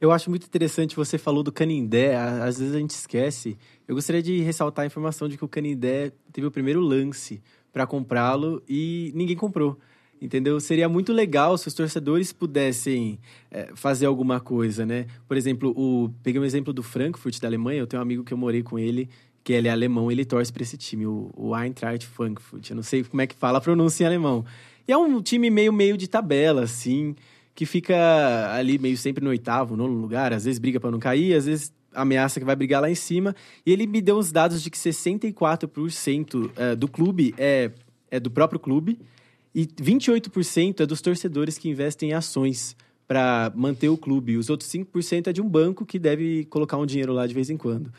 Eu 0.00 0.12
acho 0.12 0.28
muito 0.28 0.46
interessante, 0.46 0.96
você 0.96 1.16
falou 1.16 1.42
do 1.42 1.52
Canindé, 1.52 2.16
às 2.16 2.58
vezes 2.58 2.74
a 2.74 2.78
gente 2.78 2.90
esquece. 2.90 3.56
Eu 3.86 3.94
gostaria 3.94 4.22
de 4.22 4.40
ressaltar 4.40 4.82
a 4.82 4.86
informação 4.86 5.28
de 5.28 5.36
que 5.36 5.44
o 5.44 5.48
Canindé 5.48 6.12
teve 6.32 6.46
o 6.46 6.50
primeiro 6.50 6.80
lance 6.80 7.42
para 7.72 7.86
comprá-lo 7.86 8.62
e 8.68 9.12
ninguém 9.14 9.36
comprou. 9.36 9.78
Entendeu? 10.20 10.58
Seria 10.60 10.88
muito 10.88 11.12
legal 11.12 11.58
se 11.58 11.68
os 11.68 11.74
torcedores 11.74 12.32
pudessem 12.32 13.18
é, 13.50 13.70
fazer 13.74 14.06
alguma 14.06 14.40
coisa, 14.40 14.86
né? 14.86 15.06
Por 15.28 15.36
exemplo, 15.36 15.70
o, 15.76 16.08
peguei 16.22 16.40
um 16.40 16.44
exemplo 16.44 16.72
do 16.72 16.82
Frankfurt, 16.82 17.38
da 17.40 17.48
Alemanha. 17.48 17.80
Eu 17.80 17.86
tenho 17.86 18.00
um 18.00 18.02
amigo 18.02 18.24
que 18.24 18.32
eu 18.32 18.38
morei 18.38 18.62
com 18.62 18.78
ele, 18.78 19.08
que 19.42 19.52
ele 19.52 19.68
é 19.68 19.70
alemão, 19.70 20.10
ele 20.10 20.24
torce 20.24 20.52
para 20.52 20.62
esse 20.62 20.78
time, 20.78 21.06
o, 21.06 21.30
o 21.36 21.54
Eintracht 21.54 22.06
Frankfurt. 22.06 22.70
Eu 22.70 22.76
não 22.76 22.82
sei 22.82 23.04
como 23.04 23.20
é 23.20 23.26
que 23.26 23.34
fala 23.34 23.58
a 23.58 23.60
pronúncia 23.60 24.04
em 24.04 24.06
alemão. 24.06 24.44
E 24.88 24.92
é 24.92 24.96
um 24.96 25.20
time 25.20 25.50
meio 25.50 25.72
meio 25.72 25.96
de 25.96 26.08
tabela, 26.08 26.62
assim, 26.62 27.14
que 27.54 27.64
fica 27.64 28.52
ali 28.52 28.78
meio 28.78 28.96
sempre 28.96 29.22
no 29.22 29.30
oitavo, 29.30 29.76
nono 29.76 29.94
lugar, 29.94 30.32
às 30.32 30.44
vezes 30.44 30.58
briga 30.58 30.80
para 30.80 30.90
não 30.90 30.98
cair, 30.98 31.34
às 31.34 31.46
vezes 31.46 31.72
ameaça 31.92 32.40
que 32.40 32.46
vai 32.46 32.56
brigar 32.56 32.82
lá 32.82 32.90
em 32.90 32.94
cima. 32.94 33.34
E 33.64 33.72
ele 33.72 33.86
me 33.86 34.02
deu 34.02 34.18
uns 34.18 34.32
dados 34.32 34.62
de 34.62 34.70
que 34.70 34.76
64% 34.76 36.50
eh, 36.56 36.74
do 36.74 36.88
clube 36.88 37.34
é, 37.38 37.70
é 38.10 38.18
do 38.18 38.30
próprio 38.30 38.58
clube 38.58 38.98
e 39.54 39.66
28% 39.66 40.80
é 40.80 40.86
dos 40.86 41.00
torcedores 41.00 41.56
que 41.56 41.68
investem 41.68 42.10
em 42.10 42.12
ações 42.12 42.76
para 43.06 43.52
manter 43.54 43.88
o 43.88 43.96
clube. 43.96 44.36
Os 44.36 44.50
outros 44.50 44.68
5% 44.70 45.28
é 45.28 45.32
de 45.32 45.40
um 45.40 45.48
banco 45.48 45.86
que 45.86 45.98
deve 45.98 46.44
colocar 46.46 46.76
um 46.76 46.86
dinheiro 46.86 47.12
lá 47.12 47.26
de 47.26 47.34
vez 47.34 47.50
em 47.50 47.56
quando. 47.56 47.92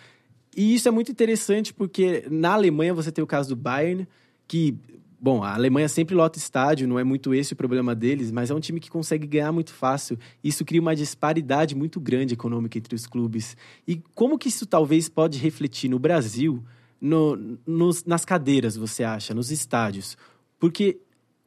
E 0.55 0.75
isso 0.75 0.87
é 0.87 0.91
muito 0.91 1.11
interessante 1.11 1.73
porque 1.73 2.25
na 2.29 2.53
Alemanha 2.53 2.93
você 2.93 3.11
tem 3.11 3.23
o 3.23 3.27
caso 3.27 3.49
do 3.49 3.55
Bayern, 3.55 4.07
que 4.47 4.77
Bom, 5.25 5.41
a 5.43 5.55
Alemanha 5.55 5.89
sempre 5.89 6.13
lota 6.13 6.37
estádio, 6.37 6.87
não 6.87 6.99
é 6.99 7.03
muito 7.03 7.33
esse 7.33 7.53
o 7.53 7.55
problema 7.55 7.95
deles, 7.95 8.29
mas 8.29 8.51
é 8.51 8.53
um 8.53 8.59
time 8.59 8.79
que 8.79 8.91
consegue 8.91 9.25
ganhar 9.25 9.51
muito 9.51 9.73
fácil. 9.73 10.19
Isso 10.43 10.63
cria 10.63 10.79
uma 10.79 10.95
disparidade 10.95 11.73
muito 11.73 11.99
grande 11.99 12.35
econômica 12.35 12.77
entre 12.77 12.93
os 12.93 13.07
clubes. 13.07 13.57
E 13.87 14.03
como 14.13 14.37
que 14.37 14.49
isso 14.49 14.67
talvez 14.67 15.09
pode 15.09 15.39
refletir 15.39 15.89
no 15.89 15.97
Brasil, 15.97 16.63
no, 17.01 17.57
nos, 17.65 18.05
nas 18.05 18.23
cadeiras, 18.23 18.77
você 18.77 19.03
acha, 19.03 19.33
nos 19.33 19.49
estádios? 19.49 20.15
Porque 20.59 20.99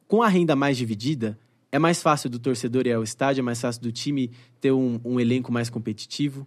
com 0.09 0.21
a 0.21 0.27
renda 0.27 0.57
mais 0.57 0.75
dividida, 0.75 1.39
é 1.71 1.79
mais 1.79 2.01
fácil 2.01 2.29
do 2.29 2.37
torcedor 2.37 2.85
ir 2.85 2.91
ao 2.91 3.01
estádio, 3.01 3.39
é 3.39 3.43
mais 3.43 3.61
fácil 3.61 3.81
do 3.81 3.93
time 3.93 4.29
ter 4.59 4.73
um, 4.73 4.99
um 5.05 5.21
elenco 5.21 5.53
mais 5.53 5.69
competitivo. 5.69 6.45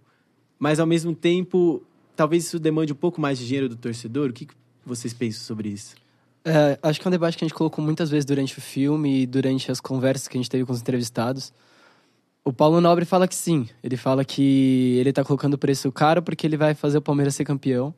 Mas, 0.59 0.79
ao 0.79 0.85
mesmo 0.85 1.15
tempo, 1.15 1.81
talvez 2.15 2.45
isso 2.45 2.59
demande 2.59 2.93
um 2.93 2.95
pouco 2.95 3.19
mais 3.19 3.39
de 3.39 3.47
dinheiro 3.47 3.67
do 3.67 3.75
torcedor. 3.75 4.29
O 4.29 4.33
que 4.33 4.47
vocês 4.85 5.15
pensam 5.15 5.41
sobre 5.41 5.69
isso? 5.69 6.02
É, 6.45 6.77
acho 6.83 6.99
que 6.99 7.07
é 7.07 7.09
um 7.09 7.11
debate 7.11 7.37
que 7.37 7.45
a 7.45 7.47
gente 7.47 7.55
colocou 7.55 7.83
muitas 7.83 8.09
vezes 8.09 8.25
durante 8.25 8.57
o 8.57 8.61
filme 8.61 9.21
e 9.21 9.25
durante 9.25 9.71
as 9.71 9.79
conversas 9.79 10.27
que 10.27 10.37
a 10.37 10.39
gente 10.39 10.49
teve 10.49 10.65
com 10.65 10.73
os 10.73 10.81
entrevistados. 10.81 11.53
O 12.43 12.51
Paulo 12.51 12.81
Nobre 12.81 13.05
fala 13.05 13.27
que 13.27 13.35
sim. 13.35 13.69
Ele 13.81 13.95
fala 13.95 14.25
que 14.25 14.97
ele 14.99 15.09
está 15.09 15.23
colocando 15.23 15.57
preço 15.57 15.89
caro 15.91 16.21
porque 16.21 16.45
ele 16.45 16.57
vai 16.57 16.73
fazer 16.73 16.97
o 16.97 17.01
Palmeiras 17.01 17.35
ser 17.35 17.45
campeão. 17.45 17.93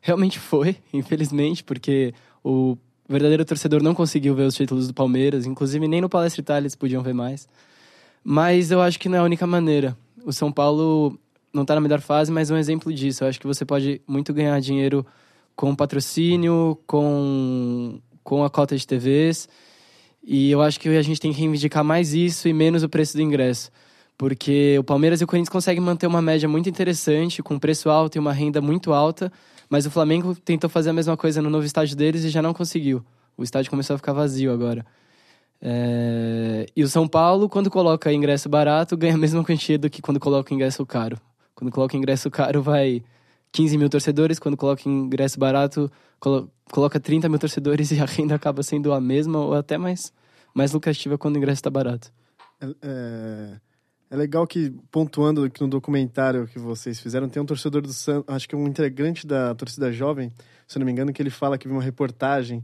Realmente 0.00 0.38
foi, 0.38 0.76
infelizmente, 0.92 1.62
porque 1.62 2.14
o 2.42 2.78
verdadeiro 3.06 3.44
torcedor 3.44 3.82
não 3.82 3.94
conseguiu 3.94 4.34
ver 4.34 4.44
os 4.44 4.54
títulos 4.54 4.88
do 4.88 4.94
Palmeiras. 4.94 5.44
Inclusive, 5.44 5.86
nem 5.86 6.00
no 6.00 6.08
Palestra 6.08 6.40
Itália 6.40 6.62
eles 6.62 6.74
podiam 6.74 7.02
ver 7.02 7.12
mais. 7.12 7.46
Mas 8.24 8.70
eu 8.70 8.80
acho 8.80 8.98
que 8.98 9.08
não 9.08 9.18
é 9.18 9.20
a 9.20 9.24
única 9.24 9.46
maneira. 9.46 9.94
O 10.24 10.32
São 10.32 10.50
Paulo 10.50 11.18
não 11.52 11.62
está 11.62 11.74
na 11.74 11.80
melhor 11.82 12.00
fase, 12.00 12.32
mas 12.32 12.50
é 12.50 12.54
um 12.54 12.58
exemplo 12.58 12.90
disso. 12.92 13.24
Eu 13.24 13.28
acho 13.28 13.38
que 13.38 13.46
você 13.46 13.66
pode 13.66 14.00
muito 14.06 14.32
ganhar 14.32 14.58
dinheiro 14.60 15.04
com 15.60 15.76
patrocínio, 15.76 16.78
com, 16.86 18.00
com 18.24 18.42
a 18.42 18.48
cota 18.48 18.74
de 18.74 18.86
TVs. 18.86 19.46
E 20.24 20.50
eu 20.50 20.62
acho 20.62 20.80
que 20.80 20.88
a 20.88 21.02
gente 21.02 21.20
tem 21.20 21.34
que 21.34 21.38
reivindicar 21.38 21.84
mais 21.84 22.14
isso 22.14 22.48
e 22.48 22.52
menos 22.54 22.82
o 22.82 22.88
preço 22.88 23.14
do 23.14 23.20
ingresso. 23.20 23.70
Porque 24.16 24.78
o 24.78 24.82
Palmeiras 24.82 25.20
e 25.20 25.24
o 25.24 25.26
Corinthians 25.26 25.50
conseguem 25.50 25.82
manter 25.82 26.06
uma 26.06 26.22
média 26.22 26.48
muito 26.48 26.70
interessante, 26.70 27.42
com 27.42 27.58
preço 27.58 27.90
alto 27.90 28.16
e 28.16 28.18
uma 28.18 28.32
renda 28.32 28.62
muito 28.62 28.94
alta, 28.94 29.30
mas 29.68 29.84
o 29.84 29.90
Flamengo 29.90 30.34
tentou 30.34 30.70
fazer 30.70 30.88
a 30.90 30.92
mesma 30.94 31.14
coisa 31.14 31.42
no 31.42 31.50
novo 31.50 31.66
estádio 31.66 31.94
deles 31.94 32.24
e 32.24 32.30
já 32.30 32.40
não 32.40 32.54
conseguiu. 32.54 33.04
O 33.36 33.42
estádio 33.42 33.70
começou 33.70 33.92
a 33.92 33.98
ficar 33.98 34.14
vazio 34.14 34.50
agora. 34.50 34.86
É... 35.60 36.64
E 36.74 36.82
o 36.82 36.88
São 36.88 37.06
Paulo, 37.06 37.50
quando 37.50 37.68
coloca 37.70 38.10
ingresso 38.10 38.48
barato, 38.48 38.96
ganha 38.96 39.14
a 39.14 39.18
mesma 39.18 39.44
quantia 39.44 39.78
do 39.78 39.90
que 39.90 40.00
quando 40.00 40.18
coloca 40.18 40.54
ingresso 40.54 40.86
caro. 40.86 41.20
Quando 41.54 41.70
coloca 41.70 41.98
ingresso 41.98 42.30
caro, 42.30 42.62
vai 42.62 43.02
15 43.52 43.78
mil 43.78 43.88
torcedores, 43.88 44.38
quando 44.38 44.56
coloca 44.56 44.88
ingresso 44.88 45.38
barato, 45.38 45.90
colo 46.18 46.50
coloca 46.70 47.00
30 47.00 47.28
mil 47.28 47.38
torcedores 47.38 47.90
e 47.92 48.00
a 48.00 48.04
renda 48.04 48.34
acaba 48.34 48.62
sendo 48.62 48.92
a 48.92 49.00
mesma 49.00 49.38
ou 49.38 49.54
até 49.54 49.76
mais, 49.76 50.12
mais 50.54 50.72
lucrativa 50.72 51.18
quando 51.18 51.34
o 51.34 51.38
ingresso 51.38 51.58
está 51.58 51.70
barato. 51.70 52.12
É, 52.60 52.66
é, 52.82 53.60
é, 54.10 54.16
legal 54.16 54.46
que, 54.46 54.70
pontuando 54.90 55.50
que 55.50 55.60
no 55.60 55.68
documentário 55.68 56.46
que 56.46 56.58
vocês 56.58 57.00
fizeram, 57.00 57.28
tem 57.28 57.42
um 57.42 57.46
torcedor 57.46 57.82
do 57.82 57.92
Santos, 57.92 58.32
acho 58.32 58.48
que 58.48 58.54
é 58.54 58.58
um 58.58 58.68
integrante 58.68 59.26
da 59.26 59.54
torcida 59.54 59.90
jovem, 59.90 60.32
se 60.66 60.78
não 60.78 60.86
me 60.86 60.92
engano, 60.92 61.12
que 61.12 61.20
ele 61.20 61.30
fala 61.30 61.58
que 61.58 61.66
viu 61.66 61.76
uma 61.76 61.82
reportagem 61.82 62.62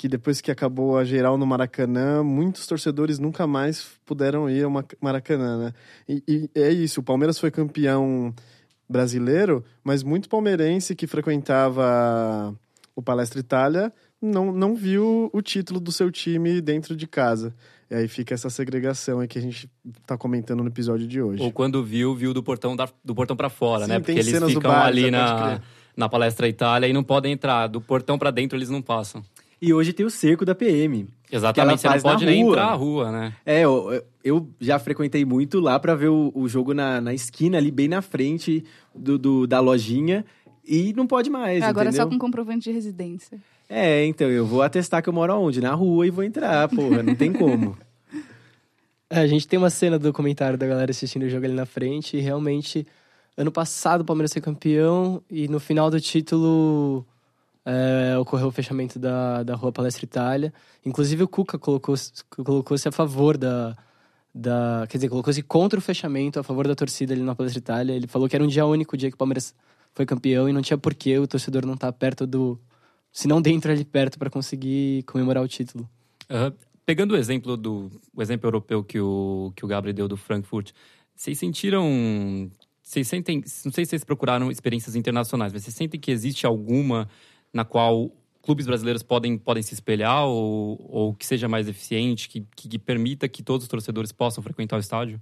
que 0.00 0.08
depois 0.08 0.40
que 0.40 0.50
acabou 0.50 0.96
a 0.96 1.04
geral 1.04 1.36
no 1.36 1.46
Maracanã, 1.46 2.22
muitos 2.22 2.66
torcedores 2.66 3.18
nunca 3.18 3.46
mais 3.46 3.86
puderam 4.06 4.48
ir 4.48 4.64
ao 4.64 4.70
Maracanã, 4.98 5.58
né? 5.58 5.74
E, 6.08 6.22
e 6.26 6.50
é 6.54 6.70
isso, 6.70 7.00
o 7.00 7.02
Palmeiras 7.02 7.38
foi 7.38 7.50
campeão 7.50 8.34
brasileiro, 8.90 9.64
mas 9.84 10.02
muito 10.02 10.28
palmeirense 10.28 10.96
que 10.96 11.06
frequentava 11.06 12.52
o 12.94 13.00
Palestra 13.00 13.38
Itália 13.38 13.92
não, 14.20 14.52
não 14.52 14.74
viu 14.74 15.30
o 15.32 15.40
título 15.40 15.78
do 15.78 15.92
seu 15.92 16.10
time 16.10 16.60
dentro 16.60 16.96
de 16.96 17.06
casa. 17.06 17.54
E 17.88 17.94
aí 17.94 18.08
fica 18.08 18.34
essa 18.34 18.50
segregação 18.50 19.20
aí 19.20 19.28
que 19.28 19.38
a 19.38 19.42
gente 19.42 19.70
está 20.00 20.16
comentando 20.16 20.62
no 20.62 20.68
episódio 20.68 21.06
de 21.06 21.22
hoje. 21.22 21.42
Ou 21.42 21.50
quando 21.50 21.82
viu, 21.82 22.14
viu 22.14 22.34
do 22.34 22.42
portão, 22.42 22.76
da, 22.76 22.88
do 23.04 23.14
portão 23.14 23.36
para 23.36 23.48
fora, 23.48 23.84
Sim, 23.84 23.90
né? 23.92 23.98
Porque 24.00 24.12
eles 24.12 24.44
ficam 24.44 24.70
bar, 24.70 24.86
ali 24.86 25.10
na, 25.10 25.60
na 25.96 26.08
Palestra 26.08 26.48
Itália 26.48 26.86
e 26.86 26.92
não 26.92 27.02
podem 27.02 27.32
entrar. 27.32 27.66
Do 27.68 27.80
portão 27.80 28.18
para 28.18 28.30
dentro 28.30 28.58
eles 28.58 28.70
não 28.70 28.82
passam. 28.82 29.24
E 29.60 29.74
hoje 29.74 29.92
tem 29.92 30.06
o 30.06 30.10
cerco 30.10 30.44
da 30.44 30.54
PM. 30.54 31.06
Exatamente, 31.30 31.82
você 31.82 31.88
não 31.88 32.00
pode 32.00 32.24
nem 32.24 32.40
entrar 32.40 32.66
na 32.66 32.74
rua, 32.74 33.12
né? 33.12 33.34
É, 33.44 33.60
eu, 33.60 34.02
eu 34.24 34.48
já 34.58 34.78
frequentei 34.78 35.24
muito 35.24 35.60
lá 35.60 35.78
para 35.78 35.94
ver 35.94 36.08
o, 36.08 36.32
o, 36.34 36.48
jogo 36.48 36.72
na, 36.72 37.00
na 37.00 37.12
esquina, 37.12 37.58
ali 37.58 37.70
bem 37.70 37.86
na 37.86 38.00
frente 38.00 38.64
do, 38.94 39.18
do 39.18 39.46
da 39.46 39.60
lojinha. 39.60 40.24
E 40.66 40.92
não 40.94 41.06
pode 41.06 41.28
mais. 41.28 41.62
Agora 41.62 41.88
entendeu? 41.88 42.04
só 42.04 42.10
com 42.10 42.18
comprovante 42.18 42.64
de 42.64 42.72
residência. 42.72 43.38
É, 43.68 44.04
então 44.06 44.28
eu 44.28 44.46
vou 44.46 44.62
atestar 44.62 45.02
que 45.02 45.08
eu 45.08 45.12
moro 45.12 45.38
onde? 45.38 45.60
Na 45.60 45.74
rua 45.74 46.06
e 46.06 46.10
vou 46.10 46.24
entrar, 46.24 46.68
porra, 46.68 47.02
não 47.02 47.14
tem 47.14 47.32
como. 47.32 47.76
É, 49.12 49.18
a 49.18 49.26
gente 49.26 49.48
tem 49.48 49.58
uma 49.58 49.70
cena 49.70 49.98
do 49.98 50.04
documentário 50.04 50.56
da 50.56 50.64
galera 50.64 50.92
assistindo 50.92 51.24
o 51.24 51.28
jogo 51.28 51.44
ali 51.44 51.52
na 51.52 51.66
frente 51.66 52.16
e 52.16 52.20
realmente, 52.20 52.86
ano 53.36 53.50
passado 53.50 54.02
o 54.02 54.04
Palmeiras 54.04 54.32
foi 54.32 54.40
campeão 54.40 55.20
e 55.28 55.48
no 55.48 55.58
final 55.58 55.90
do 55.90 56.00
título 56.00 57.04
é, 57.64 58.16
ocorreu 58.18 58.48
o 58.48 58.50
fechamento 58.50 58.98
da, 58.98 59.42
da 59.42 59.54
Rua 59.54 59.72
Palestra 59.72 60.04
Itália. 60.04 60.52
Inclusive 60.84 61.22
o 61.22 61.28
Cuca 61.28 61.58
colocou-se 61.58 62.24
colocou 62.30 62.76
a 62.84 62.92
favor 62.92 63.36
da, 63.36 63.76
da. 64.34 64.86
Quer 64.88 64.98
dizer, 64.98 65.08
colocou-se 65.08 65.42
contra 65.42 65.78
o 65.78 65.82
fechamento, 65.82 66.40
a 66.40 66.42
favor 66.42 66.66
da 66.66 66.74
torcida 66.74 67.12
ali 67.12 67.22
na 67.22 67.34
Palestra 67.34 67.58
Itália. 67.58 67.92
Ele 67.92 68.06
falou 68.06 68.28
que 68.28 68.36
era 68.36 68.44
um 68.44 68.48
dia 68.48 68.64
único, 68.64 68.94
o 68.94 68.98
dia 68.98 69.10
que 69.10 69.14
o 69.14 69.18
Palmeiras 69.18 69.54
foi 69.94 70.06
campeão, 70.06 70.48
e 70.48 70.52
não 70.52 70.62
tinha 70.62 70.78
porquê 70.78 71.18
o 71.18 71.26
torcedor 71.26 71.66
não 71.66 71.74
estar 71.74 71.92
tá 71.92 71.92
perto 71.92 72.26
do. 72.26 72.58
Se 73.12 73.26
não 73.26 73.42
dentro 73.42 73.72
ali 73.72 73.84
perto 73.84 74.18
para 74.18 74.30
conseguir 74.30 75.02
comemorar 75.02 75.42
o 75.42 75.48
título. 75.48 75.88
Uhum. 76.30 76.52
Pegando 76.86 77.12
o 77.12 77.16
exemplo 77.16 77.56
do 77.56 77.90
o 78.14 78.22
exemplo 78.22 78.46
europeu 78.46 78.82
que 78.82 79.00
o, 79.00 79.52
que 79.54 79.64
o 79.64 79.68
Gabriel 79.68 79.94
deu 79.94 80.08
do 80.08 80.16
Frankfurt, 80.16 80.72
vocês 81.14 81.38
sentiram. 81.38 82.50
Vocês 82.82 83.06
sentem. 83.06 83.42
Não 83.64 83.72
sei 83.72 83.84
se 83.84 83.90
vocês 83.90 84.04
procuraram 84.04 84.50
experiências 84.50 84.96
internacionais, 84.96 85.52
mas 85.52 85.62
vocês 85.62 85.74
sentem 85.76 86.00
que 86.00 86.10
existe 86.10 86.46
alguma 86.46 87.08
na 87.52 87.64
qual 87.64 88.10
clubes 88.42 88.66
brasileiros 88.66 89.02
podem, 89.02 89.36
podem 89.36 89.62
se 89.62 89.74
espelhar 89.74 90.24
ou, 90.26 90.80
ou 90.88 91.14
que 91.14 91.26
seja 91.26 91.48
mais 91.48 91.68
eficiente, 91.68 92.28
que, 92.28 92.46
que, 92.56 92.68
que 92.68 92.78
permita 92.78 93.28
que 93.28 93.42
todos 93.42 93.64
os 93.64 93.68
torcedores 93.68 94.12
possam 94.12 94.42
frequentar 94.42 94.76
o 94.76 94.80
estádio? 94.80 95.20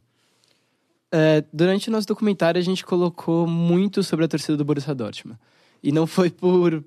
É, 1.10 1.42
durante 1.52 1.88
o 1.88 1.92
nosso 1.92 2.06
documentário, 2.06 2.58
a 2.58 2.64
gente 2.64 2.84
colocou 2.84 3.46
muito 3.46 4.02
sobre 4.02 4.24
a 4.24 4.28
torcida 4.28 4.56
do 4.56 4.64
Borussia 4.64 4.94
Dortmund. 4.94 5.38
E 5.82 5.90
não 5.90 6.06
foi 6.06 6.30
por 6.30 6.84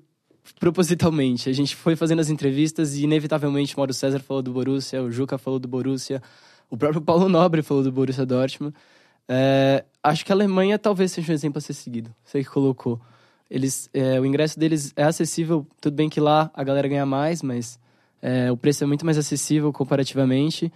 propositalmente. 0.58 1.48
A 1.48 1.52
gente 1.52 1.74
foi 1.76 1.96
fazendo 1.96 2.20
as 2.20 2.28
entrevistas 2.28 2.96
e, 2.96 3.04
inevitavelmente, 3.04 3.76
Mauro 3.76 3.92
César 3.92 4.20
falou 4.20 4.42
do 4.42 4.52
Borussia, 4.52 5.02
o 5.02 5.10
Juca 5.10 5.38
falou 5.38 5.58
do 5.58 5.68
Borussia, 5.68 6.22
o 6.70 6.76
próprio 6.76 7.00
Paulo 7.00 7.28
Nobre 7.28 7.62
falou 7.62 7.82
do 7.82 7.92
Borussia 7.92 8.26
Dortmund. 8.26 8.74
É, 9.28 9.84
acho 10.02 10.24
que 10.24 10.32
a 10.32 10.34
Alemanha 10.34 10.78
talvez 10.78 11.12
seja 11.12 11.32
um 11.32 11.34
exemplo 11.34 11.58
a 11.58 11.60
ser 11.60 11.74
seguido. 11.74 12.14
Você 12.24 12.42
que 12.42 12.50
colocou. 12.50 13.00
Eles, 13.52 13.90
é, 13.92 14.18
o 14.18 14.24
ingresso 14.24 14.58
deles 14.58 14.94
é 14.96 15.02
acessível, 15.02 15.66
tudo 15.78 15.92
bem 15.92 16.08
que 16.08 16.18
lá 16.18 16.50
a 16.54 16.64
galera 16.64 16.88
ganha 16.88 17.04
mais, 17.04 17.42
mas 17.42 17.78
é, 18.22 18.50
o 18.50 18.56
preço 18.56 18.82
é 18.82 18.86
muito 18.86 19.04
mais 19.04 19.18
acessível 19.18 19.70
comparativamente. 19.70 20.72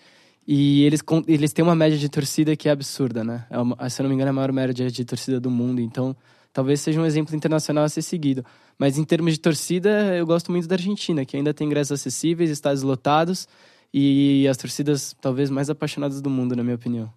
E 0.47 0.85
eles, 0.85 1.01
eles 1.27 1.55
têm 1.55 1.63
uma 1.63 1.75
média 1.75 1.97
de 1.97 2.07
torcida 2.07 2.55
que 2.55 2.69
é 2.69 2.73
absurda, 2.73 3.25
né? 3.25 3.47
É 3.49 3.59
uma, 3.59 3.89
se 3.89 3.99
eu 3.99 4.05
não 4.05 4.11
me 4.11 4.15
engano, 4.15 4.29
é 4.29 4.31
a 4.31 4.35
maior 4.35 4.53
média 4.53 4.91
de 4.91 5.05
torcida 5.07 5.41
do 5.41 5.51
mundo. 5.51 5.81
Então, 5.81 6.15
talvez 6.53 6.83
seja 6.83 7.01
um 7.01 7.07
exemplo 7.07 7.35
internacional 7.35 7.83
a 7.83 7.89
ser 7.89 8.03
seguido. 8.03 8.45
Mas 8.79 8.99
em 8.99 9.05
termos 9.05 9.33
de 9.33 9.41
torcida, 9.41 10.15
eu 10.15 10.27
gosto 10.27 10.53
muito 10.53 10.69
da 10.69 10.75
Argentina, 10.75 11.25
que 11.25 11.35
ainda 11.35 11.55
tem 11.55 11.67
ingressos 11.67 11.93
acessíveis, 11.93 12.51
estádios 12.51 12.83
lotados 12.83 13.49
e 13.91 14.47
as 14.51 14.59
torcidas 14.59 15.17
talvez 15.19 15.49
mais 15.49 15.71
apaixonadas 15.71 16.21
do 16.21 16.29
mundo, 16.29 16.55
na 16.55 16.63
minha 16.63 16.77
opinião. 16.77 17.11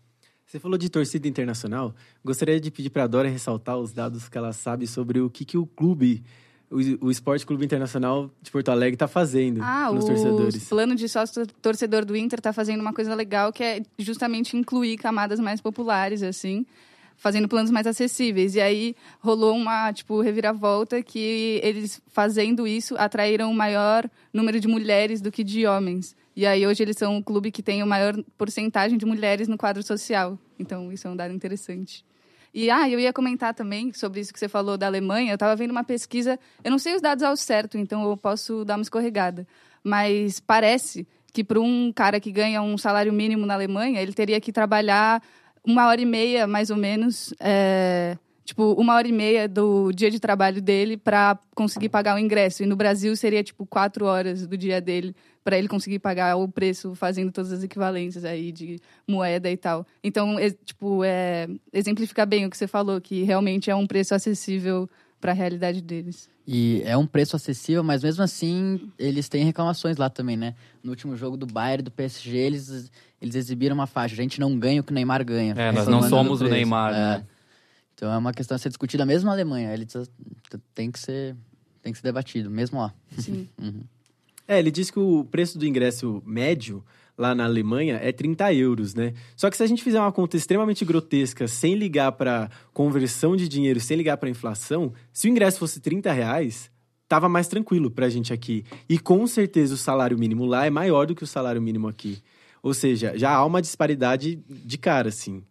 Você 0.50 0.58
falou 0.58 0.80
de 0.80 0.90
torcida 0.90 1.28
internacional. 1.28 1.94
Gostaria 2.26 2.60
de 2.60 2.72
pedir 2.72 2.90
para 2.90 3.04
a 3.04 3.08
Dora 3.08 3.30
ressaltar 3.30 3.78
os 3.78 3.94
dados 3.94 4.28
que 4.28 4.36
ela 4.36 4.52
sabe 4.52 4.88
sobre 4.88 5.20
o 5.20 5.30
que, 5.30 5.46
que 5.46 5.60
o 5.60 5.68
clube, 5.68 6.24
o, 6.72 7.06
o 7.06 7.12
Esporte 7.12 7.46
Clube 7.46 7.64
Internacional 7.64 8.32
de 8.42 8.50
Porto 8.50 8.70
Alegre 8.70 8.96
está 8.96 9.08
fazendo 9.08 9.62
ah, 9.62 9.92
nos 9.94 10.06
torcedores. 10.06 10.66
O 10.66 10.70
plano 10.70 10.96
de 10.96 11.08
sócio 11.08 11.46
torcedor 11.62 12.04
do 12.04 12.18
Inter 12.18 12.40
está 12.40 12.52
fazendo 12.52 12.82
uma 12.82 12.92
coisa 12.92 13.14
legal 13.14 13.54
que 13.54 13.64
é 13.64 13.84
justamente 14.00 14.58
incluir 14.58 14.98
camadas 14.98 15.40
mais 15.40 15.62
populares, 15.62 16.24
assim 16.24 16.66
fazendo 17.16 17.48
planos 17.48 17.70
mais 17.70 17.86
acessíveis. 17.86 18.56
E 18.56 18.62
aí 18.62 18.96
rolou 19.20 19.56
uma, 19.56 19.94
tipo, 19.94 20.20
reviravolta 20.22 21.04
que 21.04 21.60
eles, 21.62 22.02
fazendo 22.08 22.66
isso, 22.66 22.96
atraíram 22.98 23.52
o 23.52 23.54
maior 23.54 24.10
número 24.34 24.60
de 24.60 24.68
mulheres 24.68 25.22
do 25.22 25.32
que 25.32 25.44
de 25.44 25.68
homens. 25.68 26.16
E 26.36 26.46
aí 26.46 26.66
hoje 26.66 26.84
eles 26.84 26.98
são 26.98 27.18
o 27.18 27.24
clube 27.24 27.52
que 27.52 27.62
tem 27.62 27.82
a 27.82 27.86
maior 27.86 28.16
porcentagem 28.38 28.98
de 28.98 29.06
mulheres 29.06 29.48
no 29.48 29.58
quadro 29.58 29.84
social. 29.84 30.38
Então 30.58 30.92
isso 30.92 31.08
é 31.08 31.12
um 31.12 31.16
dado 31.16 31.34
interessante. 31.34 32.06
E 32.54 32.70
ah, 32.72 32.90
eu 32.90 33.00
ia 33.00 33.14
comentar 33.14 33.54
também 33.54 33.94
sobre 33.94 34.20
isso 34.20 34.34
que 34.34 34.40
você 34.40 34.50
falou 34.50 34.78
da 34.78 34.88
Alemanha. 34.88 35.32
Eu 35.32 35.36
estava 35.36 35.56
vendo 35.56 35.72
uma 35.72 35.84
pesquisa, 35.84 36.40
eu 36.64 36.72
não 36.72 36.80
sei 36.80 36.96
os 36.96 37.02
dados 37.02 37.24
ao 37.24 37.36
certo, 37.38 37.78
então 37.78 38.04
eu 38.10 38.18
posso 38.18 38.66
dar 38.66 38.76
uma 38.76 38.82
escorregada. 38.82 39.48
Mas 39.84 40.40
parece 40.40 41.08
que 41.32 41.44
para 41.44 41.60
um 41.60 41.92
cara 41.94 42.20
que 42.20 42.32
ganha 42.32 42.62
um 42.62 42.78
salário 42.78 43.14
mínimo 43.14 43.46
na 43.46 43.54
Alemanha, 43.54 44.02
ele 44.02 44.14
teria 44.14 44.42
que 44.42 44.52
trabalhar 44.52 45.22
uma 45.64 45.88
hora 45.88 46.02
e 46.02 46.06
meia, 46.06 46.48
mais 46.48 46.70
ou 46.70 46.78
menos, 46.78 47.34
é, 47.40 48.18
tipo, 48.50 48.74
uma 48.74 48.96
hora 48.96 49.08
e 49.08 49.12
meia 49.12 49.48
do 49.48 49.92
dia 49.92 50.10
de 50.10 50.20
trabalho 50.20 50.60
dele 50.60 50.98
para 50.98 51.38
conseguir 51.54 51.88
pagar 51.88 52.16
o 52.16 52.20
ingresso. 52.20 52.64
E 52.64 52.66
no 52.66 52.76
Brasil 52.76 53.16
seria, 53.16 53.44
tipo, 53.44 53.64
quatro 53.64 54.06
horas 54.06 54.48
do 54.48 54.58
dia 54.58 54.82
dele 54.82 55.16
para 55.44 55.56
ele 55.58 55.68
conseguir 55.68 56.00
pagar 56.00 56.36
o 56.36 56.48
preço 56.48 56.96
fazendo 56.96 57.32
todas 57.32 57.52
as 57.52 57.64
equivalências 57.64 58.26
aí 58.26 58.52
de 58.52 58.80
moeda 59.08 59.52
e 59.52 59.56
tal. 59.56 59.86
Então, 60.04 60.40
é, 60.40 60.50
tipo, 60.50 61.04
é, 61.04 61.48
exemplifica 61.72 62.26
bem 62.26 62.48
o 62.48 62.50
que 62.50 62.58
você 62.58 62.66
falou, 62.66 63.00
que 63.00 63.22
realmente 63.22 63.70
é 63.70 63.76
um 63.76 63.86
preço 63.86 64.16
acessível 64.16 64.90
para 65.22 65.32
a 65.32 65.36
realidade 65.36 65.80
deles. 65.82 66.28
E 66.48 66.82
é 66.86 66.98
um 66.98 67.06
preço 67.06 67.36
acessível, 67.36 67.84
mas 67.84 68.02
mesmo 68.02 68.24
assim 68.24 68.90
eles 68.98 69.30
têm 69.30 69.44
reclamações 69.44 69.98
lá 69.98 70.10
também, 70.10 70.36
né? 70.36 70.56
No 70.84 70.90
último 70.90 71.16
jogo 71.16 71.38
do 71.38 71.46
Bayern 71.46 71.84
do 71.84 71.92
PSG, 71.92 72.36
eles, 72.36 72.92
eles 73.22 73.36
exibiram 73.36 73.76
uma 73.76 73.86
faixa. 73.86 74.16
A 74.16 74.18
gente 74.18 74.40
não 74.40 74.58
ganha 74.58 74.82
o 74.82 74.84
que 74.84 74.92
o 74.92 74.96
Neymar 74.96 75.24
ganha. 75.24 75.54
É, 75.56 75.72
nós 75.72 75.88
não 75.88 76.02
somos 76.02 76.42
o 76.42 76.46
Neymar, 76.46 76.94
é. 76.94 76.96
né? 76.96 77.26
Então 78.00 78.14
é 78.14 78.18
uma 78.18 78.32
questão 78.32 78.56
a 78.56 78.58
ser 78.58 78.70
discutida 78.70 79.06
mesmo 79.06 79.26
na 79.26 79.34
Alemanha. 79.34 79.74
Ele 79.74 79.86
tem 80.74 80.90
que 80.90 80.98
ser, 80.98 81.36
tem 81.82 81.92
que 81.92 82.00
ser 82.00 82.06
debatido, 82.06 82.50
mesmo 82.50 82.80
lá. 82.80 82.94
Sim. 83.18 83.50
uhum. 83.62 83.82
É, 84.48 84.58
ele 84.58 84.72
disse 84.72 84.90
que 84.90 85.00
o 85.00 85.26
preço 85.26 85.60
do 85.60 85.66
ingresso 85.66 86.24
médio 86.26 86.82
lá 87.18 87.36
na 87.36 87.44
Alemanha 87.44 88.00
é 88.02 88.14
30 88.14 88.54
euros, 88.54 88.96
né? 88.96 89.14
Só 89.36 89.50
que 89.50 89.58
se 89.58 89.64
a 89.64 89.68
gente 89.68 89.84
fizer 89.84 90.00
uma 90.00 90.14
conta 90.14 90.38
extremamente 90.38 90.86
grotesca, 90.86 91.46
sem 91.46 91.76
ligar 91.76 92.14
para 92.14 92.50
conversão 92.74 93.36
de 93.36 93.50
dinheiro, 93.50 93.82
sem 93.82 93.98
ligar 93.98 94.16
para 94.16 94.30
inflação, 94.30 94.94
se 95.12 95.28
o 95.28 95.30
ingresso 95.30 95.60
fosse 95.60 95.82
30 95.82 96.10
reais, 96.14 96.72
tava 97.06 97.28
mais 97.28 97.50
tranquilo 97.50 97.92
pra 97.92 98.08
gente 98.08 98.32
aqui. 98.32 98.64
E 98.88 98.98
com 98.98 99.28
certeza 99.28 99.74
o 99.74 99.78
salário 99.78 100.18
mínimo 100.18 100.46
lá 100.46 100.66
é 100.66 100.70
maior 100.70 101.06
do 101.06 101.14
que 101.14 101.26
o 101.26 101.28
salário 101.28 101.62
mínimo 101.62 101.90
aqui. 101.90 102.24
Ou 102.64 102.74
seja, 102.74 103.18
já 103.18 103.32
há 103.32 103.46
uma 103.46 103.62
disparidade 103.62 104.38
de 104.48 104.78
cara, 104.78 105.10
assim. 105.10 105.44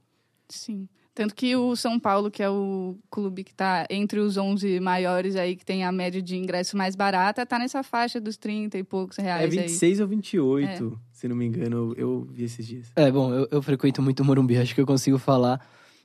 Sim. 0.49 0.89
Tanto 1.19 1.35
que 1.35 1.57
o 1.57 1.75
São 1.75 1.99
Paulo, 1.99 2.31
que 2.31 2.41
é 2.41 2.49
o 2.49 2.97
clube 3.11 3.43
que 3.43 3.51
está 3.51 3.85
entre 3.91 4.21
os 4.21 4.37
11 4.37 4.79
maiores 4.79 5.35
aí, 5.35 5.57
que 5.57 5.65
tem 5.65 5.83
a 5.83 5.91
média 5.91 6.23
de 6.23 6.37
ingresso 6.37 6.77
mais 6.77 6.95
barata, 6.95 7.45
tá 7.45 7.59
nessa 7.59 7.83
faixa 7.83 8.21
dos 8.21 8.37
30 8.37 8.79
e 8.79 8.85
poucos 8.85 9.17
reais. 9.17 9.43
É 9.43 9.49
26 9.49 9.99
aí. 9.99 10.03
ou 10.05 10.09
28, 10.09 10.69
é. 10.69 10.99
se 11.11 11.27
não 11.27 11.35
me 11.35 11.45
engano, 11.45 11.93
eu, 11.97 12.25
vi 12.31 12.45
esses 12.45 12.65
dias. 12.65 12.87
É, 12.95 13.11
bom, 13.11 13.35
eu, 13.35 13.49
eu 13.51 13.61
frequento 13.61 14.01
muito 14.01 14.21
o 14.21 14.25
Morumbi, 14.25 14.59
acho 14.59 14.73
que 14.73 14.81
eu 14.81 14.87
consigo 14.87 15.19
falar. 15.19 15.61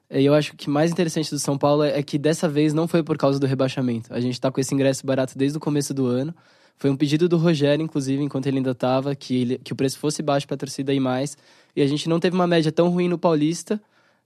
E 0.09 0.25
eu 0.25 0.33
acho 0.33 0.55
que 0.55 0.67
o 0.67 0.71
mais 0.71 0.91
interessante 0.91 1.29
do 1.29 1.37
São 1.37 1.59
Paulo 1.59 1.83
é 1.83 2.01
que 2.01 2.17
dessa 2.17 2.49
vez 2.49 2.73
não 2.73 2.87
foi 2.87 3.03
por 3.03 3.15
causa 3.15 3.39
do 3.39 3.45
rebaixamento. 3.45 4.11
A 4.11 4.19
gente 4.19 4.33
está 4.33 4.51
com 4.51 4.59
esse 4.59 4.73
ingresso 4.73 5.05
barato 5.05 5.37
desde 5.37 5.59
o 5.59 5.61
começo 5.61 5.93
do 5.93 6.07
ano. 6.07 6.33
Foi 6.75 6.89
um 6.89 6.97
pedido 6.97 7.29
do 7.29 7.37
Rogério, 7.37 7.83
inclusive, 7.83 8.23
enquanto 8.23 8.47
ele 8.47 8.57
ainda 8.57 8.71
estava, 8.71 9.15
que, 9.15 9.59
que 9.59 9.73
o 9.73 9.75
preço 9.75 9.99
fosse 9.99 10.23
baixo 10.23 10.47
para 10.47 10.55
a 10.55 10.57
torcida 10.57 10.91
ir 10.91 10.99
mais. 10.99 11.37
E 11.75 11.83
a 11.83 11.87
gente 11.87 12.09
não 12.09 12.19
teve 12.19 12.35
uma 12.35 12.47
média 12.47 12.71
tão 12.71 12.89
ruim 12.89 13.07
no 13.07 13.19
Paulista 13.19 13.79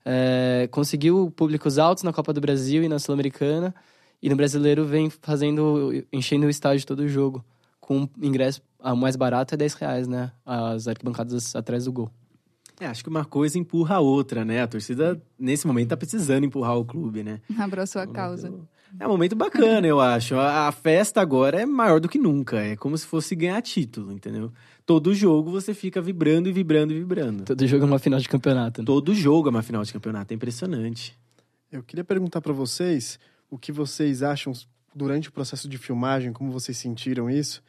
é, 0.06 0.68
conseguiu 0.72 1.32
públicos 1.36 1.78
altos 1.78 2.04
na 2.04 2.14
Copa 2.14 2.34
do 2.34 2.42
Brasil 2.42 2.84
e 2.84 2.90
na 2.90 3.00
Sul-Americana. 3.00 3.74
E 4.22 4.30
no 4.30 4.36
brasileiro 4.36 4.86
vem 4.86 5.10
fazendo, 5.10 5.92
enchendo 6.12 6.48
o 6.48 6.50
estádio 6.50 6.86
todo 6.86 7.02
o 7.02 7.08
jogo. 7.08 7.44
Com 7.80 8.10
ingresso, 8.22 8.62
o 8.80 8.96
mais 8.96 9.16
barato 9.16 9.54
é 9.54 9.58
10 9.58 9.74
reais, 9.76 10.08
né? 10.08 10.32
As 10.46 10.88
arquibancadas 10.88 11.56
atrás 11.56 11.86
do 11.86 11.92
gol. 11.92 12.12
É, 12.80 12.86
acho 12.86 13.04
que 13.04 13.10
uma 13.10 13.26
coisa 13.26 13.58
empurra 13.58 13.96
a 13.96 14.00
outra, 14.00 14.46
né? 14.46 14.62
A 14.62 14.68
torcida, 14.68 15.22
nesse 15.38 15.66
momento, 15.66 15.90
tá 15.90 15.98
precisando 15.98 16.46
empurrar 16.46 16.78
o 16.78 16.86
clube, 16.86 17.24
né? 17.24 17.42
Abraçou 17.58 18.02
a 18.02 18.06
é 18.06 18.08
causa. 18.08 18.54
É 19.00 19.06
um 19.06 19.12
momento 19.12 19.36
bacana, 19.36 19.86
eu 19.86 20.00
acho. 20.00 20.36
A, 20.36 20.68
a 20.68 20.72
festa 20.72 21.20
agora 21.20 21.62
é 21.62 21.66
maior 21.66 22.00
do 22.00 22.08
que 22.08 22.18
nunca. 22.18 22.60
É 22.60 22.76
como 22.76 22.98
se 22.98 23.06
fosse 23.06 23.36
ganhar 23.36 23.62
título, 23.62 24.12
entendeu? 24.12 24.52
todo 24.88 25.14
jogo 25.14 25.52
você 25.52 25.74
fica 25.74 26.02
vibrando 26.02 26.48
e 26.48 26.52
vibrando 26.54 26.94
e 26.94 26.98
vibrando. 26.98 27.44
Todo 27.44 27.68
jogo 27.68 27.84
é 27.84 27.88
uma 27.88 28.00
final 28.00 28.20
de 28.20 28.30
campeonato. 28.30 28.82
Né? 28.82 28.86
Todo 28.86 29.14
jogo 29.14 29.50
é 29.50 29.52
uma 29.52 29.62
final 29.62 29.84
de 29.84 29.92
campeonato, 29.92 30.34
é 30.34 30.36
impressionante. 30.36 31.14
Eu 31.70 31.84
queria 31.84 32.06
perguntar 32.06 32.40
para 32.40 32.54
vocês 32.54 33.20
o 33.52 33.58
que 33.58 33.72
vocês 33.72 34.24
acham 34.24 34.54
durante 34.96 35.28
o 35.28 35.32
processo 35.32 35.68
de 35.68 35.78
filmagem, 35.78 36.32
como 36.32 36.52
vocês 36.52 36.78
sentiram 36.78 37.30
isso, 37.30 37.62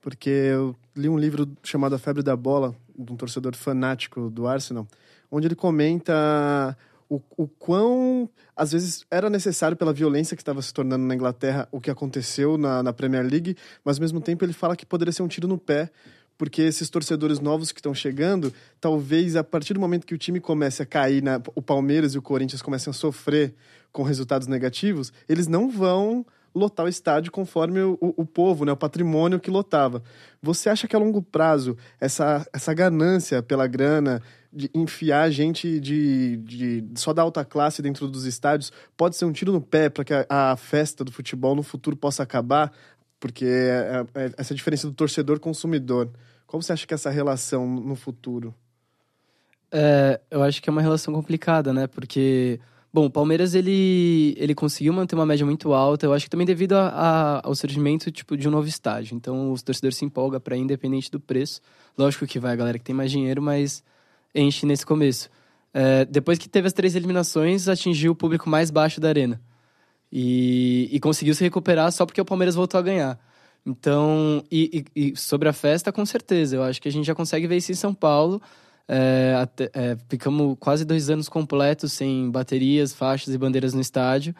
porque 0.00 0.28
eu 0.28 0.74
li 0.94 1.08
um 1.08 1.16
livro 1.16 1.48
chamado 1.62 1.94
A 1.94 1.98
Febre 1.98 2.22
da 2.22 2.36
Bola, 2.36 2.74
de 2.98 3.12
um 3.12 3.16
torcedor 3.16 3.54
fanático 3.54 4.30
do 4.30 4.46
Arsenal, 4.46 4.86
onde 5.30 5.46
ele 5.46 5.54
comenta 5.54 6.76
o, 7.08 7.20
o 7.36 7.46
quão, 7.46 8.28
às 8.54 8.72
vezes, 8.72 9.06
era 9.10 9.30
necessário 9.30 9.76
pela 9.76 9.92
violência 9.92 10.36
que 10.36 10.42
estava 10.42 10.60
se 10.60 10.72
tornando 10.72 11.04
na 11.04 11.14
Inglaterra 11.14 11.68
o 11.70 11.80
que 11.80 11.90
aconteceu 11.90 12.58
na, 12.58 12.82
na 12.82 12.92
Premier 12.92 13.24
League, 13.24 13.56
mas 13.84 13.96
ao 13.96 14.02
mesmo 14.02 14.20
tempo 14.20 14.44
ele 14.44 14.52
fala 14.52 14.76
que 14.76 14.84
poderia 14.84 15.12
ser 15.12 15.22
um 15.22 15.28
tiro 15.28 15.46
no 15.46 15.58
pé 15.58 15.90
porque 16.38 16.62
esses 16.62 16.90
torcedores 16.90 17.40
novos 17.40 17.72
que 17.72 17.78
estão 17.78 17.94
chegando, 17.94 18.52
talvez 18.80 19.36
a 19.36 19.44
partir 19.44 19.74
do 19.74 19.80
momento 19.80 20.06
que 20.06 20.14
o 20.14 20.18
time 20.18 20.40
comece 20.40 20.82
a 20.82 20.86
cair, 20.86 21.22
na, 21.22 21.40
o 21.54 21.62
Palmeiras 21.62 22.14
e 22.14 22.18
o 22.18 22.22
Corinthians 22.22 22.62
comecem 22.62 22.90
a 22.90 22.94
sofrer 22.94 23.54
com 23.90 24.02
resultados 24.02 24.46
negativos, 24.46 25.12
eles 25.28 25.46
não 25.46 25.70
vão 25.70 26.26
lotar 26.56 26.86
o 26.86 26.88
estádio 26.88 27.30
conforme 27.30 27.80
o, 27.80 27.98
o, 28.00 28.22
o, 28.22 28.26
povo, 28.26 28.64
né, 28.64 28.72
o 28.72 28.76
patrimônio 28.76 29.38
que 29.38 29.50
lotava. 29.50 30.02
Você 30.42 30.68
acha 30.68 30.88
que 30.88 30.96
a 30.96 30.98
longo 30.98 31.22
prazo 31.22 31.76
essa, 32.00 32.46
essa 32.52 32.72
ganância 32.72 33.42
pela 33.42 33.66
grana, 33.66 34.22
de 34.52 34.70
enfiar 34.74 35.30
gente 35.30 35.78
de, 35.78 36.38
de 36.38 36.84
só 36.94 37.12
da 37.12 37.20
alta 37.20 37.44
classe 37.44 37.82
dentro 37.82 38.08
dos 38.08 38.24
estádios, 38.24 38.72
pode 38.96 39.14
ser 39.16 39.26
um 39.26 39.32
tiro 39.32 39.52
no 39.52 39.60
pé 39.60 39.90
para 39.90 40.04
que 40.04 40.14
a, 40.14 40.26
a, 40.28 40.56
festa 40.56 41.04
do 41.04 41.12
futebol 41.12 41.54
no 41.54 41.62
futuro 41.62 41.94
possa 41.94 42.22
acabar? 42.22 42.72
Porque 43.20 43.44
é, 43.44 44.04
é, 44.14 44.24
é 44.24 44.32
essa 44.38 44.54
diferença 44.54 44.86
do 44.86 44.94
torcedor 44.94 45.38
consumidor. 45.38 46.10
Como 46.46 46.62
você 46.62 46.72
acha 46.72 46.86
que 46.86 46.94
é 46.94 46.96
essa 46.96 47.10
relação 47.10 47.66
no 47.66 47.94
futuro? 47.94 48.54
É, 49.70 50.20
eu 50.30 50.42
acho 50.42 50.62
que 50.62 50.70
é 50.70 50.72
uma 50.72 50.80
relação 50.80 51.12
complicada, 51.12 51.72
né? 51.72 51.86
Porque, 51.86 52.60
bom, 52.96 53.04
o 53.04 53.10
Palmeiras 53.10 53.54
ele, 53.54 54.34
ele 54.38 54.54
conseguiu 54.54 54.90
manter 54.90 55.14
uma 55.14 55.26
média 55.26 55.44
muito 55.44 55.74
alta. 55.74 56.06
Eu 56.06 56.14
acho 56.14 56.24
que 56.24 56.30
também 56.30 56.46
devido 56.46 56.72
a, 56.72 56.88
a, 56.88 57.46
ao 57.46 57.54
surgimento 57.54 58.10
tipo 58.10 58.38
de 58.38 58.48
um 58.48 58.50
novo 58.50 58.66
estádio. 58.66 59.14
Então, 59.14 59.52
os 59.52 59.62
torcedores 59.62 59.98
se 59.98 60.04
empolgam 60.06 60.40
para 60.40 60.56
independente 60.56 61.10
do 61.10 61.20
preço. 61.20 61.60
Lógico 61.98 62.26
que 62.26 62.38
vai 62.38 62.54
a 62.54 62.56
galera 62.56 62.78
que 62.78 62.84
tem 62.84 62.94
mais 62.94 63.10
dinheiro, 63.10 63.42
mas 63.42 63.84
enche 64.34 64.64
nesse 64.64 64.86
começo. 64.86 65.28
É, 65.74 66.06
depois 66.06 66.38
que 66.38 66.48
teve 66.48 66.68
as 66.68 66.72
três 66.72 66.96
eliminações, 66.96 67.68
atingiu 67.68 68.12
o 68.12 68.14
público 68.14 68.48
mais 68.48 68.70
baixo 68.70 68.98
da 68.98 69.08
arena. 69.08 69.38
E, 70.10 70.88
e 70.90 70.98
conseguiu 70.98 71.34
se 71.34 71.44
recuperar 71.44 71.92
só 71.92 72.06
porque 72.06 72.20
o 72.20 72.24
Palmeiras 72.24 72.54
voltou 72.54 72.80
a 72.80 72.82
ganhar. 72.82 73.20
Então, 73.66 74.42
e, 74.50 74.86
e, 74.94 75.10
e, 75.10 75.16
sobre 75.16 75.50
a 75.50 75.52
festa, 75.52 75.92
com 75.92 76.06
certeza. 76.06 76.56
Eu 76.56 76.62
acho 76.62 76.80
que 76.80 76.88
a 76.88 76.92
gente 76.92 77.04
já 77.04 77.14
consegue 77.14 77.46
ver 77.46 77.58
isso 77.58 77.70
em 77.70 77.74
São 77.74 77.92
Paulo. 77.92 78.40
É, 78.88 79.36
até, 79.40 79.70
é, 79.74 79.96
ficamos 80.08 80.56
quase 80.60 80.84
dois 80.84 81.10
anos 81.10 81.28
completos 81.28 81.92
sem 81.92 82.30
baterias, 82.30 82.94
faixas 82.94 83.34
e 83.34 83.38
bandeiras 83.38 83.74
no 83.74 83.80
estádio. 83.80 84.34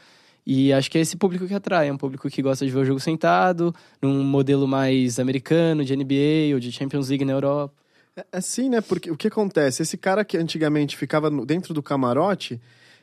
E 0.47 0.73
acho 0.73 0.89
que 0.89 0.97
é 0.97 1.01
esse 1.01 1.17
público 1.17 1.47
que 1.47 1.55
atrai. 1.55 1.89
É 1.89 1.93
um 1.93 1.97
público 1.97 2.31
que 2.31 2.41
gosta 2.41 2.65
de 2.65 2.71
ver 2.71 2.79
o 2.79 2.85
jogo 2.85 3.01
sentado, 3.01 3.75
num 4.01 4.23
modelo 4.23 4.69
mais 4.69 5.19
americano, 5.19 5.85
de 5.85 5.97
NBA 5.97 6.55
ou 6.55 6.61
de 6.61 6.71
Champions 6.71 7.09
League 7.09 7.25
na 7.25 7.33
Europa. 7.33 7.75
É 8.17 8.25
assim, 8.33 8.69
né? 8.71 8.81
Porque 8.81 9.11
o 9.11 9.17
que 9.17 9.27
acontece? 9.27 9.83
Esse 9.83 9.97
cara 9.97 10.25
que 10.25 10.37
antigamente 10.37 10.97
ficava 10.97 11.29
dentro 11.45 11.75
do 11.75 11.83
camarote, 11.83 12.61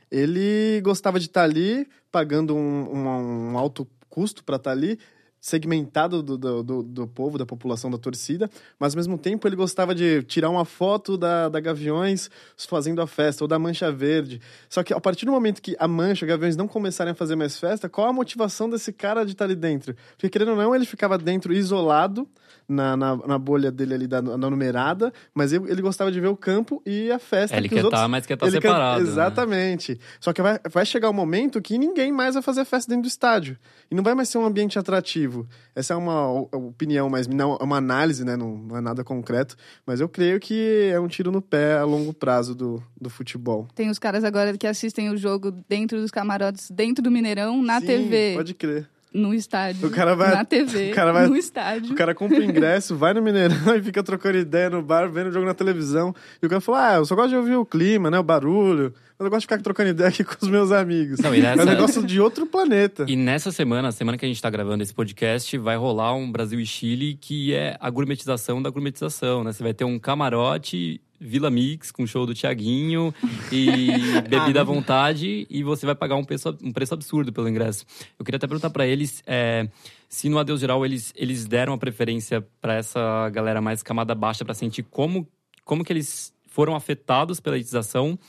ele 0.09 0.79
gostava 0.81 1.19
de 1.19 1.25
estar 1.25 1.43
ali, 1.43 1.85
pagando 2.11 2.55
um, 2.55 2.59
um, 2.59 3.51
um 3.51 3.57
alto 3.57 3.85
custo 4.09 4.43
para 4.43 4.55
estar 4.55 4.71
ali, 4.71 4.97
segmentado 5.43 6.23
do, 6.23 6.37
do, 6.37 6.63
do, 6.63 6.83
do, 6.83 7.05
povo, 7.05 7.37
da 7.37 7.45
população, 7.45 7.91
da 7.91 7.97
torcida, 7.97 8.49
mas 8.79 8.93
ao 8.93 8.97
mesmo 8.97 9.17
tempo 9.17 9.45
ele 9.45 9.57
gostava 9.57 9.93
de 9.93 10.23
tirar 10.23 10.49
uma 10.49 10.63
foto 10.63 11.17
da, 11.17 11.49
da 11.49 11.59
Gaviões 11.59 12.31
fazendo 12.55 13.01
a 13.01 13.07
festa, 13.07 13.43
ou 13.43 13.47
da 13.47 13.59
Mancha 13.59 13.91
Verde. 13.91 14.39
Só 14.69 14.81
que 14.83 14.93
a 14.93 15.01
partir 15.01 15.25
do 15.25 15.33
momento 15.33 15.61
que 15.61 15.75
a 15.77 15.85
Mancha, 15.85 16.25
Gaviões 16.25 16.55
não 16.55 16.65
começarem 16.65 17.11
a 17.11 17.13
fazer 17.13 17.35
mais 17.35 17.59
festa, 17.59 17.89
qual 17.89 18.07
a 18.07 18.13
motivação 18.13 18.69
desse 18.69 18.93
cara 18.93 19.25
de 19.25 19.33
estar 19.33 19.43
ali 19.43 19.55
dentro? 19.55 19.93
Porque 20.11 20.29
querendo 20.29 20.51
ou 20.51 20.55
não, 20.55 20.73
ele 20.73 20.85
ficava 20.85 21.17
dentro 21.17 21.53
isolado, 21.53 22.25
na, 22.67 22.95
na, 22.95 23.15
na, 23.15 23.37
bolha 23.37 23.71
dele 23.71 23.93
ali 23.93 24.07
da, 24.07 24.21
na 24.21 24.49
numerada, 24.49 25.11
mas 25.33 25.51
ele, 25.51 25.69
ele, 25.69 25.81
gostava 25.81 26.11
de 26.11 26.19
ver 26.19 26.27
o 26.27 26.37
campo 26.37 26.81
e 26.85 27.11
a 27.11 27.19
festa. 27.19 27.55
É, 27.55 27.59
ele 27.59 27.69
quer 27.69 27.83
estar, 27.83 27.89
tá, 27.89 28.07
mas 28.07 28.25
quer 28.25 28.35
estar 28.35 28.45
tá 28.45 28.51
separado. 28.51 28.99
Quer... 28.99 29.05
Né? 29.05 29.11
Exatamente. 29.11 29.91
Né? 29.93 29.97
Só 30.19 30.33
que 30.33 30.41
vai, 30.41 30.59
vai 30.69 30.85
chegar 30.85 31.09
um 31.09 31.13
momento 31.13 31.61
que 31.61 31.77
ninguém 31.77 32.11
mais 32.11 32.33
vai 32.35 32.43
fazer 32.43 32.65
festa 32.65 32.89
dentro 32.89 33.03
do 33.03 33.07
estádio. 33.07 33.57
E 33.91 33.95
não 33.95 34.03
vai 34.03 34.13
mais 34.13 34.29
ser 34.29 34.37
um 34.37 34.45
ambiente 34.45 34.79
atrativo. 34.79 35.32
Essa 35.75 35.93
é 35.93 35.97
uma 35.97 36.29
opinião, 36.31 37.09
mas 37.09 37.27
não 37.27 37.57
é 37.59 37.63
uma 37.63 37.77
análise, 37.77 38.23
né? 38.23 38.35
Não, 38.35 38.57
não 38.57 38.77
é 38.77 38.81
nada 38.81 39.03
concreto. 39.03 39.55
Mas 39.85 39.99
eu 39.99 40.07
creio 40.07 40.39
que 40.39 40.89
é 40.93 40.99
um 40.99 41.07
tiro 41.07 41.31
no 41.31 41.41
pé 41.41 41.77
a 41.77 41.83
longo 41.83 42.13
prazo 42.13 42.55
do, 42.55 42.83
do 42.99 43.09
futebol. 43.09 43.67
Tem 43.75 43.89
os 43.89 43.99
caras 43.99 44.23
agora 44.23 44.57
que 44.57 44.67
assistem 44.67 45.09
o 45.09 45.17
jogo 45.17 45.51
dentro 45.67 45.99
dos 45.99 46.11
camarotes, 46.11 46.69
dentro 46.69 47.03
do 47.03 47.11
Mineirão, 47.11 47.61
na 47.61 47.79
Sim, 47.79 47.87
TV, 47.87 48.33
Pode 48.35 48.53
crer. 48.53 48.89
No 49.13 49.33
estádio. 49.33 49.87
O 49.87 49.91
cara 49.91 50.15
vai- 50.15 50.33
Na 50.33 50.43
TV, 50.45 50.91
o 50.91 50.95
cara 50.95 51.11
vai- 51.13 51.27
no 51.27 51.35
estádio. 51.37 51.91
O 51.93 51.95
cara 51.95 52.15
compra 52.15 52.39
o 52.39 52.43
ingresso, 52.43 52.95
vai 52.95 53.13
no 53.13 53.21
Mineirão 53.21 53.55
e 53.77 53.81
fica 53.83 54.01
trocando 54.03 54.37
ideia 54.37 54.69
no 54.69 54.81
bar, 54.81 55.07
vendo 55.09 55.27
o 55.27 55.31
jogo 55.31 55.45
na 55.45 55.53
televisão. 55.53 56.13
E 56.41 56.45
o 56.45 56.49
cara 56.49 56.59
fala: 56.61 56.89
Ah, 56.89 56.95
eu 56.95 57.05
só 57.05 57.15
gosto 57.15 57.29
de 57.29 57.35
ouvir 57.35 57.55
o 57.55 57.65
clima, 57.65 58.09
né? 58.09 58.17
O 58.19 58.23
barulho. 58.23 58.93
Mas 59.17 59.25
eu 59.25 59.29
gosto 59.29 59.41
de 59.41 59.45
ficar 59.47 59.61
trocando 59.61 59.91
ideia 59.91 60.09
aqui 60.09 60.23
com 60.23 60.35
os 60.41 60.49
meus 60.49 60.71
amigos. 60.71 61.19
Não, 61.19 61.33
e 61.35 61.39
nessa- 61.41 61.61
É 61.61 61.65
um 61.65 61.69
negócio 61.69 62.03
de 62.03 62.19
outro 62.19 62.47
planeta. 62.47 63.05
E 63.07 63.15
nessa 63.15 63.51
semana, 63.51 63.89
a 63.89 63.91
semana 63.91 64.17
que 64.17 64.25
a 64.25 64.27
gente 64.27 64.41
tá 64.41 64.49
gravando 64.49 64.81
esse 64.81 64.93
podcast, 64.93 65.55
vai 65.59 65.77
rolar 65.77 66.15
um 66.15 66.31
Brasil 66.31 66.59
e 66.59 66.65
Chile 66.65 67.13
que 67.21 67.53
é 67.53 67.77
a 67.79 67.89
gourmetização 67.91 68.59
da 68.61 68.71
gourmetização, 68.71 69.43
né? 69.43 69.51
Você 69.51 69.61
vai 69.61 69.73
ter 69.73 69.83
um 69.85 69.99
camarote 69.99 70.99
Vila 71.23 71.49
Mix 71.49 71.91
com 71.91 72.05
show 72.05 72.25
do 72.25 72.33
Tiaguinho 72.33 73.13
e 73.51 73.87
bebida 74.29 74.61
à 74.61 74.63
vontade 74.63 75.47
e 75.49 75.63
você 75.63 75.85
vai 75.85 75.95
pagar 75.95 76.15
um 76.15 76.23
preço, 76.23 76.55
um 76.61 76.71
preço 76.71 76.93
absurdo 76.93 77.31
pelo 77.31 77.47
ingresso. 77.47 77.85
Eu 78.19 78.25
queria 78.25 78.37
até 78.37 78.47
perguntar 78.47 78.69
pra 78.69 78.85
eles 78.85 79.23
é, 79.25 79.67
se 80.09 80.29
no 80.29 80.37
Adeus 80.37 80.59
Geral 80.59 80.85
eles, 80.85 81.13
eles 81.15 81.45
deram 81.45 81.73
a 81.73 81.77
preferência 81.77 82.45
pra 82.61 82.75
essa 82.75 83.29
galera 83.29 83.61
mais 83.61 83.81
camada 83.81 84.13
baixa 84.13 84.43
pra 84.43 84.53
sentir 84.53 84.83
como, 84.83 85.27
como 85.63 85.83
que 85.83 85.93
eles 85.93 86.33
foram 86.47 86.75
afetados 86.75 87.39
pela 87.39 87.55
elitização 87.55 88.19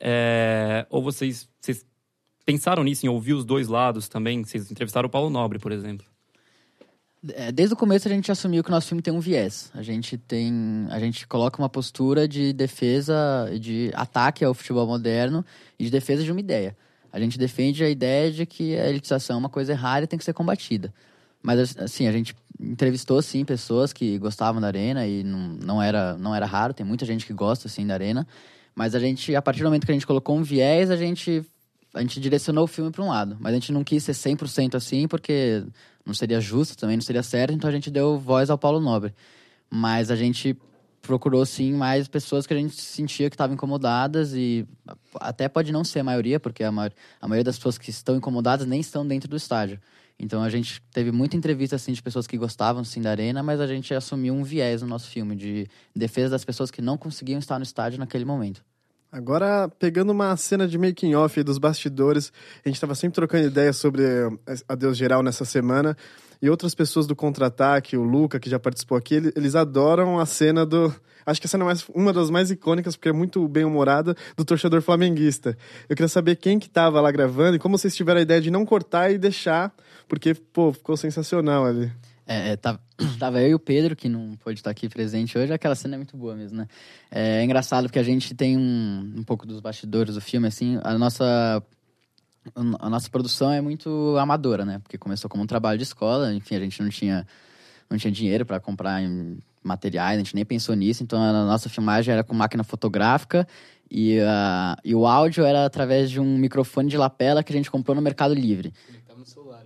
é, 0.00 0.84
ou 0.90 1.02
vocês, 1.02 1.48
vocês 1.60 1.86
pensaram 2.44 2.82
nisso, 2.82 3.06
em 3.06 3.08
ouvir 3.08 3.34
os 3.34 3.44
dois 3.44 3.68
lados 3.68 4.08
também? 4.08 4.44
Vocês 4.44 4.70
entrevistaram 4.70 5.06
o 5.06 5.10
Paulo 5.10 5.30
Nobre, 5.30 5.58
por 5.58 5.70
exemplo. 5.70 6.11
É, 7.30 7.52
Desde 7.52 7.74
o 7.74 7.76
começo 7.76 8.08
a 8.08 8.10
gente 8.10 8.32
assumiu 8.32 8.62
que 8.62 8.70
o 8.70 8.72
nosso 8.72 8.88
filme 8.88 9.02
tem 9.02 9.12
um 9.12 9.20
viés. 9.20 9.70
A 9.74 9.82
gente 9.82 10.16
tem, 10.18 10.86
a 10.90 10.98
gente 10.98 11.26
coloca 11.26 11.60
uma 11.60 11.68
postura 11.68 12.26
de 12.26 12.52
defesa, 12.52 13.48
de 13.60 13.90
ataque 13.94 14.44
ao 14.44 14.54
futebol 14.54 14.86
moderno 14.86 15.44
e 15.78 15.84
de 15.84 15.90
defesa 15.90 16.24
de 16.24 16.32
uma 16.32 16.40
ideia. 16.40 16.76
A 17.12 17.20
gente 17.20 17.38
defende 17.38 17.84
a 17.84 17.90
ideia 17.90 18.32
de 18.32 18.46
que 18.46 18.76
a 18.76 18.88
elitização 18.88 19.36
é 19.36 19.38
uma 19.38 19.48
coisa 19.48 19.72
errada 19.72 20.04
e 20.04 20.06
tem 20.06 20.18
que 20.18 20.24
ser 20.24 20.32
combatida. 20.32 20.92
Mas 21.42 21.76
assim, 21.76 22.06
a 22.06 22.12
gente 22.12 22.34
entrevistou 22.58 23.20
sim 23.20 23.44
pessoas 23.44 23.92
que 23.92 24.18
gostavam 24.18 24.60
da 24.60 24.68
arena 24.68 25.06
e 25.06 25.22
não, 25.22 25.38
não 25.62 25.82
era 25.82 26.16
não 26.16 26.34
era 26.34 26.46
raro, 26.46 26.72
tem 26.72 26.86
muita 26.86 27.04
gente 27.04 27.26
que 27.26 27.32
gosta 27.32 27.66
assim 27.66 27.86
da 27.86 27.94
arena, 27.94 28.26
mas 28.74 28.94
a 28.94 29.00
gente 29.00 29.34
a 29.34 29.42
partir 29.42 29.60
do 29.60 29.64
momento 29.64 29.84
que 29.84 29.90
a 29.90 29.94
gente 29.94 30.06
colocou 30.06 30.36
um 30.36 30.42
viés, 30.42 30.90
a 30.90 30.96
gente 30.96 31.44
a 31.94 32.00
gente 32.00 32.18
direcionou 32.20 32.64
o 32.64 32.68
filme 32.68 32.90
para 32.90 33.02
um 33.02 33.08
lado, 33.08 33.36
mas 33.38 33.52
a 33.52 33.54
gente 33.54 33.72
não 33.72 33.84
quis 33.84 34.02
ser 34.04 34.12
100% 34.12 34.74
assim 34.74 35.06
porque 35.06 35.64
não 36.04 36.14
seria 36.14 36.40
justo, 36.40 36.76
também 36.76 36.96
não 36.96 37.02
seria 37.02 37.22
certo, 37.22 37.52
então 37.52 37.68
a 37.68 37.72
gente 37.72 37.90
deu 37.90 38.18
voz 38.18 38.50
ao 38.50 38.58
Paulo 38.58 38.80
Nobre. 38.80 39.14
Mas 39.70 40.10
a 40.10 40.16
gente 40.16 40.56
procurou 41.02 41.44
sim 41.44 41.72
mais 41.72 42.06
pessoas 42.08 42.46
que 42.46 42.54
a 42.54 42.56
gente 42.56 42.80
sentia 42.80 43.28
que 43.28 43.34
estavam 43.34 43.54
incomodadas 43.54 44.32
e 44.34 44.66
até 45.16 45.48
pode 45.48 45.72
não 45.72 45.84
ser 45.84 46.00
a 46.00 46.04
maioria, 46.04 46.38
porque 46.38 46.62
a, 46.62 46.70
maior, 46.70 46.92
a 47.20 47.28
maioria 47.28 47.44
das 47.44 47.56
pessoas 47.56 47.76
que 47.76 47.90
estão 47.90 48.16
incomodadas 48.16 48.66
nem 48.66 48.80
estão 48.80 49.06
dentro 49.06 49.28
do 49.28 49.36
estádio. 49.36 49.80
Então 50.18 50.42
a 50.42 50.48
gente 50.48 50.80
teve 50.92 51.10
muita 51.10 51.36
entrevista 51.36 51.76
assim 51.76 51.92
de 51.92 52.02
pessoas 52.02 52.26
que 52.26 52.38
gostavam 52.38 52.84
sim 52.84 53.02
da 53.02 53.10
arena, 53.10 53.42
mas 53.42 53.60
a 53.60 53.66
gente 53.66 53.92
assumiu 53.92 54.32
um 54.32 54.44
viés 54.44 54.80
no 54.80 54.88
nosso 54.88 55.08
filme 55.10 55.34
de 55.34 55.66
defesa 55.94 56.30
das 56.30 56.44
pessoas 56.44 56.70
que 56.70 56.80
não 56.80 56.96
conseguiam 56.96 57.38
estar 57.38 57.58
no 57.58 57.64
estádio 57.64 57.98
naquele 57.98 58.24
momento. 58.24 58.64
Agora, 59.12 59.68
pegando 59.78 60.10
uma 60.10 60.34
cena 60.38 60.66
de 60.66 60.78
making 60.78 61.14
off 61.14 61.42
dos 61.42 61.58
bastidores, 61.58 62.32
a 62.64 62.68
gente 62.70 62.76
estava 62.76 62.94
sempre 62.94 63.14
trocando 63.14 63.46
ideias 63.46 63.76
sobre 63.76 64.04
a 64.66 64.74
Deus 64.74 64.96
Geral 64.96 65.22
nessa 65.22 65.44
semana. 65.44 65.94
E 66.40 66.48
outras 66.48 66.74
pessoas 66.74 67.06
do 67.06 67.14
Contra-Ataque, 67.14 67.94
o 67.94 68.02
Luca, 68.02 68.40
que 68.40 68.48
já 68.48 68.58
participou 68.58 68.96
aqui, 68.96 69.16
ele- 69.16 69.32
eles 69.36 69.54
adoram 69.54 70.18
a 70.18 70.24
cena 70.24 70.64
do... 70.64 70.92
Acho 71.26 71.40
que 71.42 71.46
a 71.46 71.50
cena 71.50 71.62
é 71.62 71.66
mais, 71.66 71.84
uma 71.94 72.10
das 72.10 72.30
mais 72.30 72.50
icônicas, 72.50 72.96
porque 72.96 73.10
é 73.10 73.12
muito 73.12 73.46
bem-humorada, 73.46 74.16
do 74.34 74.46
torcedor 74.46 74.80
flamenguista. 74.80 75.58
Eu 75.90 75.94
queria 75.94 76.08
saber 76.08 76.36
quem 76.36 76.58
que 76.58 76.68
tava 76.68 76.98
lá 76.98 77.12
gravando 77.12 77.56
e 77.56 77.58
como 77.58 77.76
vocês 77.76 77.94
tiveram 77.94 78.18
a 78.18 78.22
ideia 78.22 78.40
de 78.40 78.50
não 78.50 78.64
cortar 78.64 79.12
e 79.12 79.18
deixar, 79.18 79.72
porque, 80.08 80.32
pô, 80.34 80.72
ficou 80.72 80.96
sensacional 80.96 81.66
ali. 81.66 81.92
É, 82.26 82.50
é, 82.50 82.56
tava, 82.56 82.80
tava 83.18 83.40
eu 83.40 83.48
e 83.48 83.54
o 83.54 83.58
Pedro, 83.58 83.96
que 83.96 84.08
não 84.08 84.36
pôde 84.36 84.60
estar 84.60 84.70
aqui 84.70 84.88
presente 84.88 85.36
hoje. 85.36 85.52
Aquela 85.52 85.74
cena 85.74 85.94
é 85.94 85.98
muito 85.98 86.16
boa 86.16 86.34
mesmo, 86.34 86.58
né? 86.58 86.68
É, 87.10 87.40
é 87.40 87.44
engraçado 87.44 87.84
porque 87.84 87.98
a 87.98 88.02
gente 88.02 88.34
tem 88.34 88.56
um, 88.56 89.14
um 89.18 89.22
pouco 89.24 89.46
dos 89.46 89.60
bastidores 89.60 90.14
do 90.14 90.20
filme, 90.20 90.46
assim. 90.46 90.78
A 90.82 90.96
nossa, 90.96 91.62
a 92.54 92.90
nossa 92.90 93.10
produção 93.10 93.50
é 93.52 93.60
muito 93.60 94.16
amadora, 94.18 94.64
né? 94.64 94.78
Porque 94.80 94.98
começou 94.98 95.28
como 95.28 95.42
um 95.42 95.46
trabalho 95.46 95.78
de 95.78 95.84
escola. 95.84 96.32
Enfim, 96.34 96.56
a 96.56 96.60
gente 96.60 96.80
não 96.82 96.88
tinha, 96.90 97.26
não 97.90 97.98
tinha 97.98 98.12
dinheiro 98.12 98.46
para 98.46 98.60
comprar 98.60 99.00
materiais, 99.62 100.16
a 100.16 100.18
gente 100.18 100.34
nem 100.34 100.44
pensou 100.44 100.74
nisso. 100.74 101.02
Então, 101.02 101.22
a 101.22 101.32
nossa 101.44 101.68
filmagem 101.68 102.12
era 102.12 102.24
com 102.24 102.34
máquina 102.34 102.64
fotográfica. 102.64 103.46
E, 103.94 104.18
a- 104.20 104.76
e 104.82 104.94
o 104.94 105.06
áudio 105.06 105.44
era 105.44 105.66
através 105.66 106.10
de 106.10 106.18
um 106.18 106.38
microfone 106.38 106.88
de 106.88 106.96
lapela 106.96 107.42
que 107.42 107.52
a 107.52 107.56
gente 107.56 107.70
comprou 107.70 107.94
no 107.94 108.00
Mercado 108.00 108.32
Livre 108.32 108.72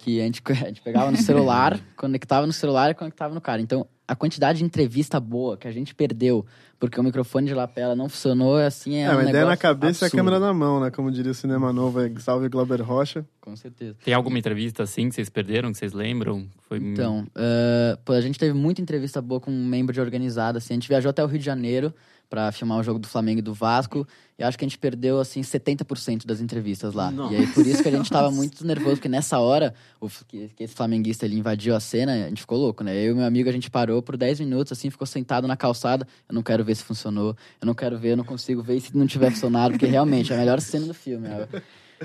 que 0.06 0.20
a 0.20 0.24
gente, 0.24 0.40
a 0.46 0.54
gente 0.54 0.80
pegava 0.80 1.10
no 1.10 1.16
celular, 1.16 1.80
conectava 1.96 2.46
no 2.46 2.52
celular 2.52 2.92
e 2.92 2.94
conectava 2.94 3.34
no 3.34 3.40
cara. 3.40 3.60
Então, 3.60 3.84
a 4.06 4.14
quantidade 4.14 4.60
de 4.60 4.64
entrevista 4.64 5.18
boa 5.18 5.56
que 5.56 5.66
a 5.66 5.72
gente 5.72 5.92
perdeu 5.92 6.46
porque 6.78 7.00
o 7.00 7.02
microfone 7.02 7.46
de 7.46 7.54
lapela 7.54 7.96
não 7.96 8.08
funcionou, 8.08 8.56
assim, 8.56 8.96
é, 8.96 9.04
É, 9.04 9.10
um 9.10 9.14
uma 9.14 9.30
ideia 9.30 9.46
na 9.46 9.56
cabeça 9.56 10.04
e 10.04 10.04
a 10.04 10.06
absurdo. 10.06 10.16
câmera 10.16 10.38
na 10.38 10.52
mão, 10.52 10.78
né? 10.78 10.90
Como 10.90 11.10
diria 11.10 11.32
o 11.32 11.34
Cinema 11.34 11.72
Novo, 11.72 12.00
é 12.00 12.12
Salve 12.20 12.48
Glauber 12.48 12.82
Rocha. 12.82 13.24
Com 13.40 13.56
certeza. 13.56 13.96
Tem 14.04 14.12
alguma 14.12 14.38
entrevista 14.38 14.82
assim 14.82 15.08
que 15.08 15.14
vocês 15.14 15.30
perderam, 15.30 15.72
que 15.72 15.78
vocês 15.78 15.94
lembram? 15.94 16.46
Foi... 16.68 16.76
Então, 16.76 17.26
eh, 17.34 17.98
pô, 18.04 18.12
a 18.12 18.20
gente 18.20 18.38
teve 18.38 18.52
muita 18.52 18.82
entrevista 18.82 19.22
boa 19.22 19.40
com 19.40 19.50
um 19.50 19.64
membro 19.66 19.92
de 19.92 20.00
organizada, 20.00 20.58
assim. 20.58 20.74
A 20.74 20.76
gente 20.76 20.88
viajou 20.88 21.08
até 21.08 21.24
o 21.24 21.26
Rio 21.26 21.38
de 21.38 21.44
Janeiro 21.44 21.94
pra 22.28 22.50
filmar 22.52 22.78
o 22.78 22.82
jogo 22.82 22.98
do 22.98 23.06
Flamengo 23.06 23.38
e 23.38 23.42
do 23.42 23.54
Vasco. 23.54 24.06
E 24.38 24.44
acho 24.44 24.58
que 24.58 24.64
a 24.64 24.68
gente 24.68 24.78
perdeu, 24.78 25.18
assim, 25.18 25.40
70% 25.40 26.26
das 26.26 26.40
entrevistas 26.40 26.92
lá. 26.92 27.10
E 27.30 27.36
aí, 27.36 27.46
por 27.46 27.66
isso 27.66 27.82
que 27.82 27.88
a 27.88 27.92
gente 27.92 28.10
tava 28.10 28.30
muito 28.30 28.66
nervoso, 28.66 28.96
porque 28.96 29.08
nessa 29.08 29.38
hora, 29.38 29.72
o, 30.00 30.08
que, 30.28 30.48
que 30.54 30.64
esse 30.64 30.74
flamenguista, 30.74 31.24
ele 31.24 31.38
invadiu 31.38 31.74
a 31.74 31.80
cena, 31.80 32.12
a 32.12 32.28
gente 32.28 32.40
ficou 32.42 32.58
louco, 32.58 32.84
né? 32.84 32.94
Eu 32.94 33.12
e 33.12 33.14
meu 33.14 33.24
amigo, 33.24 33.48
a 33.48 33.52
gente 33.52 33.70
parou 33.70 34.02
por 34.02 34.16
10 34.16 34.40
minutos, 34.40 34.72
assim, 34.72 34.90
ficou 34.90 35.06
sentado 35.06 35.48
na 35.48 35.56
calçada. 35.56 36.06
Eu 36.28 36.34
não 36.34 36.42
quero 36.42 36.62
ver 36.64 36.74
se 36.74 36.82
funcionou. 36.82 37.34
Eu 37.60 37.66
não 37.66 37.74
quero 37.74 37.96
ver, 37.98 38.10
eu 38.12 38.16
não 38.16 38.24
consigo 38.24 38.62
ver 38.62 38.78
se 38.80 38.94
não 38.96 39.06
tiver 39.06 39.30
funcionado, 39.30 39.72
porque 39.72 39.86
realmente 39.86 40.32
é 40.32 40.36
a 40.36 40.38
melhor 40.38 40.60
cena 40.60 40.86
do 40.86 40.94
filme. 40.94 41.28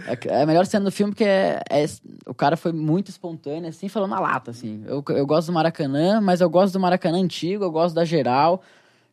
É, 0.05 0.17
é 0.27 0.43
a 0.43 0.45
melhor 0.45 0.65
cena 0.65 0.85
do 0.85 0.91
filme 0.91 1.11
porque 1.11 1.25
é, 1.25 1.61
é- 1.69 1.85
o 2.25 2.33
cara 2.33 2.55
foi 2.55 2.71
muito 2.71 3.09
espontâneo, 3.09 3.67
assim, 3.67 3.89
falando 3.89 4.11
na 4.11 4.19
lata, 4.21 4.51
assim. 4.51 4.83
Eu, 4.85 5.03
eu 5.09 5.25
gosto 5.25 5.47
do 5.47 5.53
Maracanã, 5.53 6.21
mas 6.21 6.39
eu 6.39 6.49
gosto 6.49 6.71
do 6.71 6.79
Maracanã 6.79 7.17
antigo, 7.17 7.65
eu 7.65 7.71
gosto 7.71 7.93
da 7.93 8.05
geral. 8.05 8.61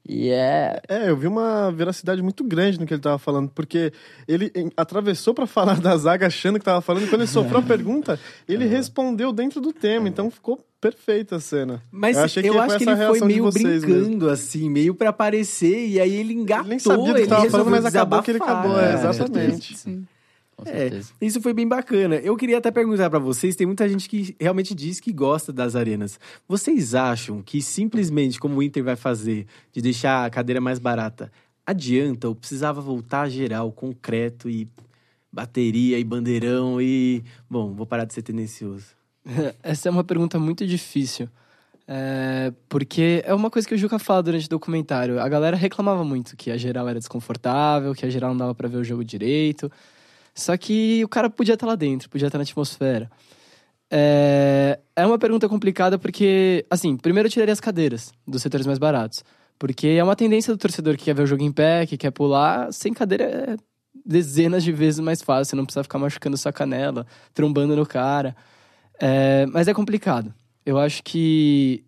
E 0.08 0.30
é. 0.30 0.80
É, 0.88 1.10
eu 1.10 1.16
vi 1.16 1.26
uma 1.26 1.70
veracidade 1.70 2.22
muito 2.22 2.42
grande 2.42 2.80
no 2.80 2.86
que 2.86 2.94
ele 2.94 3.00
tava 3.02 3.18
falando, 3.18 3.50
porque 3.50 3.92
ele 4.26 4.50
em- 4.54 4.70
atravessou 4.74 5.34
pra 5.34 5.46
falar 5.46 5.78
da 5.82 5.94
zaga 5.98 6.26
achando 6.26 6.58
que 6.58 6.64
tava 6.64 6.80
falando, 6.80 7.04
e 7.04 7.08
quando 7.08 7.20
ele 7.20 7.30
sofreu 7.30 7.58
a 7.60 7.62
pergunta, 7.62 8.18
ele 8.48 8.64
respondeu 8.64 9.32
dentro 9.32 9.60
do 9.60 9.70
tema, 9.72 10.08
então 10.08 10.30
ficou 10.30 10.58
perfeita 10.80 11.36
a 11.36 11.40
cena. 11.40 11.82
Mas 11.92 12.16
Eu 12.16 12.20
eu, 12.20 12.24
achei 12.24 12.42
que 12.42 12.48
acho 12.48 12.56
foi 12.68 12.78
que 12.78 12.84
ele 12.84 12.96
foi 13.06 13.20
meio 13.20 13.50
brincando, 13.50 14.30
assim, 14.30 14.70
meio 14.70 14.94
pra 14.94 15.10
aparecer, 15.10 15.88
e 15.88 16.00
aí 16.00 16.14
ele 16.14 16.32
engatou. 16.32 16.64
Ele 16.64 16.70
nem 16.70 16.78
sabia 16.78 17.12
do 17.12 17.20
que 17.20 17.26
tava 17.26 17.50
falando, 17.50 17.70
mas 17.70 17.84
acabou 17.84 18.22
que 18.22 18.30
ele 18.30 18.38
acabou, 18.38 18.78
é, 18.80 18.94
né? 18.94 18.94
exatamente. 18.94 19.76
Sim. 19.76 20.06
Com 20.58 20.68
É, 20.68 20.72
certeza. 20.90 21.12
isso 21.20 21.40
foi 21.40 21.52
bem 21.54 21.68
bacana. 21.68 22.16
Eu 22.16 22.36
queria 22.36 22.58
até 22.58 22.68
perguntar 22.72 23.08
pra 23.08 23.20
vocês, 23.20 23.54
tem 23.54 23.64
muita 23.64 23.88
gente 23.88 24.08
que 24.08 24.34
realmente 24.40 24.74
diz 24.74 24.98
que 24.98 25.12
gosta 25.12 25.52
das 25.52 25.76
arenas. 25.76 26.18
Vocês 26.48 26.96
acham 26.96 27.40
que 27.40 27.62
simplesmente 27.62 28.40
como 28.40 28.56
o 28.56 28.62
Inter 28.62 28.82
vai 28.82 28.96
fazer, 28.96 29.46
de 29.72 29.80
deixar 29.80 30.24
a 30.26 30.30
cadeira 30.30 30.60
mais 30.60 30.80
barata, 30.80 31.30
adianta 31.64 32.26
ou 32.28 32.34
precisava 32.34 32.80
voltar 32.80 33.28
geral, 33.28 33.70
concreto 33.70 34.50
e 34.50 34.66
bateria 35.32 35.96
e 35.96 36.02
bandeirão 36.02 36.82
e, 36.82 37.22
bom, 37.48 37.72
vou 37.72 37.86
parar 37.86 38.04
de 38.04 38.12
ser 38.14 38.22
tendencioso. 38.22 38.86
Essa 39.62 39.88
é 39.88 39.92
uma 39.92 40.02
pergunta 40.02 40.40
muito 40.40 40.66
difícil. 40.66 41.28
É, 41.86 42.52
porque 42.68 43.22
é 43.24 43.32
uma 43.32 43.48
coisa 43.48 43.66
que 43.66 43.74
o 43.74 43.78
Juca 43.78 43.98
fala 43.98 44.22
durante 44.24 44.46
o 44.46 44.50
documentário. 44.50 45.20
A 45.20 45.28
galera 45.28 45.56
reclamava 45.56 46.02
muito 46.04 46.36
que 46.36 46.50
a 46.50 46.56
geral 46.56 46.88
era 46.88 46.98
desconfortável, 46.98 47.94
que 47.94 48.04
a 48.04 48.10
geral 48.10 48.30
não 48.30 48.38
dava 48.38 48.54
pra 48.54 48.68
ver 48.68 48.78
o 48.78 48.84
jogo 48.84 49.04
direito. 49.04 49.70
Só 50.38 50.56
que 50.56 51.04
o 51.04 51.08
cara 51.08 51.28
podia 51.28 51.54
estar 51.54 51.66
lá 51.66 51.74
dentro, 51.74 52.08
podia 52.08 52.28
estar 52.28 52.38
na 52.38 52.42
atmosfera. 52.42 53.10
É, 53.90 54.78
é 54.94 55.06
uma 55.06 55.18
pergunta 55.18 55.48
complicada 55.48 55.98
porque, 55.98 56.64
assim, 56.70 56.96
primeiro 56.96 57.26
eu 57.26 57.32
tiraria 57.32 57.52
as 57.52 57.60
cadeiras 57.60 58.12
dos 58.26 58.42
setores 58.42 58.66
mais 58.66 58.78
baratos. 58.78 59.24
Porque 59.58 59.88
é 59.88 60.04
uma 60.04 60.14
tendência 60.14 60.52
do 60.52 60.58
torcedor 60.58 60.96
que 60.96 61.04
quer 61.04 61.14
ver 61.14 61.22
o 61.22 61.26
jogo 61.26 61.42
em 61.42 61.50
pé, 61.50 61.84
que 61.86 61.96
quer 61.96 62.12
pular. 62.12 62.72
Sem 62.72 62.94
cadeira 62.94 63.24
é 63.24 63.56
dezenas 64.06 64.62
de 64.62 64.70
vezes 64.70 65.00
mais 65.00 65.20
fácil. 65.20 65.50
Você 65.50 65.56
não 65.56 65.64
precisa 65.64 65.82
ficar 65.82 65.98
machucando 65.98 66.36
sua 66.36 66.52
canela, 66.52 67.04
trombando 67.34 67.74
no 67.74 67.84
cara. 67.84 68.36
É, 69.00 69.46
mas 69.46 69.66
é 69.66 69.74
complicado. 69.74 70.32
Eu 70.64 70.78
acho 70.78 71.02
que 71.02 71.84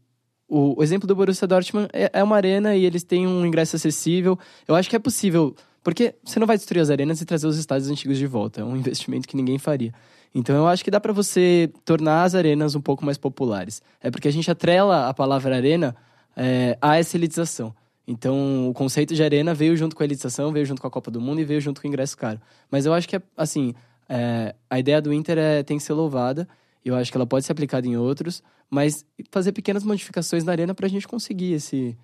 o, 0.49 0.81
o 0.81 0.83
exemplo 0.83 1.07
do 1.07 1.15
Borussia 1.15 1.47
Dortmund 1.47 1.89
é, 1.93 2.11
é 2.13 2.23
uma 2.25 2.35
arena 2.35 2.75
e 2.75 2.85
eles 2.85 3.05
têm 3.05 3.27
um 3.27 3.47
ingresso 3.47 3.77
acessível. 3.77 4.37
Eu 4.67 4.75
acho 4.75 4.91
que 4.91 4.97
é 4.97 4.99
possível, 4.99 5.55
porque 5.83 6.15
você 6.23 6.39
não 6.39 6.47
vai 6.47 6.57
destruir 6.57 6.81
as 6.81 6.91
arenas 6.91 7.21
e 7.21 7.25
trazer 7.25 7.47
os 7.47 7.57
estádios 7.57 7.91
antigos 7.91 8.19
de 8.19 8.27
volta. 8.27 8.61
É 8.61 8.65
um 8.65 8.77
investimento 8.77 9.27
que 9.27 9.37
ninguém 9.37 9.59
faria. 9.59 9.93
Então 10.35 10.55
eu 10.55 10.67
acho 10.67 10.85
que 10.85 10.91
dá 10.91 11.01
para 11.01 11.13
você 11.13 11.71
tornar 11.85 12.25
as 12.25 12.35
arenas 12.35 12.75
um 12.75 12.81
pouco 12.81 13.05
mais 13.05 13.19
populares. 13.19 13.83
É 14.01 14.11
porque 14.11 14.29
a 14.29 14.33
gente 14.33 14.51
atrela 14.51 15.09
a 15.09 15.15
palavra 15.15 15.57
arena 15.57 15.97
é, 16.37 16.77
a 16.81 16.97
essa 16.97 17.17
elitização. 17.17 17.75
Então, 18.07 18.69
o 18.69 18.75
conceito 18.75 19.15
de 19.15 19.23
arena 19.23 19.55
veio 19.55 19.77
junto 19.77 19.95
com 19.95 20.03
a 20.03 20.07
elitização, 20.07 20.53
veio 20.53 20.67
junto 20.67 20.81
com 20.81 20.89
a 20.89 20.91
Copa 20.91 21.13
do 21.13 21.21
Mundo 21.21 21.41
e 21.41 21.45
veio 21.45 21.61
junto 21.61 21.81
com 21.81 21.87
o 21.87 21.89
ingresso 21.89 22.17
caro. 22.17 22.41
Mas 22.69 22.85
eu 22.85 22.93
acho 22.93 23.09
que, 23.09 23.21
assim, 23.37 23.73
é, 24.09 24.53
a 24.69 24.81
ideia 24.81 25.01
do 25.01 25.13
Inter 25.13 25.39
é, 25.39 25.63
tem 25.63 25.77
que 25.77 25.83
ser 25.85 25.93
louvada. 25.93 26.49
Eu 26.85 26.97
acho 26.97 27.11
que 27.11 27.17
ela 27.17 27.27
pode 27.27 27.47
ser 27.47 27.53
aplicada 27.53 27.87
em 27.87 27.97
outros, 27.97 28.43
mas 28.69 29.07
fazer 29.31 29.53
pequenas 29.53 29.85
modificações 29.85 30.43
na 30.43 30.51
arena 30.51 30.75
para 30.75 30.87
a 30.87 30.89
gente 30.89 31.07
conseguir 31.07 31.53
esse, 31.53 31.97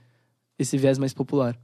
esse 0.56 0.78
viés 0.78 0.96
mais 0.96 1.12
popular. 1.12 1.58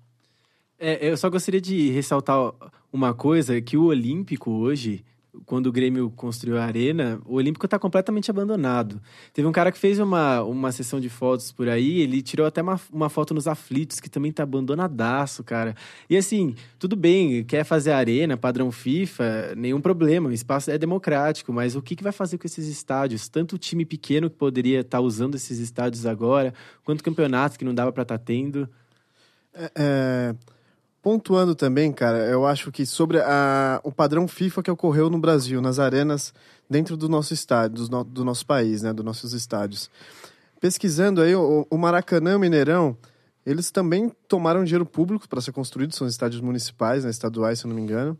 É, 0.84 1.10
eu 1.10 1.16
só 1.16 1.30
gostaria 1.30 1.60
de 1.60 1.90
ressaltar 1.90 2.52
uma 2.92 3.14
coisa, 3.14 3.60
que 3.60 3.76
o 3.76 3.84
Olímpico 3.84 4.50
hoje, 4.50 5.04
quando 5.46 5.68
o 5.68 5.72
Grêmio 5.72 6.10
construiu 6.10 6.58
a 6.58 6.64
arena, 6.64 7.20
o 7.24 7.36
Olímpico 7.36 7.66
está 7.66 7.78
completamente 7.78 8.32
abandonado. 8.32 9.00
Teve 9.32 9.46
um 9.46 9.52
cara 9.52 9.70
que 9.70 9.78
fez 9.78 10.00
uma, 10.00 10.42
uma 10.42 10.72
sessão 10.72 10.98
de 10.98 11.08
fotos 11.08 11.52
por 11.52 11.68
aí, 11.68 12.00
ele 12.00 12.20
tirou 12.20 12.48
até 12.48 12.60
uma, 12.60 12.80
uma 12.92 13.08
foto 13.08 13.32
nos 13.32 13.46
aflitos, 13.46 14.00
que 14.00 14.10
também 14.10 14.32
tá 14.32 14.42
abandonadaço, 14.42 15.44
cara. 15.44 15.76
E 16.10 16.16
assim, 16.16 16.56
tudo 16.80 16.96
bem, 16.96 17.44
quer 17.44 17.62
fazer 17.62 17.92
arena, 17.92 18.36
padrão 18.36 18.72
FIFA, 18.72 19.54
nenhum 19.56 19.80
problema, 19.80 20.30
o 20.30 20.32
espaço 20.32 20.68
é 20.68 20.76
democrático, 20.76 21.52
mas 21.52 21.76
o 21.76 21.80
que, 21.80 21.94
que 21.94 22.02
vai 22.02 22.12
fazer 22.12 22.38
com 22.38 22.46
esses 22.48 22.66
estádios? 22.66 23.28
Tanto 23.28 23.54
o 23.54 23.58
time 23.58 23.84
pequeno 23.84 24.28
que 24.28 24.34
poderia 24.34 24.80
estar 24.80 24.98
tá 24.98 25.00
usando 25.00 25.36
esses 25.36 25.60
estádios 25.60 26.06
agora, 26.06 26.52
quanto 26.82 27.04
campeonatos 27.04 27.56
que 27.56 27.64
não 27.64 27.72
dava 27.72 27.92
para 27.92 28.02
estar 28.02 28.18
tá 28.18 28.24
tendo. 28.24 28.68
É, 29.54 29.70
é, 29.76 30.34
Pontuando 31.02 31.56
também, 31.56 31.92
cara, 31.92 32.18
eu 32.28 32.46
acho 32.46 32.70
que 32.70 32.86
sobre 32.86 33.18
a, 33.18 33.80
o 33.82 33.90
padrão 33.90 34.28
FIFA 34.28 34.62
que 34.62 34.70
ocorreu 34.70 35.10
no 35.10 35.18
Brasil, 35.18 35.60
nas 35.60 35.80
arenas 35.80 36.32
dentro 36.70 36.96
do 36.96 37.08
nosso 37.08 37.34
estádio, 37.34 37.88
do, 37.88 38.04
do 38.04 38.24
nosso 38.24 38.46
país, 38.46 38.82
né, 38.82 38.92
dos 38.92 39.04
nossos 39.04 39.32
estádios. 39.32 39.90
Pesquisando 40.60 41.20
aí, 41.20 41.34
o, 41.34 41.66
o 41.68 41.76
Maracanã 41.76 42.36
o 42.36 42.38
Mineirão, 42.38 42.96
eles 43.44 43.72
também 43.72 44.12
tomaram 44.28 44.62
dinheiro 44.62 44.86
público 44.86 45.28
para 45.28 45.40
ser 45.40 45.50
construídos, 45.50 45.96
são 45.96 46.06
estádios 46.06 46.40
municipais, 46.40 47.02
né, 47.02 47.10
estaduais, 47.10 47.58
se 47.58 47.66
eu 47.66 47.68
não 47.70 47.74
me 47.74 47.82
engano. 47.82 48.16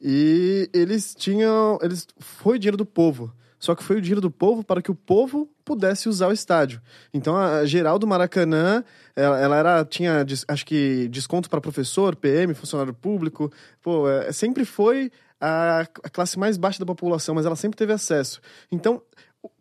E 0.00 0.68
eles 0.72 1.14
tinham, 1.14 1.78
eles 1.80 2.04
foi 2.18 2.58
dinheiro 2.58 2.76
do 2.76 2.84
povo. 2.84 3.32
Só 3.58 3.74
que 3.74 3.82
foi 3.82 3.96
o 3.96 4.00
dinheiro 4.00 4.20
do 4.20 4.30
povo 4.30 4.62
para 4.62 4.80
que 4.80 4.90
o 4.90 4.94
povo 4.94 5.48
pudesse 5.64 6.08
usar 6.08 6.28
o 6.28 6.32
estádio. 6.32 6.80
Então 7.12 7.36
a 7.36 7.64
geral 7.66 7.98
do 7.98 8.06
Maracanã, 8.06 8.84
ela, 9.16 9.38
ela 9.40 9.56
era 9.56 9.84
tinha 9.84 10.24
acho 10.46 10.66
que 10.66 11.08
desconto 11.08 11.50
para 11.50 11.60
professor, 11.60 12.14
PM, 12.14 12.54
funcionário 12.54 12.94
público. 12.94 13.50
Pô, 13.82 14.08
é, 14.08 14.30
sempre 14.32 14.64
foi 14.64 15.10
a, 15.40 15.80
a 15.80 16.10
classe 16.10 16.38
mais 16.38 16.56
baixa 16.56 16.78
da 16.78 16.86
população, 16.86 17.34
mas 17.34 17.46
ela 17.46 17.56
sempre 17.56 17.76
teve 17.76 17.92
acesso. 17.92 18.40
Então, 18.70 19.02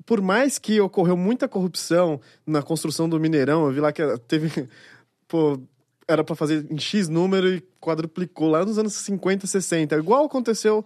por 0.06 0.22
mais 0.22 0.58
que 0.58 0.80
ocorreu 0.80 1.18
muita 1.18 1.48
corrupção 1.48 2.20
na 2.46 2.62
construção 2.62 3.10
do 3.10 3.20
Mineirão, 3.20 3.66
eu 3.66 3.72
vi 3.72 3.80
lá 3.80 3.92
que 3.92 4.02
teve 4.28 4.70
pô, 5.28 5.60
era 6.08 6.24
para 6.24 6.36
fazer 6.36 6.66
em 6.72 6.80
X 6.80 7.10
número 7.10 7.50
e 7.50 7.62
quadruplicou 7.82 8.48
lá 8.48 8.64
nos 8.66 8.78
anos 8.78 8.94
50, 8.94 9.46
60. 9.46 9.96
Igual 9.98 10.26
aconteceu 10.26 10.86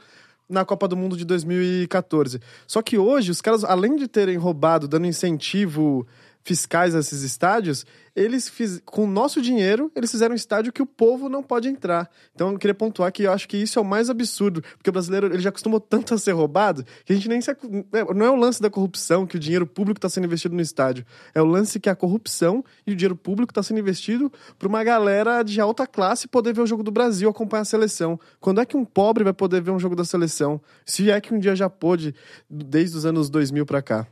na 0.52 0.66
Copa 0.66 0.88
do 0.88 0.97
Mundo 0.97 1.16
de 1.16 1.26
2014. 1.26 2.39
Só 2.68 2.82
que 2.82 2.97
hoje, 2.97 3.32
os 3.32 3.41
caras, 3.41 3.64
além 3.64 3.95
de 3.95 4.08
terem 4.08 4.38
roubado, 4.38 4.88
dando 4.88 5.08
incentivo 5.08 6.06
fiscais 6.44 6.96
a 6.96 7.00
esses 7.00 7.22
estádios, 7.22 7.86
eles 8.16 8.50
fiz, 8.50 8.82
com 8.86 9.06
o 9.06 9.08
nosso 9.08 9.42
dinheiro, 9.42 9.92
eles 9.96 10.12
fizeram 10.12 10.34
um 10.34 10.36
estádio 10.36 10.74
que 10.74 10.82
o 10.82 10.86
povo 10.86 11.30
não 11.30 11.42
pode 11.42 11.70
entrar. 11.70 12.10
Então 12.34 12.52
eu 12.52 12.60
queria 12.60 12.74
pontuar 12.74 13.12
que 13.12 13.24
eu 13.24 13.32
acho 13.32 13.48
que 13.48 13.58
isso 13.58 13.80
é 13.80 13.82
o 13.82 13.86
mais 13.86 14.10
absurdo, 14.10 14.62
porque 14.78 14.89
o 14.89 14.94
brasileiro 14.94 15.28
ele 15.28 15.39
já 15.39 15.50
acostumou 15.50 15.80
tanto 15.80 16.14
a 16.14 16.18
ser 16.18 16.34
roubado 16.34 16.84
que 17.06 17.14
a 17.14 17.16
gente 17.16 17.30
nem 17.30 17.39
se. 17.42 17.52
É, 17.52 18.14
não 18.14 18.26
é 18.26 18.30
o 18.30 18.36
lance 18.36 18.62
da 18.62 18.70
corrupção 18.70 19.26
que 19.26 19.36
o 19.36 19.39
dinheiro 19.39 19.66
público 19.66 19.98
está 19.98 20.10
sendo 20.10 20.26
investido 20.26 20.56
no 20.56 20.62
estádio. 20.62 21.06
É 21.34 21.42
o 21.42 21.46
lance 21.46 21.80
que 21.80 21.89
a 21.89 21.96
corrupção 21.96 22.64
e 22.86 22.92
o 22.92 22.96
dinheiro 22.96 23.16
público 23.16 23.52
está 23.52 23.64
sendo 23.64 23.80
investido 23.80 24.32
para 24.60 24.68
uma 24.68 24.84
galera 24.84 25.44
de 25.44 25.62
alta 25.62 25.88
classe 25.88 26.28
poder 26.28 26.54
ver 26.54 26.62
o 26.62 26.68
jogo 26.68 26.84
do 26.84 26.92
Brasil, 26.92 27.30
acompanhar 27.30 27.62
a 27.62 27.66
seleção. 27.66 28.20
Quando 28.39 28.60
é 28.60 28.66
que 28.66 28.76
um 28.76 28.84
pobre 28.84 29.24
vai 29.24 29.34
poder 29.34 29.62
ver 29.62 29.72
um 29.72 29.80
jogo 29.80 29.96
da 29.96 30.04
seleção? 30.04 30.62
Se 30.86 31.10
é 31.10 31.22
que 31.22 31.34
um 31.34 31.39
dia 31.39 31.56
já 31.56 31.70
pôde, 31.70 32.14
desde 32.50 32.98
os 32.98 33.06
anos 33.06 33.30
2000 33.30 33.66
para 33.66 33.82
cá. 33.82 34.08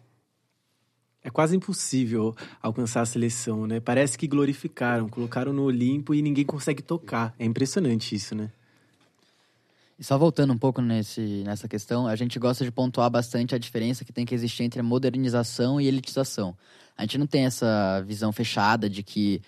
É 1.30 1.32
quase 1.32 1.56
impossível 1.56 2.36
alcançar 2.60 3.02
a 3.02 3.06
seleção, 3.06 3.68
né? 3.68 3.80
Parece 3.80 4.18
que 4.18 4.26
glorificaram, 4.26 5.08
colocaram 5.08 5.54
no 5.54 5.62
Olimpo 5.62 6.16
e 6.16 6.24
ninguém 6.24 6.44
consegue 6.44 6.82
tocar. 6.82 7.36
É 7.38 7.46
impressionante 7.46 8.16
isso, 8.16 8.34
né? 8.34 8.50
E 10.00 10.04
só 10.04 10.18
voltando 10.18 10.52
um 10.52 10.58
pouco 10.58 10.82
nesse, 10.82 11.44
nessa 11.46 11.68
questão, 11.68 12.08
a 12.08 12.16
gente 12.16 12.40
gosta 12.40 12.66
de 12.66 12.72
pontuar 12.72 13.12
bastante 13.12 13.54
a 13.54 13.60
diferença 13.60 14.04
que 14.04 14.12
tem 14.12 14.26
que 14.26 14.34
existir 14.34 14.64
entre 14.64 14.82
modernização 14.82 15.80
e 15.80 15.86
elitização. 15.88 16.58
A 16.98 17.04
gente 17.04 17.20
não 17.20 17.28
tem 17.28 17.46
essa 17.46 18.02
visão 18.02 18.32
fechada 18.32 18.90
de 18.90 19.04
que 19.04 19.40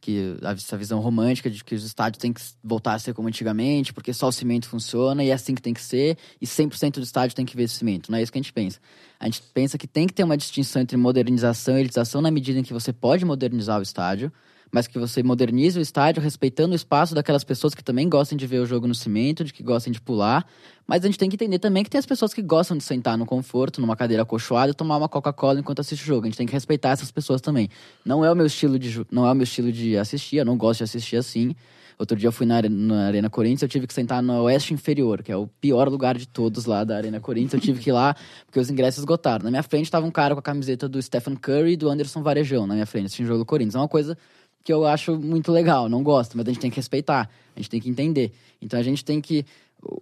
que 0.00 0.36
essa 0.42 0.76
visão 0.76 0.98
romântica 1.00 1.50
de 1.50 1.62
que 1.62 1.74
os 1.74 1.84
estádios 1.84 2.20
têm 2.20 2.32
que 2.32 2.40
voltar 2.64 2.94
a 2.94 2.98
ser 2.98 3.12
como 3.12 3.28
antigamente, 3.28 3.92
porque 3.92 4.14
só 4.14 4.28
o 4.28 4.32
cimento 4.32 4.68
funciona 4.68 5.22
e 5.22 5.28
é 5.28 5.32
assim 5.32 5.54
que 5.54 5.60
tem 5.60 5.74
que 5.74 5.82
ser, 5.82 6.16
e 6.40 6.46
100% 6.46 6.94
do 6.94 7.02
estádio 7.02 7.36
tem 7.36 7.44
que 7.44 7.56
ver 7.56 7.68
cimento. 7.68 8.10
Não 8.10 8.18
é 8.18 8.22
isso 8.22 8.32
que 8.32 8.38
a 8.38 8.42
gente 8.42 8.52
pensa. 8.52 8.80
A 9.18 9.26
gente 9.26 9.42
pensa 9.52 9.76
que 9.76 9.86
tem 9.86 10.06
que 10.06 10.14
ter 10.14 10.24
uma 10.24 10.36
distinção 10.36 10.80
entre 10.80 10.96
modernização 10.96 11.76
e 11.76 11.80
elitização 11.80 12.22
na 12.22 12.30
medida 12.30 12.58
em 12.58 12.62
que 12.62 12.72
você 12.72 12.92
pode 12.92 13.24
modernizar 13.24 13.78
o 13.78 13.82
estádio, 13.82 14.32
mas 14.70 14.86
que 14.86 14.98
você 14.98 15.22
modernize 15.22 15.78
o 15.78 15.82
estádio 15.82 16.22
respeitando 16.22 16.72
o 16.72 16.76
espaço 16.76 17.14
daquelas 17.14 17.44
pessoas 17.44 17.74
que 17.74 17.82
também 17.82 18.08
gostam 18.08 18.36
de 18.36 18.46
ver 18.46 18.60
o 18.60 18.66
jogo 18.66 18.86
no 18.86 18.94
cimento, 18.94 19.44
de 19.44 19.52
que 19.52 19.62
gostam 19.62 19.92
de 19.92 20.00
pular. 20.00 20.46
Mas 20.86 21.04
a 21.04 21.06
gente 21.06 21.18
tem 21.18 21.28
que 21.28 21.36
entender 21.36 21.58
também 21.58 21.84
que 21.84 21.90
tem 21.90 21.98
as 21.98 22.06
pessoas 22.06 22.34
que 22.34 22.42
gostam 22.42 22.76
de 22.76 22.84
sentar 22.84 23.16
no 23.16 23.26
conforto, 23.26 23.80
numa 23.80 23.96
cadeira 23.96 24.22
acolchoada 24.22 24.72
e 24.72 24.74
tomar 24.74 24.96
uma 24.96 25.08
Coca-Cola 25.08 25.60
enquanto 25.60 25.80
assiste 25.80 26.02
o 26.02 26.06
jogo. 26.06 26.26
A 26.26 26.28
gente 26.28 26.36
tem 26.36 26.46
que 26.46 26.52
respeitar 26.52 26.90
essas 26.90 27.10
pessoas 27.10 27.40
também. 27.40 27.68
Não 28.04 28.24
é 28.24 28.30
o 28.30 28.34
meu 28.34 28.46
estilo 28.46 28.78
de 28.78 29.06
não 29.10 29.26
é 29.26 29.32
o 29.32 29.34
meu 29.34 29.44
estilo 29.44 29.72
de 29.72 29.96
assistir, 29.96 30.36
eu 30.36 30.44
não 30.44 30.56
gosto 30.56 30.78
de 30.78 30.84
assistir 30.84 31.16
assim. 31.16 31.54
Outro 32.00 32.16
dia 32.16 32.28
eu 32.28 32.32
fui 32.32 32.46
na, 32.46 32.62
na 32.62 33.08
Arena 33.08 33.28
Corinthians, 33.28 33.60
eu 33.60 33.68
tive 33.68 33.86
que 33.86 33.92
sentar 33.92 34.22
no 34.22 34.44
Oeste 34.44 34.72
Inferior, 34.72 35.22
que 35.22 35.30
é 35.30 35.36
o 35.36 35.46
pior 35.46 35.86
lugar 35.86 36.16
de 36.16 36.26
todos 36.26 36.64
lá 36.64 36.82
da 36.82 36.96
Arena 36.96 37.20
Corinthians. 37.20 37.52
Eu 37.52 37.60
tive 37.60 37.78
que 37.78 37.90
ir 37.90 37.92
lá 37.92 38.16
porque 38.46 38.58
os 38.58 38.70
ingressos 38.70 39.00
esgotaram. 39.00 39.44
Na 39.44 39.50
minha 39.50 39.62
frente 39.62 39.84
estava 39.84 40.06
um 40.06 40.10
cara 40.10 40.34
com 40.34 40.38
a 40.38 40.42
camiseta 40.42 40.88
do 40.88 41.00
Stephen 41.02 41.36
Curry 41.36 41.72
e 41.72 41.76
do 41.76 41.90
Anderson 41.90 42.22
Varejão 42.22 42.66
na 42.66 42.72
minha 42.72 42.86
frente, 42.86 43.22
o 43.22 43.26
jogo 43.26 43.40
do 43.40 43.44
Corinthians. 43.44 43.74
É 43.74 43.78
uma 43.78 43.86
coisa 43.86 44.16
que 44.62 44.72
eu 44.72 44.86
acho 44.86 45.16
muito 45.16 45.50
legal, 45.50 45.88
não 45.88 46.02
gosto, 46.02 46.36
mas 46.36 46.46
a 46.46 46.50
gente 46.50 46.60
tem 46.60 46.70
que 46.70 46.76
respeitar, 46.76 47.30
a 47.54 47.58
gente 47.58 47.70
tem 47.70 47.80
que 47.80 47.88
entender. 47.88 48.32
Então 48.60 48.78
a 48.78 48.82
gente 48.82 49.04
tem 49.04 49.20
que. 49.20 49.44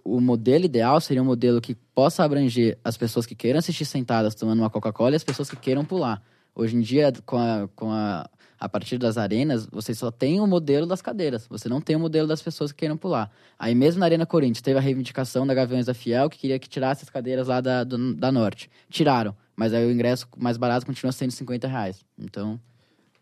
O 0.03 0.19
modelo 0.19 0.65
ideal 0.65 0.99
seria 0.99 1.21
um 1.21 1.25
modelo 1.25 1.61
que 1.61 1.73
possa 1.95 2.23
abranger 2.23 2.77
as 2.83 2.97
pessoas 2.97 3.25
que 3.25 3.33
queiram 3.33 3.59
assistir 3.59 3.85
sentadas 3.85 4.35
tomando 4.35 4.59
uma 4.59 4.69
Coca-Cola 4.69 5.11
e 5.11 5.15
as 5.15 5.23
pessoas 5.23 5.49
que 5.49 5.55
queiram 5.55 5.85
pular. 5.85 6.21
Hoje 6.53 6.75
em 6.75 6.81
dia, 6.81 7.13
com 7.25 7.37
a, 7.37 7.69
com 7.73 7.89
a, 7.89 8.29
a 8.59 8.67
partir 8.67 8.97
das 8.97 9.17
arenas, 9.17 9.65
você 9.71 9.95
só 9.95 10.11
tem 10.11 10.41
o 10.41 10.45
modelo 10.45 10.85
das 10.85 11.01
cadeiras, 11.01 11.47
você 11.47 11.69
não 11.69 11.79
tem 11.79 11.95
o 11.95 11.99
modelo 11.99 12.27
das 12.27 12.41
pessoas 12.41 12.73
que 12.73 12.79
queiram 12.79 12.97
pular. 12.97 13.31
Aí 13.57 13.73
mesmo 13.73 14.01
na 14.01 14.05
Arena 14.05 14.25
Corinthians, 14.25 14.61
teve 14.61 14.77
a 14.77 14.81
reivindicação 14.81 15.47
da 15.47 15.53
Gaviões 15.53 15.85
da 15.85 15.93
Fiel, 15.93 16.29
que 16.29 16.37
queria 16.37 16.59
que 16.59 16.67
tirasse 16.67 17.03
as 17.03 17.09
cadeiras 17.09 17.47
lá 17.47 17.61
da, 17.61 17.85
do, 17.85 18.13
da 18.13 18.33
Norte. 18.33 18.69
Tiraram, 18.89 19.33
mas 19.55 19.73
aí 19.73 19.85
o 19.85 19.91
ingresso 19.91 20.27
mais 20.37 20.57
barato 20.57 20.85
continua 20.85 21.13
sendo 21.13 21.31
50 21.31 21.69
reais. 21.69 22.03
Então, 22.17 22.59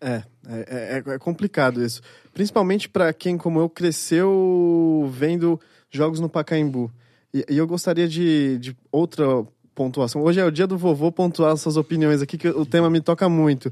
é, 0.01 0.23
é, 0.47 1.03
é, 1.07 1.13
é 1.13 1.19
complicado 1.19 1.83
isso. 1.83 2.01
Principalmente 2.33 2.87
para 2.87 3.11
quem, 3.13 3.37
como 3.37 3.59
eu, 3.59 3.69
cresceu 3.69 5.09
vendo 5.11 5.59
jogos 5.89 6.19
no 6.19 6.29
Pacaembu. 6.29 6.91
E, 7.33 7.45
e, 7.49 7.57
eu 7.57 7.67
gostaria 7.67 8.07
de, 8.07 8.57
de 8.59 8.77
outra 8.91 9.25
pontuação. 9.73 10.23
Hoje 10.23 10.39
é 10.39 10.45
o 10.45 10.51
dia 10.51 10.67
do 10.67 10.77
vovô 10.77 11.11
pontuar 11.11 11.55
suas 11.57 11.77
opiniões 11.77 12.21
aqui, 12.21 12.37
que 12.37 12.47
o 12.47 12.65
tema 12.65 12.89
me 12.89 13.01
toca 13.01 13.27
muito. 13.29 13.71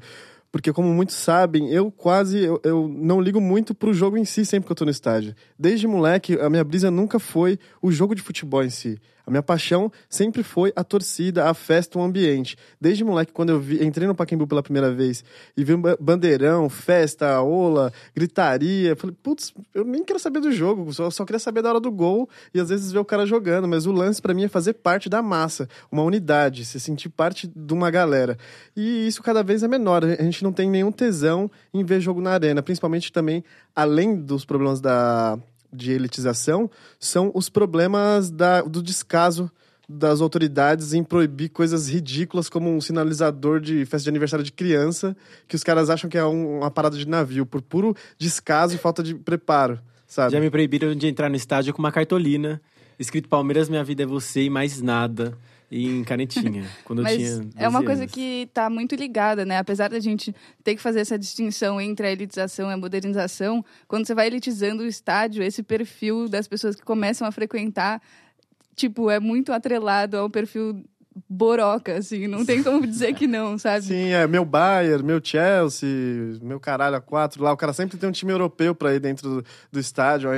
Porque, 0.52 0.72
como 0.72 0.88
muitos 0.94 1.16
sabem, 1.16 1.70
eu 1.70 1.92
quase 1.92 2.42
eu, 2.42 2.62
eu 2.64 2.88
não 2.88 3.20
ligo 3.20 3.42
muito 3.42 3.76
pro 3.76 3.94
jogo 3.94 4.18
em 4.18 4.24
si 4.24 4.46
sempre 4.46 4.68
que 4.68 4.72
eu 4.72 4.76
tô 4.76 4.86
no 4.86 4.92
estádio. 4.92 5.36
Desde 5.60 5.86
moleque, 5.86 6.40
a 6.40 6.50
minha 6.50 6.64
brisa 6.64 6.90
nunca 6.90 7.20
foi 7.20 7.60
o 7.82 7.92
jogo 7.92 8.16
de 8.16 8.22
futebol 8.22 8.64
em 8.64 8.70
si. 8.70 8.98
A 9.26 9.32
minha 9.32 9.42
paixão 9.42 9.92
sempre 10.10 10.44
foi 10.44 10.72
a 10.76 10.84
torcida, 10.84 11.50
a 11.50 11.54
festa, 11.54 11.98
o 11.98 12.02
ambiente. 12.02 12.56
Desde 12.80 13.04
moleque, 13.04 13.32
quando 13.32 13.50
eu 13.50 13.60
vi, 13.60 13.84
entrei 13.84 14.08
no 14.08 14.14
Pacaembu 14.14 14.46
pela 14.46 14.62
primeira 14.62 14.92
vez 14.92 15.24
e 15.58 15.64
vi 15.64 15.74
um 15.74 15.82
bandeirão, 16.00 16.70
festa, 16.70 17.42
ola, 17.42 17.92
gritaria, 18.16 18.96
falei, 18.96 19.16
putz, 19.24 19.54
eu 19.74 19.84
nem 19.84 20.04
quero 20.04 20.20
saber 20.20 20.40
do 20.40 20.52
jogo, 20.52 20.94
só, 20.94 21.10
só 21.10 21.26
queria 21.26 21.40
saber 21.40 21.62
da 21.62 21.70
hora 21.70 21.80
do 21.80 21.92
gol 21.92 22.30
e 22.54 22.60
às 22.60 22.70
vezes 22.70 22.92
ver 22.92 23.00
o 23.00 23.06
cara 23.06 23.26
jogando. 23.26 23.68
Mas 23.68 23.86
o 23.86 23.92
lance 23.92 24.22
para 24.22 24.34
mim 24.34 24.44
é 24.44 24.48
fazer 24.48 24.74
parte 24.74 25.10
da 25.10 25.22
massa, 25.22 25.68
uma 25.92 26.04
unidade, 26.04 26.66
se 26.66 26.80
sentir 26.80 27.10
parte 27.10 27.48
de 27.48 27.74
uma 27.74 27.90
galera. 27.90 28.38
E 28.76 29.08
isso 29.08 29.24
cada 29.24 29.44
vez 29.44 29.64
é 29.64 29.68
menor. 29.68 30.04
A 30.04 30.24
gente 30.24 30.44
não 30.44 30.54
tem 30.54 30.70
nenhum 30.70 30.92
tesão 30.92 31.50
em 31.74 31.84
ver 31.84 32.00
jogo 32.00 32.22
na 32.22 32.32
arena, 32.32 32.62
principalmente 32.62 33.12
também, 33.12 33.44
além 33.76 34.16
dos 34.16 34.46
problemas 34.46 34.80
da 34.80 35.40
de 35.76 35.92
elitização 35.92 36.70
são 37.00 37.32
os 37.34 37.50
problemas 37.50 38.32
da, 38.32 38.62
do 38.62 38.82
descaso 38.82 39.52
das 39.88 40.20
autoridades 40.20 40.94
em 40.94 41.04
proibir 41.04 41.50
coisas 41.50 41.88
ridículas 41.88 42.50
como 42.50 42.76
um 42.76 42.82
sinalizador 42.82 43.60
de 43.60 43.86
festa 43.86 44.06
de 44.06 44.10
aniversário 44.10 44.44
de 44.44 44.52
criança, 44.52 45.16
que 45.48 45.56
os 45.56 45.64
caras 45.64 45.90
acham 45.92 46.10
que 46.10 46.18
é 46.18 46.26
um, 46.26 46.58
uma 46.60 46.72
parada 46.72 46.98
de 46.98 47.08
navio, 47.08 47.46
por 47.46 47.62
puro 47.62 47.96
descaso 48.18 48.74
e 48.74 48.80
falta 48.80 49.04
de 49.04 49.14
preparo, 49.14 49.80
sabe? 50.08 50.32
Já 50.32 50.40
me 50.40 50.50
proibiram 50.50 50.96
de 50.96 51.08
entrar 51.08 51.30
no 51.30 51.36
estádio 51.36 51.72
com 51.74 51.80
uma 51.80 51.92
cartolina 51.92 52.60
escrito 53.00 53.30
Palmeiras, 53.30 53.70
minha 53.70 53.84
vida 53.84 54.04
é 54.04 54.06
você 54.06 54.44
e 54.44 54.50
mais 54.50 54.82
nada. 54.82 55.38
E 55.70 55.88
em 55.88 56.04
canetinha. 56.04 56.66
Quando 56.86 57.02
Mas 57.02 57.14
eu 57.14 57.20
tinha 57.20 57.36
12 57.38 57.50
é 57.58 57.68
uma 57.68 57.84
coisa 57.84 58.04
anos. 58.04 58.14
que 58.14 58.50
tá 58.54 58.70
muito 58.70 58.96
ligada, 58.96 59.46
né? 59.46 59.58
Apesar 59.58 59.90
da 59.90 60.00
gente 60.00 60.34
ter 60.64 60.76
que 60.76 60.82
fazer 60.82 61.00
essa 61.00 61.18
distinção 61.18 61.80
entre 61.80 62.08
a 62.08 62.12
elitização 62.12 62.70
e 62.70 62.74
a 62.74 62.78
modernização, 62.78 63.64
quando 63.88 64.06
você 64.06 64.14
vai 64.14 64.28
elitizando 64.28 64.84
o 64.84 64.88
estádio, 64.88 65.44
esse 65.44 65.64
perfil 65.64 66.28
das 66.28 66.48
pessoas 66.48 66.76
que 66.76 66.84
começam 66.84 67.28
a 67.28 67.32
frequentar, 67.32 68.02
tipo, 68.76 69.10
é 69.10 69.20
muito 69.20 69.52
atrelado 69.52 70.18
ao 70.18 70.30
perfil 70.30 70.84
boroca, 71.30 71.98
assim, 71.98 72.28
não 72.28 72.46
tem 72.46 72.62
como 72.62 72.86
dizer 72.86 73.14
que 73.14 73.26
não, 73.26 73.58
sabe? 73.58 73.86
Sim, 73.86 74.10
é 74.10 74.28
meu 74.28 74.44
Bayern, 74.44 75.02
meu 75.02 75.22
Chelsea, 75.24 75.88
meu 76.42 76.60
caralho 76.60 76.98
a 76.98 77.02
quatro 77.02 77.42
lá. 77.42 77.54
O 77.54 77.58
cara 77.58 77.72
sempre 77.72 77.98
tem 77.98 78.10
um 78.10 78.12
time 78.12 78.34
europeu 78.34 78.76
pra 78.76 78.94
ir 78.94 79.00
dentro 79.00 79.30
do, 79.30 79.46
do 79.72 79.80
estádio. 79.80 80.30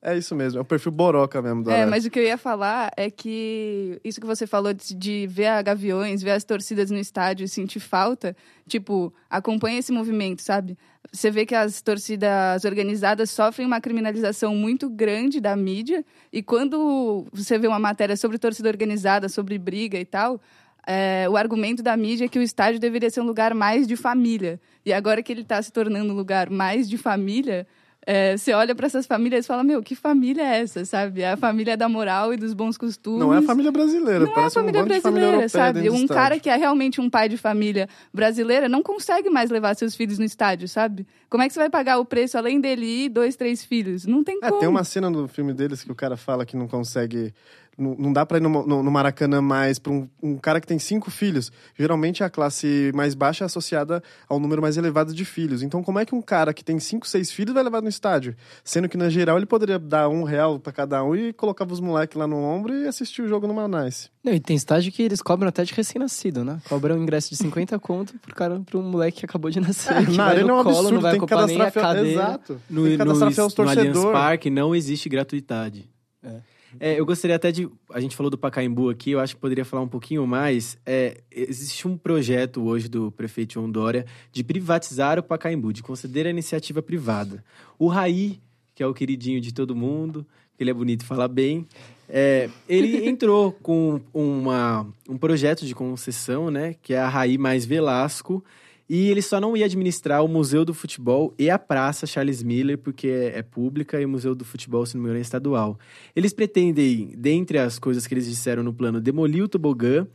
É, 0.00 0.16
isso 0.16 0.34
mesmo, 0.34 0.60
é 0.60 0.62
o 0.62 0.64
perfil 0.64 0.92
boroca 0.92 1.42
mesmo. 1.42 1.64
Do 1.64 1.70
É, 1.72 1.84
mas 1.84 2.04
o 2.04 2.10
que 2.10 2.20
eu 2.20 2.22
ia 2.22 2.38
falar 2.38 2.90
é 2.96 3.10
que 3.10 4.00
isso 4.04 4.20
que 4.20 4.26
você 4.26 4.46
falou 4.46 4.72
de, 4.72 4.94
de 4.94 5.26
ver 5.26 5.46
a 5.46 5.60
Gaviões, 5.60 6.22
ver 6.22 6.30
as 6.30 6.44
torcidas 6.44 6.88
no 6.90 6.98
estádio 6.98 7.44
e 7.44 7.48
sentir 7.48 7.80
falta, 7.80 8.36
tipo, 8.68 9.12
acompanha 9.28 9.80
esse 9.80 9.90
movimento, 9.90 10.40
sabe? 10.40 10.78
Você 11.12 11.32
vê 11.32 11.44
que 11.44 11.54
as 11.54 11.82
torcidas 11.82 12.64
organizadas 12.64 13.30
sofrem 13.30 13.66
uma 13.66 13.80
criminalização 13.80 14.54
muito 14.54 14.88
grande 14.88 15.40
da 15.40 15.56
mídia, 15.56 16.04
e 16.32 16.44
quando 16.44 17.26
você 17.32 17.58
vê 17.58 17.66
uma 17.66 17.78
matéria 17.80 18.16
sobre 18.16 18.38
torcida 18.38 18.68
organizada, 18.68 19.28
sobre 19.28 19.58
briga 19.58 19.98
e 19.98 20.04
tal, 20.04 20.40
é, 20.86 21.28
o 21.28 21.36
argumento 21.36 21.82
da 21.82 21.96
mídia 21.96 22.26
é 22.26 22.28
que 22.28 22.38
o 22.38 22.42
estádio 22.42 22.80
deveria 22.80 23.10
ser 23.10 23.20
um 23.20 23.26
lugar 23.26 23.52
mais 23.52 23.86
de 23.86 23.96
família. 23.96 24.60
E 24.86 24.92
agora 24.92 25.22
que 25.22 25.32
ele 25.32 25.42
está 25.42 25.60
se 25.60 25.70
tornando 25.70 26.12
um 26.12 26.16
lugar 26.16 26.48
mais 26.48 26.88
de 26.88 26.96
família, 26.96 27.66
é, 28.06 28.36
você 28.36 28.52
olha 28.54 28.74
para 28.74 28.86
essas 28.86 29.06
famílias 29.06 29.44
e 29.44 29.48
fala: 29.48 29.62
Meu, 29.62 29.82
que 29.82 29.94
família 29.94 30.42
é 30.42 30.60
essa, 30.60 30.84
sabe? 30.84 31.20
É 31.20 31.32
a 31.32 31.36
família 31.36 31.76
da 31.76 31.88
moral 31.88 32.32
e 32.32 32.36
dos 32.36 32.54
bons 32.54 32.78
costumes. 32.78 33.18
Não 33.20 33.34
é 33.34 33.38
a 33.38 33.42
família 33.42 33.70
brasileira, 33.70 34.20
Não 34.20 34.36
é 34.36 34.46
a 34.46 34.50
família 34.50 34.82
um 34.82 34.84
família 34.86 35.00
brasileira, 35.00 35.26
europeia 35.26 35.48
sabe? 35.48 35.90
Um 35.90 36.06
cara 36.06 36.38
que 36.38 36.48
é 36.48 36.56
realmente 36.56 37.00
um 37.00 37.10
pai 37.10 37.28
de 37.28 37.36
família 37.36 37.88
brasileira 38.12 38.68
não 38.68 38.82
consegue 38.82 39.28
mais 39.28 39.50
levar 39.50 39.74
seus 39.74 39.94
filhos 39.94 40.18
no 40.18 40.24
estádio, 40.24 40.68
sabe? 40.68 41.06
Como 41.28 41.42
é 41.42 41.48
que 41.48 41.52
você 41.52 41.60
vai 41.60 41.68
pagar 41.70 41.98
o 41.98 42.04
preço 42.04 42.38
além 42.38 42.60
dele 42.60 42.86
ir 42.86 43.08
dois, 43.10 43.36
três 43.36 43.62
filhos? 43.64 44.06
Não 44.06 44.24
tem 44.24 44.38
É, 44.42 44.48
como. 44.48 44.60
tem 44.60 44.68
uma 44.68 44.84
cena 44.84 45.10
no 45.10 45.28
filme 45.28 45.52
deles 45.52 45.82
que 45.82 45.92
o 45.92 45.94
cara 45.94 46.16
fala 46.16 46.46
que 46.46 46.56
não 46.56 46.66
consegue. 46.66 47.34
Não, 47.78 47.94
não 47.96 48.12
dá 48.12 48.26
pra 48.26 48.38
ir 48.38 48.40
no, 48.40 48.48
no- 48.66 48.82
no 48.82 48.90
Maracanã 48.90 49.40
mais 49.40 49.78
pra 49.78 49.92
um, 49.92 50.08
um 50.20 50.36
cara 50.36 50.60
que 50.60 50.66
tem 50.66 50.78
cinco 50.80 51.10
filhos. 51.12 51.52
Geralmente 51.78 52.24
a 52.24 52.28
classe 52.28 52.90
mais 52.94 53.14
baixa 53.14 53.44
é 53.44 53.46
associada 53.46 54.02
ao 54.28 54.40
número 54.40 54.60
mais 54.60 54.76
elevado 54.76 55.14
de 55.14 55.24
filhos. 55.24 55.62
Então, 55.62 55.82
como 55.82 55.98
é 56.00 56.04
que 56.04 56.14
um 56.14 56.20
cara 56.20 56.52
que 56.52 56.64
tem 56.64 56.80
cinco, 56.80 57.06
seis 57.06 57.30
filhos 57.30 57.54
vai 57.54 57.62
levar 57.62 57.80
no 57.80 57.88
estádio? 57.88 58.34
Sendo 58.64 58.88
que, 58.88 58.96
na 58.96 59.08
geral, 59.08 59.36
ele 59.36 59.46
poderia 59.46 59.78
dar 59.78 60.08
um 60.08 60.24
real 60.24 60.58
pra 60.58 60.72
cada 60.72 61.04
um 61.04 61.14
e 61.14 61.32
colocava 61.32 61.72
os 61.72 61.78
moleques 61.78 62.16
lá 62.18 62.26
no 62.26 62.36
ombro 62.42 62.74
e 62.74 62.88
assistir 62.88 63.22
o 63.22 63.28
jogo 63.28 63.46
numa 63.46 63.68
nice. 63.68 64.10
Não, 64.24 64.32
e 64.34 64.40
tem 64.40 64.56
estágio 64.56 64.90
que 64.90 65.00
eles 65.02 65.22
cobram 65.22 65.48
até 65.48 65.62
de 65.62 65.72
recém-nascido, 65.72 66.42
né? 66.44 66.60
Cobram 66.68 66.96
um 66.96 67.02
ingresso 67.04 67.30
de 67.30 67.36
50 67.36 67.78
conto 67.78 68.14
pro 68.18 68.34
cara, 68.34 68.58
pra 68.60 68.76
um 68.78 68.82
moleque 68.82 69.20
que 69.20 69.24
acabou 69.24 69.50
de 69.50 69.60
nascer. 69.60 69.94
que 70.04 70.16
na 70.16 70.24
arena 70.24 70.40
é 70.42 70.52
no 70.52 70.60
um 70.60 70.64
colo, 70.64 70.76
absurdo, 70.76 70.94
não 70.94 71.00
vai 71.00 71.12
tem 71.12 71.20
que 71.20 71.24
ocupar 71.24 71.46
nem 71.46 71.56
a 71.56 71.70
cadastrar 71.70 71.94
cadeira. 71.94 72.20
Exato. 72.22 72.60
No, 72.68 72.82
tem 72.82 72.90
que 72.92 72.98
cadastrar 72.98 73.32
fiel 73.32 73.44
aos 73.44 73.54
no, 73.56 73.64
no 73.64 73.70
Allianz 73.70 73.86
torcedores. 73.92 74.18
Parque 74.20 74.50
não 74.50 74.74
existe 74.74 75.08
gratuidade. 75.08 75.88
É, 76.24 76.40
eu 76.80 77.06
gostaria 77.06 77.36
até 77.36 77.50
de. 77.50 77.68
A 77.92 78.00
gente 78.00 78.14
falou 78.16 78.30
do 78.30 78.38
Pacaembu 78.38 78.90
aqui, 78.90 79.12
eu 79.12 79.20
acho 79.20 79.34
que 79.34 79.40
poderia 79.40 79.64
falar 79.64 79.82
um 79.82 79.88
pouquinho 79.88 80.26
mais. 80.26 80.78
É, 80.84 81.20
existe 81.30 81.88
um 81.88 81.96
projeto 81.96 82.62
hoje 82.62 82.88
do 82.88 83.10
prefeito 83.10 83.54
João 83.54 83.70
Dória 83.70 84.04
de 84.32 84.44
privatizar 84.44 85.18
o 85.18 85.22
Pacaembu, 85.22 85.72
de 85.72 85.82
conceder 85.82 86.26
a 86.26 86.30
iniciativa 86.30 86.82
privada. 86.82 87.44
O 87.78 87.88
Raí, 87.88 88.40
que 88.74 88.82
é 88.82 88.86
o 88.86 88.94
queridinho 88.94 89.40
de 89.40 89.52
todo 89.52 89.74
mundo, 89.74 90.26
que 90.56 90.62
ele 90.62 90.70
é 90.70 90.74
bonito 90.74 91.02
e 91.02 91.06
fala 91.06 91.26
bem, 91.26 91.66
é, 92.08 92.50
ele 92.68 93.04
entrou 93.08 93.52
com 93.52 94.00
uma, 94.12 94.86
um 95.08 95.16
projeto 95.16 95.64
de 95.64 95.74
concessão, 95.74 96.50
né? 96.50 96.74
Que 96.82 96.94
é 96.94 96.98
a 96.98 97.08
Raí 97.08 97.38
mais 97.38 97.64
Velasco. 97.64 98.44
E 98.88 99.10
ele 99.10 99.20
só 99.20 99.38
não 99.38 99.54
ia 99.54 99.66
administrar 99.66 100.24
o 100.24 100.28
Museu 100.28 100.64
do 100.64 100.72
Futebol 100.72 101.34
e 101.38 101.50
a 101.50 101.58
Praça 101.58 102.06
Charles 102.06 102.42
Miller, 102.42 102.78
porque 102.78 103.08
é, 103.08 103.42
pública, 103.42 104.00
e 104.00 104.04
o 104.04 104.08
Museu 104.08 104.34
do 104.34 104.46
Futebol, 104.46 104.86
se 104.86 104.94
não 104.94 105.02
me 105.02 105.08
engano, 105.08 105.18
é 105.18 105.22
estadual. 105.22 105.78
Eles 106.16 106.32
pretendem, 106.32 107.12
dentre 107.16 107.58
as 107.58 107.78
coisas 107.78 108.06
que 108.06 108.14
eles 108.14 108.26
disseram 108.26 108.62
no 108.62 108.72
plano, 108.72 109.00
demolir 109.00 109.44
o 109.44 109.48
tobogã. 109.48 110.06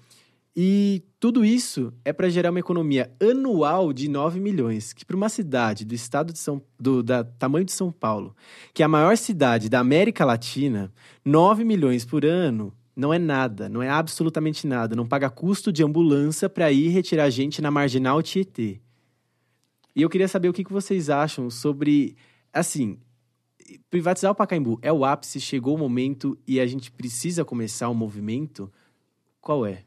E 0.55 1.03
tudo 1.19 1.43
isso 1.43 1.91
é 2.05 2.13
para 2.13 2.30
gerar 2.30 2.51
uma 2.51 2.59
economia 2.59 3.11
anual 3.19 3.91
de 3.91 4.07
9 4.07 4.39
milhões, 4.39 4.93
que 4.93 5.03
para 5.03 5.15
uma 5.15 5.30
cidade 5.30 5.84
do 5.84 5.95
estado 5.95 6.32
de 6.32 6.38
São 6.38 6.61
do 6.80 7.01
da 7.01 7.24
tamanho 7.24 7.65
de 7.65 7.71
São 7.71 7.91
Paulo, 7.91 8.36
que 8.71 8.84
é 8.84 8.86
a 8.86 8.89
maior 8.89 9.17
cidade 9.17 9.67
da 9.67 9.80
América 9.80 10.24
Latina, 10.24 10.93
9 11.26 11.63
milhões 11.63 12.05
por 12.05 12.24
ano 12.24 12.71
não 12.95 13.13
é 13.13 13.19
nada, 13.19 13.67
não 13.67 13.81
é 13.81 13.89
absolutamente 13.89 14.67
nada, 14.67 14.95
não 14.95 15.07
paga 15.07 15.29
custo 15.29 15.71
de 15.71 15.83
ambulância 15.83 16.49
para 16.49 16.71
ir 16.71 16.89
retirar 16.89 17.29
gente 17.29 17.61
na 17.61 17.71
marginal 17.71 18.21
Tietê. 18.21 18.79
E 19.95 20.01
eu 20.01 20.09
queria 20.09 20.27
saber 20.27 20.49
o 20.49 20.53
que 20.53 20.63
vocês 20.71 21.09
acham 21.09 21.49
sobre 21.49 22.15
assim, 22.51 22.99
privatizar 23.89 24.31
o 24.31 24.35
Pacaembu 24.35 24.79
é 24.81 24.91
o 24.91 25.03
ápice, 25.03 25.39
chegou 25.39 25.75
o 25.75 25.77
momento 25.77 26.37
e 26.47 26.59
a 26.59 26.65
gente 26.65 26.91
precisa 26.91 27.43
começar 27.43 27.89
o 27.89 27.95
movimento? 27.95 28.71
Qual 29.41 29.65
é? 29.65 29.83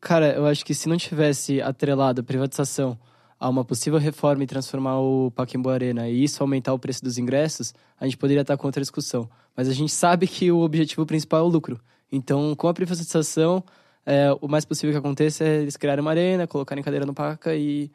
Cara, 0.00 0.34
eu 0.34 0.46
acho 0.46 0.64
que 0.64 0.74
se 0.74 0.88
não 0.88 0.96
tivesse 0.96 1.60
atrelado 1.60 2.20
a 2.20 2.24
privatização 2.24 2.98
a 3.38 3.48
uma 3.48 3.64
possível 3.64 3.98
reforma 3.98 4.44
e 4.44 4.46
transformar 4.46 4.98
o 5.00 5.30
Pacaembu 5.30 5.68
Arena 5.68 6.08
e 6.08 6.24
isso 6.24 6.42
aumentar 6.42 6.72
o 6.72 6.78
preço 6.78 7.02
dos 7.02 7.18
ingressos, 7.18 7.74
a 7.98 8.04
gente 8.04 8.16
poderia 8.16 8.42
estar 8.42 8.56
com 8.56 8.66
outra 8.66 8.80
discussão. 8.80 9.28
Mas 9.54 9.68
a 9.68 9.72
gente 9.72 9.92
sabe 9.92 10.26
que 10.26 10.50
o 10.50 10.60
objetivo 10.60 11.04
principal 11.04 11.40
é 11.40 11.42
o 11.42 11.48
lucro. 11.48 11.80
Então, 12.10 12.54
com 12.54 12.68
a 12.68 12.74
privatização, 12.74 13.64
é, 14.04 14.32
o 14.40 14.48
mais 14.48 14.64
possível 14.64 14.92
que 14.92 14.98
aconteça 14.98 15.44
é 15.44 15.62
eles 15.62 15.76
criarem 15.76 16.00
uma 16.00 16.10
arena, 16.10 16.46
colocarem 16.46 16.82
cadeira 16.82 17.04
no 17.04 17.12
Paca 17.12 17.54
e, 17.54 17.90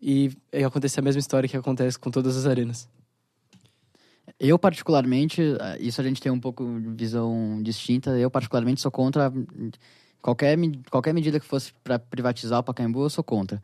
e, 0.00 0.30
e 0.52 0.62
acontecer 0.64 1.00
a 1.00 1.02
mesma 1.02 1.18
história 1.18 1.48
que 1.48 1.56
acontece 1.56 1.98
com 1.98 2.10
todas 2.10 2.36
as 2.36 2.46
arenas. 2.46 2.88
Eu, 4.38 4.58
particularmente, 4.58 5.40
eh, 5.42 5.78
isso 5.80 6.00
a 6.00 6.04
gente 6.04 6.20
tem 6.20 6.30
um 6.30 6.40
pouco 6.40 6.64
de 6.80 6.88
visão 6.90 7.60
distinta. 7.62 8.10
Eu, 8.18 8.30
particularmente, 8.30 8.80
sou 8.80 8.90
contra 8.90 9.32
qualquer, 10.20 10.56
qualquer 10.90 11.12
medida 11.14 11.38
que 11.38 11.46
fosse 11.46 11.72
para 11.84 11.98
privatizar 11.98 12.60
o 12.60 12.62
Pacaembu, 12.62 13.02
eu 13.02 13.10
sou 13.10 13.22
contra. 13.22 13.62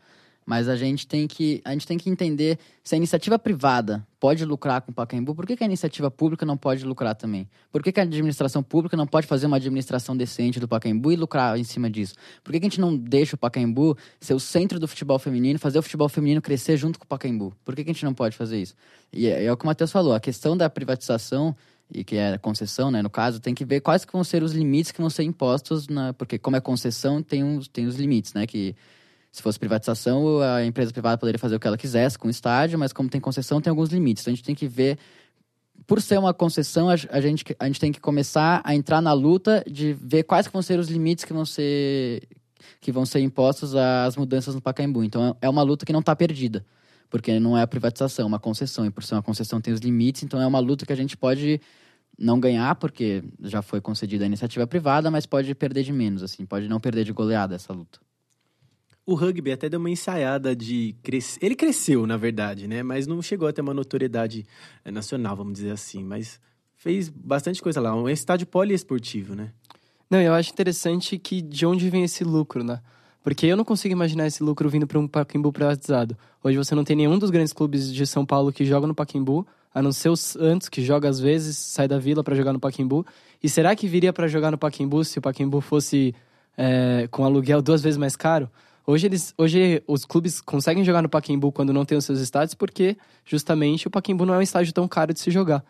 Mas 0.51 0.69
a 0.69 0.75
gente 0.75 1.07
tem 1.07 1.29
que, 1.29 1.63
a 1.65 1.71
gente 1.71 1.87
tem 1.87 1.97
que 1.97 2.11
entender 2.11 2.59
se 2.83 2.97
a 2.97 2.99
iniciativa 2.99 3.39
privada 3.39 4.05
pode 4.19 4.45
lucrar 4.45 4.83
com 4.83 4.91
o 4.91 4.93
Pacaembu, 4.93 5.33
por 5.33 5.47
que, 5.47 5.55
que 5.55 5.63
a 5.63 5.67
iniciativa 5.67 6.11
pública 6.11 6.45
não 6.45 6.57
pode 6.57 6.85
lucrar 6.85 7.15
também? 7.15 7.49
Por 7.71 7.81
que, 7.85 7.93
que 7.93 8.01
a 8.01 8.03
administração 8.03 8.61
pública 8.61 8.97
não 8.97 9.07
pode 9.07 9.29
fazer 9.29 9.47
uma 9.47 9.59
administração 9.59 10.17
decente 10.17 10.59
do 10.59 10.67
Pacaembu 10.67 11.13
e 11.13 11.15
lucrar 11.15 11.57
em 11.57 11.63
cima 11.63 11.89
disso? 11.89 12.15
Por 12.43 12.51
que, 12.51 12.59
que 12.59 12.67
a 12.67 12.69
gente 12.69 12.81
não 12.81 12.97
deixa 12.97 13.37
o 13.37 13.39
Pacaembu 13.39 13.97
ser 14.21 14.35
o 14.35 14.41
centro 14.41 14.81
do 14.81 14.89
futebol 14.89 15.21
feminino, 15.21 15.57
fazer 15.57 15.79
o 15.79 15.83
futebol 15.83 16.09
feminino 16.09 16.43
crescer 16.43 16.77
junto 16.77 16.99
com 16.99 17.05
o 17.05 17.09
Pacaembu? 17.09 17.55
Por 17.65 17.77
que, 17.77 17.85
que 17.85 17.91
a 17.91 17.93
gente 17.93 18.05
não 18.05 18.13
pode 18.13 18.37
fazer 18.37 18.61
isso? 18.61 18.75
E 19.13 19.29
é, 19.29 19.45
é 19.45 19.53
o 19.53 19.57
que 19.57 19.63
o 19.63 19.69
Matheus 19.69 19.93
falou, 19.93 20.15
a 20.15 20.19
questão 20.19 20.57
da 20.57 20.69
privatização 20.69 21.55
e 21.95 22.03
que 22.03 22.17
é 22.17 22.37
concessão, 22.39 22.91
né, 22.91 23.03
no 23.03 23.11
caso, 23.11 23.39
tem 23.39 23.55
que 23.55 23.65
ver 23.65 23.83
quais 23.83 24.05
que 24.05 24.13
vão 24.13 24.25
ser 24.25 24.43
os 24.43 24.53
limites 24.53 24.91
que 24.91 25.01
vão 25.01 25.11
ser 25.11 25.23
impostos, 25.23 25.87
na, 25.87 26.13
porque 26.13 26.41
como 26.41 26.57
é 26.57 26.61
concessão, 26.61 27.23
tem, 27.23 27.45
uns, 27.45 27.69
tem 27.69 27.87
os 27.87 27.95
limites, 27.95 28.35
né, 28.35 28.49
que 28.49 28.75
se 29.33 29.43
fosse 29.43 29.59
privatização, 29.59 30.41
a 30.41 30.65
empresa 30.65 30.93
privada 30.93 31.17
poderia 31.17 31.39
fazer 31.39 31.57
o 31.57 31.61
que 31.61 31.67
ela 31.67 31.79
quisesse 31.79 32.19
com 32.19 32.27
o 32.27 32.31
estádio, 32.31 32.79
mas 32.79 32.93
como 32.93 33.09
tem 33.09 33.21
concessão, 33.21 33.61
tem 33.61 33.71
alguns 33.71 33.91
limites. 33.91 34.23
Então 34.23 34.33
a 34.33 34.35
gente 34.35 34.45
tem 34.45 34.55
que 34.55 34.67
ver, 34.67 34.99
por 35.87 36.03
ser 36.03 36.19
uma 36.19 36.35
concessão, 36.35 36.89
a, 36.89 36.95
a 37.11 37.21
gente, 37.21 37.45
a 37.59 37.67
gente 37.67 37.79
tem 37.79 37.93
que 37.93 38.01
começar 38.01 38.61
a 38.65 38.75
entrar 38.75 39.01
na 39.01 39.13
luta 39.13 39.63
de 39.71 39.93
ver 39.93 40.25
quais 40.25 40.49
vão 40.49 40.61
ser 40.63 40.79
os 40.81 40.89
limites 40.89 41.25
que 41.25 41.33
vão 41.33 41.45
ser 41.45 42.23
que 42.81 42.93
vão 42.93 43.07
ser 43.07 43.21
impostos 43.21 43.75
às 43.75 44.17
mudanças 44.17 44.55
no 44.55 44.61
Pacaembu. 44.61 45.03
Então 45.03 45.37
é 45.41 45.49
uma 45.49 45.63
luta 45.63 45.87
que 45.87 45.93
não 45.93 46.01
está 46.01 46.15
perdida, 46.15 46.65
porque 47.09 47.39
não 47.39 47.57
é 47.57 47.63
a 47.63 47.67
privatização, 47.67 48.25
é 48.25 48.29
uma 48.29 48.39
concessão, 48.39 48.85
e 48.85 48.91
por 48.91 49.03
ser 49.03 49.15
uma 49.15 49.23
concessão 49.23 49.61
tem 49.61 49.73
os 49.73 49.81
limites, 49.81 50.23
então 50.23 50.41
é 50.41 50.47
uma 50.47 50.59
luta 50.59 50.85
que 50.85 50.93
a 50.93 50.97
gente 50.97 51.17
pode 51.17 51.61
não 52.19 52.39
ganhar, 52.39 52.75
porque 52.75 53.25
já 53.43 53.63
foi 53.63 53.81
concedida 53.81 54.25
a 54.25 54.27
iniciativa 54.27 54.67
privada, 54.67 55.11
mas 55.11 55.25
pode 55.25 55.55
perder 55.55 55.85
de 55.85 55.93
menos, 55.93 56.23
assim, 56.23 56.45
pode 56.45 56.69
não 56.69 56.79
perder 56.79 57.05
de 57.05 57.13
goleada 57.13 57.55
essa 57.55 57.73
luta. 57.73 57.99
O 59.07 59.15
rugby 59.15 59.53
até 59.53 59.69
deu 59.69 59.81
uma 59.81 59.91
ensaiada 59.91 60.55
de 60.55 60.95
crescer. 61.03 61.39
Ele 61.43 61.57
cresceu, 61.57 62.07
na 62.07 62.17
verdade, 62.17 62.69
né? 62.69 62.83
Mas 62.83 63.07
não 63.07 63.21
chegou 63.21 63.49
a 63.49 63.53
ter 63.53 63.61
uma 63.61 63.75
notoriedade 63.75 64.47
eh, 64.85 64.91
nacional, 64.91 65.35
vamos 65.37 65.55
dizer 65.55 65.73
assim. 65.73 66.05
Mas 66.05 66.41
fez 66.77 67.09
bastante 67.09 67.63
coisa 67.63 67.81
lá. 67.81 67.95
Um 67.95 68.09
estádio 68.09 68.47
poliesportivo, 68.47 69.35
né? 69.35 69.53
Não, 70.11 70.21
eu 70.21 70.35
acho 70.35 70.51
interessante 70.51 71.19
que 71.19 71.41
de 71.41 71.65
onde 71.65 71.89
vem 71.89 72.05
esse 72.05 72.25
lucro, 72.25 72.65
né? 72.65 72.81
Porque 73.23 73.47
eu 73.47 73.57
não 73.57 73.65
consigo 73.65 73.93
imaginar 73.93 74.27
esse 74.27 74.43
lucro 74.43 74.69
vindo 74.69 74.87
para 74.87 74.99
um 74.99 75.07
Pacaembu 75.07 75.53
privatizado. 75.53 76.17
Hoje 76.43 76.57
você 76.57 76.75
não 76.75 76.85
tem 76.85 76.97
nenhum 76.97 77.19
dos 77.19 77.31
grandes 77.31 77.53
clubes 77.53 77.93
de 77.93 78.07
São 78.07 78.25
Paulo 78.25 78.53
que 78.53 78.65
joga 78.65 78.87
no 78.87 78.95
Pacaembu, 78.95 79.47
a 79.75 79.83
não 79.83 79.93
ser 79.93 80.09
o 80.09 80.17
Santos, 80.17 80.69
que 80.69 80.83
joga 80.83 81.09
às 81.09 81.21
vezes, 81.21 81.57
sai 81.57 81.87
da 81.87 81.99
vila 81.99 82.25
para 82.25 82.35
jogar 82.35 82.53
no 82.53 82.59
Pacaembu. 82.59 83.07
E 83.43 83.49
será 83.49 83.77
que 83.77 83.87
viria 83.87 84.13
para 84.13 84.27
jogar 84.27 84.51
no 84.51 84.59
Pacaembu 84.59 85.05
se 85.05 85.19
o 85.19 85.23
Pacaembu 85.23 85.61
fosse 85.61 86.15
é, 86.57 87.07
com 87.11 87.25
aluguel 87.25 87.61
duas 87.61 87.83
vezes 87.83 87.99
mais 87.99 88.17
caro? 88.17 88.51
Hoje, 88.91 89.07
eles, 89.07 89.33
hoje 89.39 89.81
os 89.87 90.05
clubes 90.05 90.41
conseguem 90.41 90.83
jogar 90.83 91.01
no 91.01 91.09
Pacaembu 91.09 91.53
quando 91.53 91.73
não 91.73 91.85
tem 91.85 91.97
os 91.97 92.05
seus 92.05 92.19
estádios, 92.19 92.55
porque 92.55 92.97
justamente 93.25 93.87
o 93.87 93.91
Pacaembu 93.91 94.27
não 94.27 94.35
é 94.35 94.39
um 94.39 94.43
estádio 94.43 94.73
tão 94.73 94.89
caro 94.89 95.15
de 95.15 95.21
se 95.21 95.31
jogar. 95.31 95.65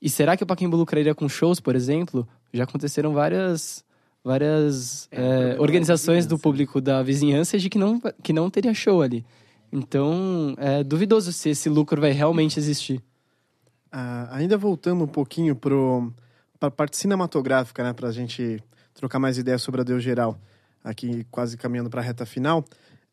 E 0.00 0.08
será 0.08 0.36
que 0.36 0.44
o 0.44 0.46
Pacaembu 0.46 0.76
lucraria 0.76 1.12
com 1.12 1.28
shows, 1.28 1.58
por 1.58 1.74
exemplo? 1.74 2.28
Já 2.52 2.62
aconteceram 2.62 3.12
várias, 3.12 3.84
várias 4.22 5.08
é, 5.10 5.56
organizações 5.58 6.26
do 6.26 6.38
público 6.38 6.80
da 6.80 7.02
vizinhança 7.02 7.58
de 7.58 7.68
que 7.68 7.76
não, 7.76 8.00
que 8.22 8.32
não 8.32 8.48
teria 8.48 8.72
show 8.72 9.02
ali. 9.02 9.26
Então, 9.72 10.54
é 10.56 10.84
duvidoso 10.84 11.32
se 11.32 11.50
esse 11.50 11.68
lucro 11.68 12.00
vai 12.00 12.12
realmente 12.12 12.56
existir. 12.56 13.02
Ah, 13.90 14.28
ainda 14.30 14.56
voltando 14.56 15.02
um 15.02 15.08
pouquinho 15.08 15.56
para 15.56 16.68
a 16.68 16.70
parte 16.70 16.96
cinematográfica, 16.96 17.82
né, 17.82 17.92
para 17.92 18.06
a 18.06 18.12
gente 18.12 18.62
trocar 18.94 19.18
mais 19.18 19.38
ideias 19.38 19.60
sobre 19.60 19.80
a 19.80 19.84
Deus 19.84 20.04
Geral, 20.04 20.38
aqui 20.82 21.26
quase 21.30 21.56
caminhando 21.56 21.90
para 21.90 22.00
a 22.00 22.04
reta 22.04 22.24
final. 22.26 22.64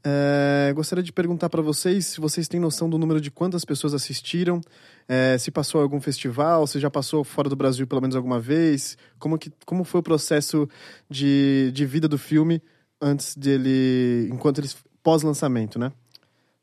É, 0.03 0.71
gostaria 0.73 1.03
de 1.03 1.11
perguntar 1.11 1.49
para 1.49 1.61
vocês 1.61 2.05
se 2.05 2.21
vocês 2.21 2.47
têm 2.47 2.59
noção 2.59 2.89
do 2.89 2.97
número 2.97 3.19
de 3.19 3.29
quantas 3.29 3.65
pessoas 3.65 3.93
assistiram, 3.93 4.61
é, 5.07 5.37
se 5.37 5.51
passou 5.51 5.81
algum 5.81 5.99
festival, 5.99 6.65
se 6.65 6.79
já 6.79 6.89
passou 6.89 7.23
fora 7.23 7.49
do 7.49 7.55
Brasil 7.55 7.85
pelo 7.85 8.01
menos 8.01 8.15
alguma 8.15 8.39
vez, 8.39 8.97
como, 9.19 9.37
que, 9.37 9.51
como 9.65 9.83
foi 9.83 9.99
o 9.99 10.03
processo 10.03 10.69
de, 11.09 11.71
de 11.73 11.85
vida 11.85 12.07
do 12.07 12.17
filme 12.17 12.61
antes 13.01 13.35
dele, 13.35 14.29
enquanto 14.31 14.59
ele 14.59 14.69
pós-lançamento, 15.03 15.77
né? 15.77 15.91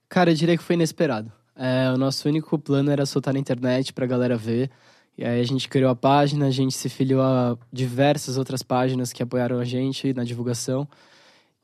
Cara, 0.09 0.31
eu 0.31 0.35
diria 0.35 0.57
que 0.57 0.63
foi 0.63 0.75
inesperado. 0.75 1.31
É, 1.57 1.91
o 1.93 1.97
nosso 1.97 2.29
único 2.29 2.59
plano 2.59 2.91
era 2.91 3.07
soltar 3.07 3.35
na 3.35 3.41
internet 3.41 3.93
pra 3.93 4.07
galera 4.07 4.37
ver. 4.37 4.71
E 5.17 5.25
aí 5.25 5.41
a 5.41 5.45
gente 5.45 5.69
criou 5.69 5.91
a 5.91 5.95
página, 5.95 6.47
a 6.47 6.51
gente 6.51 6.75
se 6.75 6.89
filiou 6.89 7.23
a 7.23 7.57
diversas 7.73 8.37
outras 8.37 8.63
páginas 8.63 9.13
que 9.13 9.23
apoiaram 9.23 9.59
a 9.59 9.65
gente 9.65 10.13
na 10.13 10.25
divulgação. 10.25 10.89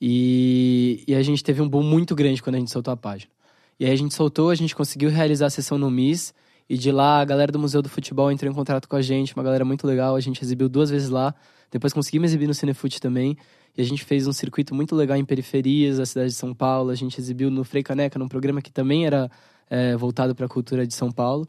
E, 0.01 1.05
e 1.07 1.15
a 1.15 1.23
gente 1.23 1.43
teve 1.43 1.61
um 1.61 1.69
boom 1.69 1.83
muito 1.83 2.15
grande 2.15 2.43
quando 2.43 2.57
a 2.57 2.59
gente 2.59 2.71
soltou 2.71 2.93
a 2.93 2.97
página. 2.97 3.31
E 3.79 3.85
aí 3.85 3.93
a 3.93 3.97
gente 3.97 4.15
soltou, 4.15 4.51
a 4.51 4.55
gente 4.55 4.75
conseguiu 4.75 5.11
realizar 5.11 5.47
a 5.47 5.51
sessão 5.51 5.77
no 5.77 5.91
MIS. 5.91 6.33
E 6.69 6.79
de 6.79 6.93
lá, 6.93 7.21
a 7.21 7.25
galera 7.25 7.51
do 7.51 7.59
Museu 7.59 7.83
do 7.83 7.89
Futebol 7.89 8.31
entrou 8.31 8.51
em 8.51 8.55
contato 8.55 8.89
com 8.89 8.95
a 8.95 9.03
gente, 9.03 9.35
uma 9.35 9.43
galera 9.43 9.65
muito 9.65 9.87
legal. 9.87 10.15
A 10.15 10.21
gente 10.21 10.43
exibiu 10.43 10.69
duas 10.69 10.89
vezes 10.89 11.09
lá. 11.09 11.35
Depois 11.71 11.93
conseguimos 11.93 12.31
exibir 12.31 12.47
no 12.47 12.55
Cinefute 12.55 13.01
também. 13.01 13.37
E 13.77 13.83
a 13.83 13.85
gente 13.85 14.05
fez 14.05 14.27
um 14.27 14.33
circuito 14.33 14.75
muito 14.75 14.95
legal 14.95 15.17
em 15.17 15.25
periferias 15.25 15.99
da 15.99 16.07
cidade 16.07 16.29
de 16.29 16.37
São 16.37 16.55
Paulo. 16.55 16.91
A 16.91 16.95
gente 16.95 17.21
exibiu 17.21 17.51
no 17.51 17.65
Frei 17.65 17.83
Caneca, 17.83 18.19
num 18.19 18.29
programa 18.29 18.63
que 18.63 18.71
também 18.71 19.07
era 19.07 19.31
é, 19.69 19.97
voltado 19.97 20.35
para 20.35 20.47
a 20.47 20.49
cultura 20.49 20.87
de 20.87 20.95
São 20.95 21.11
Paulo, 21.11 21.47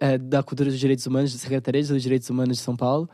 é, 0.00 0.16
da 0.16 0.42
cultura 0.42 0.70
dos 0.70 0.80
direitos 0.80 1.06
humanos, 1.06 1.32
da 1.32 1.38
Secretaria 1.38 1.82
dos 1.82 2.02
Direitos 2.02 2.28
Humanos 2.30 2.56
de 2.56 2.64
São 2.64 2.74
Paulo. 2.74 3.08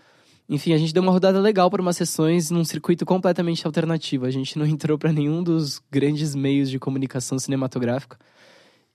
Enfim, 0.48 0.72
a 0.72 0.78
gente 0.78 0.94
deu 0.94 1.02
uma 1.02 1.10
rodada 1.10 1.40
legal 1.40 1.68
para 1.68 1.82
umas 1.82 1.96
sessões 1.96 2.50
num 2.50 2.64
circuito 2.64 3.04
completamente 3.04 3.66
alternativo. 3.66 4.24
A 4.24 4.30
gente 4.30 4.56
não 4.56 4.64
entrou 4.66 4.96
para 4.96 5.12
nenhum 5.12 5.42
dos 5.42 5.82
grandes 5.90 6.34
meios 6.34 6.70
de 6.70 6.78
comunicação 6.78 7.38
cinematográfica. 7.38 8.16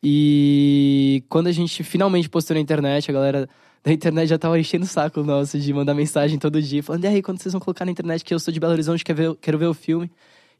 E 0.01 1.23
quando 1.29 1.47
a 1.47 1.51
gente 1.51 1.83
finalmente 1.83 2.29
postou 2.29 2.55
na 2.55 2.61
internet, 2.61 3.11
a 3.11 3.13
galera 3.13 3.49
da 3.83 3.91
internet 3.91 4.29
já 4.29 4.37
tava 4.37 4.59
enchendo 4.59 4.85
o 4.85 4.87
saco 4.87 5.21
nosso 5.21 5.59
de 5.59 5.73
mandar 5.73 5.93
mensagem 5.93 6.39
todo 6.39 6.61
dia, 6.61 6.81
falando: 6.81 7.03
e 7.03 7.07
aí, 7.07 7.21
quando 7.21 7.39
vocês 7.39 7.51
vão 7.51 7.59
colocar 7.61 7.85
na 7.85 7.91
internet 7.91 8.23
que 8.23 8.33
eu 8.33 8.39
sou 8.39 8.51
de 8.53 8.59
Belo 8.59 8.73
Horizonte, 8.73 9.03
quero 9.03 9.17
ver, 9.17 9.35
quero 9.39 9.57
ver 9.59 9.67
o 9.67 9.73
filme? 9.73 10.09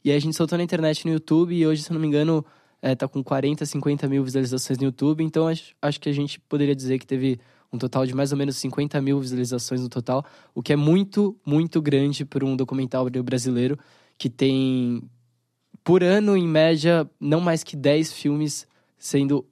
E 0.04 0.10
aí 0.10 0.16
a 0.16 0.20
gente 0.20 0.36
soltou 0.36 0.58
na 0.58 0.64
internet 0.64 1.06
no 1.06 1.12
YouTube 1.12 1.54
e 1.54 1.66
hoje, 1.66 1.82
se 1.82 1.90
eu 1.90 1.94
não 1.94 2.00
me 2.00 2.06
engano, 2.06 2.44
é, 2.82 2.96
tá 2.96 3.06
com 3.06 3.22
40, 3.22 3.64
50 3.64 4.08
mil 4.08 4.24
visualizações 4.24 4.76
no 4.78 4.86
YouTube. 4.86 5.22
Então 5.22 5.46
acho, 5.46 5.72
acho 5.80 6.00
que 6.00 6.08
a 6.08 6.12
gente 6.12 6.40
poderia 6.40 6.74
dizer 6.74 6.98
que 6.98 7.06
teve 7.06 7.38
um 7.72 7.78
total 7.78 8.04
de 8.04 8.14
mais 8.14 8.32
ou 8.32 8.38
menos 8.38 8.56
50 8.56 9.00
mil 9.00 9.18
visualizações 9.20 9.80
no 9.80 9.88
total, 9.88 10.26
o 10.54 10.62
que 10.62 10.72
é 10.72 10.76
muito, 10.76 11.34
muito 11.46 11.80
grande 11.80 12.24
para 12.24 12.44
um 12.44 12.54
documentário 12.54 13.22
brasileiro 13.22 13.78
que 14.18 14.28
tem, 14.28 15.02
por 15.82 16.02
ano, 16.02 16.36
em 16.36 16.46
média, 16.46 17.08
não 17.18 17.40
mais 17.40 17.64
que 17.64 17.74
10 17.74 18.12
filmes 18.12 18.66
sendo. 18.98 19.46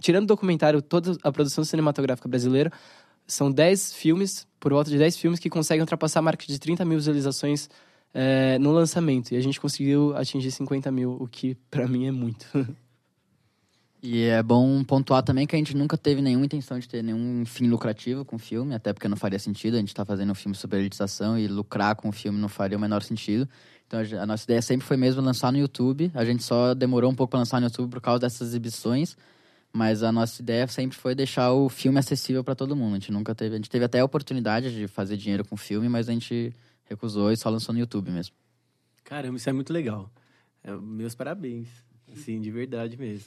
Tirando 0.00 0.26
documentário, 0.26 0.80
toda 0.80 1.18
a 1.22 1.32
produção 1.32 1.64
cinematográfica 1.64 2.28
brasileira, 2.28 2.72
são 3.26 3.50
10 3.50 3.92
filmes, 3.92 4.46
por 4.58 4.72
volta 4.72 4.88
de 4.88 4.96
10 4.96 5.18
filmes, 5.18 5.40
que 5.40 5.50
conseguem 5.50 5.82
ultrapassar 5.82 6.20
a 6.20 6.22
marca 6.22 6.46
de 6.46 6.58
30 6.58 6.84
mil 6.84 6.96
visualizações 6.96 7.68
é, 8.12 8.58
no 8.58 8.72
lançamento. 8.72 9.32
E 9.32 9.36
a 9.36 9.40
gente 9.40 9.60
conseguiu 9.60 10.16
atingir 10.16 10.50
50 10.50 10.90
mil, 10.90 11.16
o 11.20 11.28
que 11.28 11.54
para 11.70 11.86
mim 11.86 12.06
é 12.06 12.12
muito. 12.12 12.46
E 14.00 14.26
é 14.26 14.40
bom 14.42 14.84
pontuar 14.84 15.24
também 15.24 15.44
que 15.44 15.56
a 15.56 15.58
gente 15.58 15.76
nunca 15.76 15.96
teve 15.98 16.22
nenhuma 16.22 16.46
intenção 16.46 16.78
de 16.78 16.88
ter 16.88 17.02
nenhum 17.02 17.44
fim 17.44 17.66
lucrativo 17.66 18.24
com 18.24 18.36
o 18.36 18.38
filme, 18.38 18.72
até 18.72 18.92
porque 18.92 19.08
não 19.08 19.16
faria 19.16 19.40
sentido. 19.40 19.74
A 19.74 19.80
gente 19.80 19.92
tá 19.92 20.04
fazendo 20.04 20.30
um 20.30 20.36
filme 20.36 20.54
sobre 20.54 20.78
elitização 20.78 21.36
e 21.36 21.48
lucrar 21.48 21.96
com 21.96 22.08
o 22.08 22.12
filme 22.12 22.38
não 22.38 22.48
faria 22.48 22.78
o 22.78 22.80
menor 22.80 23.02
sentido. 23.02 23.48
Então 23.88 23.98
a 24.20 24.26
nossa 24.26 24.44
ideia 24.44 24.62
sempre 24.62 24.86
foi 24.86 24.96
mesmo 24.96 25.20
lançar 25.20 25.50
no 25.50 25.58
YouTube. 25.58 26.12
A 26.14 26.24
gente 26.24 26.44
só 26.44 26.74
demorou 26.74 27.10
um 27.10 27.14
pouco 27.14 27.32
para 27.32 27.40
lançar 27.40 27.60
no 27.60 27.66
YouTube 27.66 27.90
por 27.90 28.00
causa 28.00 28.20
dessas 28.20 28.48
exibições. 28.48 29.16
Mas 29.72 30.02
a 30.02 30.12
nossa 30.12 30.40
ideia 30.40 30.66
sempre 30.68 30.96
foi 30.96 31.14
deixar 31.14 31.52
o 31.52 31.68
filme 31.68 31.98
acessível 31.98 32.44
para 32.44 32.54
todo 32.54 32.76
mundo. 32.76 32.92
A 32.92 32.98
gente 33.00 33.10
nunca 33.10 33.34
teve. 33.34 33.54
A 33.54 33.58
gente 33.58 33.68
teve 33.68 33.84
até 33.84 33.98
a 33.98 34.04
oportunidade 34.04 34.72
de 34.72 34.86
fazer 34.86 35.16
dinheiro 35.16 35.44
com 35.44 35.56
o 35.56 35.58
filme, 35.58 35.88
mas 35.88 36.08
a 36.08 36.12
gente 36.12 36.54
recusou 36.88 37.30
e 37.30 37.36
só 37.36 37.48
lançou 37.50 37.72
no 37.72 37.78
YouTube 37.80 38.10
mesmo. 38.10 38.34
Caramba, 39.04 39.36
isso 39.36 39.48
é 39.48 39.52
muito 39.52 39.72
legal. 39.72 40.10
É, 40.62 40.72
meus 40.72 41.14
parabéns. 41.14 41.68
Assim, 42.12 42.40
de 42.40 42.50
verdade 42.50 42.96
mesmo. 42.96 43.26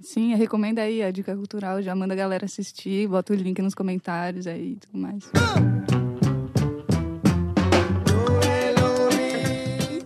Sim, 0.00 0.34
recomenda 0.34 0.82
aí 0.82 1.02
a 1.02 1.10
dica 1.10 1.34
cultural, 1.36 1.80
já 1.80 1.94
manda 1.94 2.14
a 2.14 2.16
galera 2.16 2.44
assistir, 2.44 3.08
bota 3.08 3.32
o 3.32 3.36
link 3.36 3.60
nos 3.62 3.74
comentários 3.74 4.46
aí 4.46 4.72
e 4.72 4.76
tudo 4.76 4.98
mais. 4.98 5.30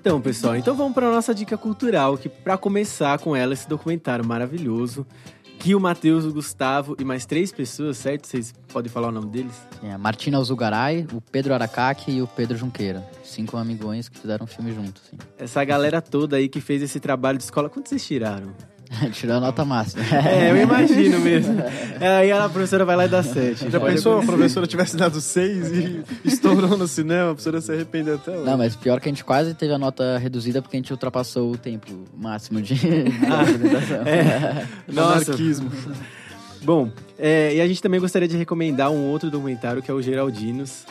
Então, 0.07 0.20
pessoal, 0.20 0.55
então 0.55 0.76
vamos 0.76 0.95
para 0.95 1.11
nossa 1.11 1.34
dica 1.34 1.59
cultural, 1.59 2.16
que 2.16 2.28
para 2.28 2.57
começar 2.57 3.18
com 3.18 3.34
ela 3.34 3.55
esse 3.55 3.68
documentário 3.68 4.24
maravilhoso 4.24 5.05
que 5.59 5.74
o 5.74 5.80
Matheus, 5.80 6.24
o 6.24 6.32
Gustavo 6.32 6.96
e 6.98 7.04
mais 7.04 7.26
três 7.26 7.50
pessoas, 7.52 7.96
certo? 7.98 8.26
Vocês 8.26 8.54
podem 8.72 8.90
falar 8.90 9.09
o 9.09 9.12
nome 9.12 9.28
deles? 9.28 9.54
É, 9.82 9.96
Martina 9.96 10.36
Alzugaray, 10.38 11.07
o 11.12 11.20
Pedro 11.20 11.54
Aracaki 11.54 12.12
e 12.12 12.22
o 12.22 12.26
Pedro 12.26 12.57
Junqueira. 12.57 13.04
Cinco 13.24 13.57
amigões 13.57 14.09
que 14.09 14.18
fizeram 14.18 14.44
um 14.44 14.46
filme 14.46 14.72
juntos. 14.72 15.02
Essa 15.38 15.64
galera 15.64 16.00
toda 16.00 16.36
aí 16.36 16.48
que 16.48 16.61
fez 16.61 16.82
esse 16.82 17.00
trabalho 17.00 17.38
de 17.38 17.44
escola, 17.44 17.68
quanto 17.68 17.88
vocês 17.88 18.04
tiraram? 18.07 18.52
Tirou 19.12 19.37
a 19.37 19.41
nota 19.41 19.64
máxima. 19.64 20.05
É, 20.05 20.51
eu 20.51 20.57
imagino 20.57 21.18
mesmo. 21.20 21.57
É, 21.99 22.18
aí 22.18 22.30
a 22.30 22.47
professora 22.47 22.84
vai 22.84 22.95
lá 22.95 23.07
e 23.07 23.09
dá 23.09 23.22
sete. 23.22 23.70
Já 23.70 23.80
pensou 23.80 24.20
a 24.20 24.22
professora 24.22 24.66
tivesse 24.66 24.99
dado 24.99 25.18
seis 25.18 25.72
e 25.72 26.05
estourou 26.26 26.76
no 26.76 26.87
cinema, 26.87 27.30
a 27.30 27.34
professora 27.34 27.61
se 27.62 27.72
arrependeu 27.72 28.16
até 28.16 28.32
hoje. 28.32 28.45
Não, 28.45 28.59
mas 28.59 28.76
pior 28.76 29.01
que 29.01 29.09
a 29.09 29.12
gente 29.12 29.24
quase 29.24 29.55
teve 29.55 29.72
a 29.72 29.78
nota 29.78 30.18
reduzida 30.18 30.61
porque 30.61 30.76
a 30.76 30.80
gente 30.80 30.93
ultrapassou 30.93 31.53
o 31.53 31.57
tempo 31.57 31.87
máximo 32.14 32.61
de, 32.61 32.74
ah. 33.30 34.09
É. 34.09 34.66
Nossa. 34.93 35.32
Anarquismo. 35.32 35.70
Bom, 36.62 36.91
é, 37.18 37.55
e 37.55 37.61
a 37.61 37.66
gente 37.66 37.80
também 37.80 38.01
gostaria 38.01 38.28
de 38.28 38.37
recomendar 38.37 38.91
um 38.91 39.05
outro 39.07 39.30
documentário 39.30 39.80
que 39.80 39.91
é 39.91 39.95
o 39.95 40.03
Geraldinos, 40.03 40.84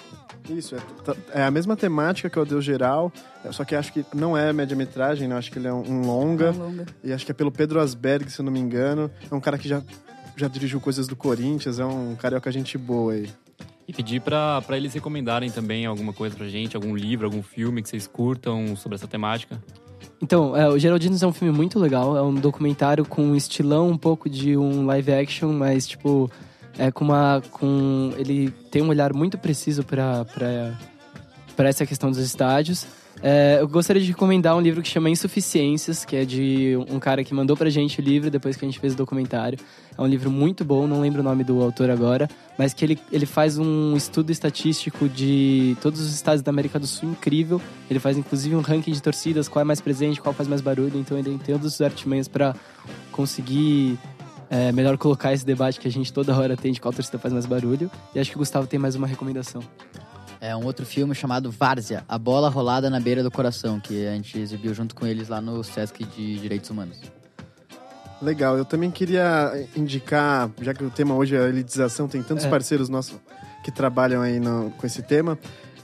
isso, 0.53 0.75
é, 0.75 1.41
é, 1.41 1.43
a 1.43 1.51
mesma 1.51 1.75
temática 1.75 2.29
que 2.29 2.39
o 2.39 2.45
Deus 2.45 2.63
Geral, 2.63 3.11
é, 3.43 3.51
só 3.51 3.63
que 3.63 3.75
acho 3.75 3.91
que 3.91 4.05
não 4.13 4.37
é 4.37 4.51
média-metragem, 4.53 5.27
né? 5.27 5.35
Acho 5.35 5.51
que 5.51 5.59
ele 5.59 5.67
é 5.67 5.73
um, 5.73 5.83
um 5.87 6.01
longa, 6.01 6.51
um 6.51 6.57
longa. 6.57 6.85
E 7.03 7.11
acho 7.11 7.25
que 7.25 7.31
é 7.31 7.33
pelo 7.35 7.51
Pedro 7.51 7.79
Asberg, 7.79 8.29
se 8.31 8.39
eu 8.39 8.45
não 8.45 8.51
me 8.51 8.59
engano. 8.59 9.09
É 9.29 9.33
um 9.33 9.39
cara 9.39 9.57
que 9.57 9.67
já, 9.67 9.81
já 10.35 10.47
dirigiu 10.47 10.79
coisas 10.79 11.07
do 11.07 11.15
Corinthians, 11.15 11.79
é 11.79 11.85
um 11.85 12.15
carioca 12.15 12.51
gente 12.51 12.77
boa 12.77 13.13
aí. 13.13 13.29
E 13.87 13.93
pedir 13.93 14.19
para 14.21 14.63
eles 14.71 14.93
recomendarem 14.93 15.51
também 15.51 15.85
alguma 15.85 16.11
coisa 16.11 16.35
pra 16.35 16.47
gente, 16.47 16.75
algum 16.75 16.95
livro, 16.95 17.25
algum 17.25 17.43
filme 17.43 17.83
que 17.83 17.89
vocês 17.89 18.07
curtam 18.07 18.75
sobre 18.75 18.95
essa 18.95 19.07
temática. 19.07 19.61
Então, 20.21 20.55
é, 20.55 20.67
o 20.67 20.79
Geraldinos 20.79 21.21
é 21.21 21.27
um 21.27 21.33
filme 21.33 21.55
muito 21.55 21.77
legal, 21.77 22.17
é 22.17 22.21
um 22.21 22.33
documentário 22.33 23.05
com 23.05 23.21
um 23.21 23.35
estilão 23.35 23.89
um 23.89 23.97
pouco 23.97 24.29
de 24.29 24.57
um 24.57 24.85
live 24.85 25.11
action, 25.11 25.51
mas 25.51 25.85
tipo 25.85 26.31
é 26.77 26.91
com 26.91 27.05
uma 27.05 27.41
com 27.51 28.13
ele 28.17 28.51
tem 28.71 28.81
um 28.81 28.89
olhar 28.89 29.13
muito 29.13 29.37
preciso 29.37 29.83
para 29.83 30.25
para 31.55 31.69
essa 31.69 31.85
questão 31.85 32.09
dos 32.09 32.19
estádios. 32.19 32.85
É, 33.23 33.57
eu 33.61 33.67
gostaria 33.67 34.01
de 34.01 34.09
recomendar 34.09 34.55
um 34.55 34.61
livro 34.61 34.81
que 34.81 34.89
chama 34.89 35.09
Insuficiências, 35.09 36.03
que 36.03 36.15
é 36.15 36.25
de 36.25 36.75
um 36.89 36.99
cara 36.99 37.23
que 37.23 37.33
mandou 37.33 37.55
pra 37.55 37.69
gente 37.69 37.99
o 37.99 38.03
livro 38.03 38.29
depois 38.29 38.57
que 38.57 38.65
a 38.65 38.67
gente 38.67 38.79
fez 38.79 38.93
o 38.93 38.97
documentário. 38.97 39.57
É 39.97 40.01
um 40.01 40.05
livro 40.05 40.29
muito 40.29 40.65
bom, 40.65 40.85
não 40.85 40.99
lembro 40.99 41.21
o 41.21 41.23
nome 41.23 41.43
do 41.43 41.61
autor 41.63 41.89
agora, 41.89 42.29
mas 42.57 42.73
que 42.73 42.83
ele, 42.83 42.99
ele 43.11 43.25
faz 43.25 43.57
um 43.57 43.95
estudo 43.95 44.31
estatístico 44.31 45.07
de 45.07 45.77
todos 45.81 46.01
os 46.01 46.13
estados 46.13 46.41
da 46.41 46.49
América 46.49 46.77
do 46.77 46.85
Sul 46.85 47.09
incrível. 47.09 47.61
Ele 47.89 47.99
faz 47.99 48.17
inclusive 48.17 48.55
um 48.55 48.61
ranking 48.61 48.91
de 48.91 49.01
torcidas, 49.01 49.47
qual 49.47 49.61
é 49.61 49.63
mais 49.63 49.79
presente, 49.79 50.19
qual 50.19 50.33
faz 50.33 50.49
mais 50.49 50.61
barulho. 50.61 50.97
Então 50.97 51.17
ele 51.17 51.37
tem 51.37 51.55
todos 51.55 51.75
os 51.75 51.81
artimanhos 51.81 52.27
para 52.27 52.53
conseguir 53.11 53.97
é 54.49 54.71
melhor 54.71 54.97
colocar 54.97 55.33
esse 55.33 55.45
debate 55.45 55.79
que 55.79 55.87
a 55.87 55.91
gente 55.91 56.11
toda 56.11 56.35
hora 56.35 56.55
tem 56.55 56.71
de 56.71 56.79
qual 56.79 56.93
torcida 56.93 57.17
faz 57.17 57.33
mais 57.33 57.45
barulho. 57.45 57.89
E 58.13 58.19
acho 58.19 58.29
que 58.29 58.37
o 58.37 58.39
Gustavo 58.39 58.67
tem 58.67 58.79
mais 58.79 58.95
uma 58.95 59.07
recomendação. 59.07 59.61
É 60.39 60.55
um 60.55 60.65
outro 60.65 60.85
filme 60.85 61.15
chamado 61.15 61.49
Várzea, 61.49 62.03
A 62.07 62.17
Bola 62.17 62.49
Rolada 62.49 62.89
na 62.89 62.99
Beira 62.99 63.23
do 63.23 63.31
Coração, 63.31 63.79
que 63.79 64.05
a 64.05 64.11
gente 64.13 64.37
exibiu 64.37 64.73
junto 64.73 64.93
com 64.93 65.07
eles 65.07 65.29
lá 65.29 65.41
no 65.41 65.63
Sesc 65.63 66.03
de 66.03 66.39
Direitos 66.39 66.69
Humanos. 66.69 66.99
Legal, 68.21 68.57
eu 68.57 68.63
também 68.63 68.91
queria 68.91 69.67
indicar, 69.75 70.49
já 70.61 70.73
que 70.73 70.83
o 70.83 70.89
tema 70.89 71.15
hoje 71.15 71.35
é 71.35 71.39
a 71.39 71.49
elitização, 71.49 72.07
tem 72.07 72.21
tantos 72.21 72.45
é. 72.45 72.49
parceiros 72.49 72.89
nossos 72.89 73.17
que 73.63 73.71
trabalham 73.71 74.21
aí 74.21 74.39
no, 74.39 74.71
com 74.71 74.85
esse 74.85 75.01
tema. 75.01 75.37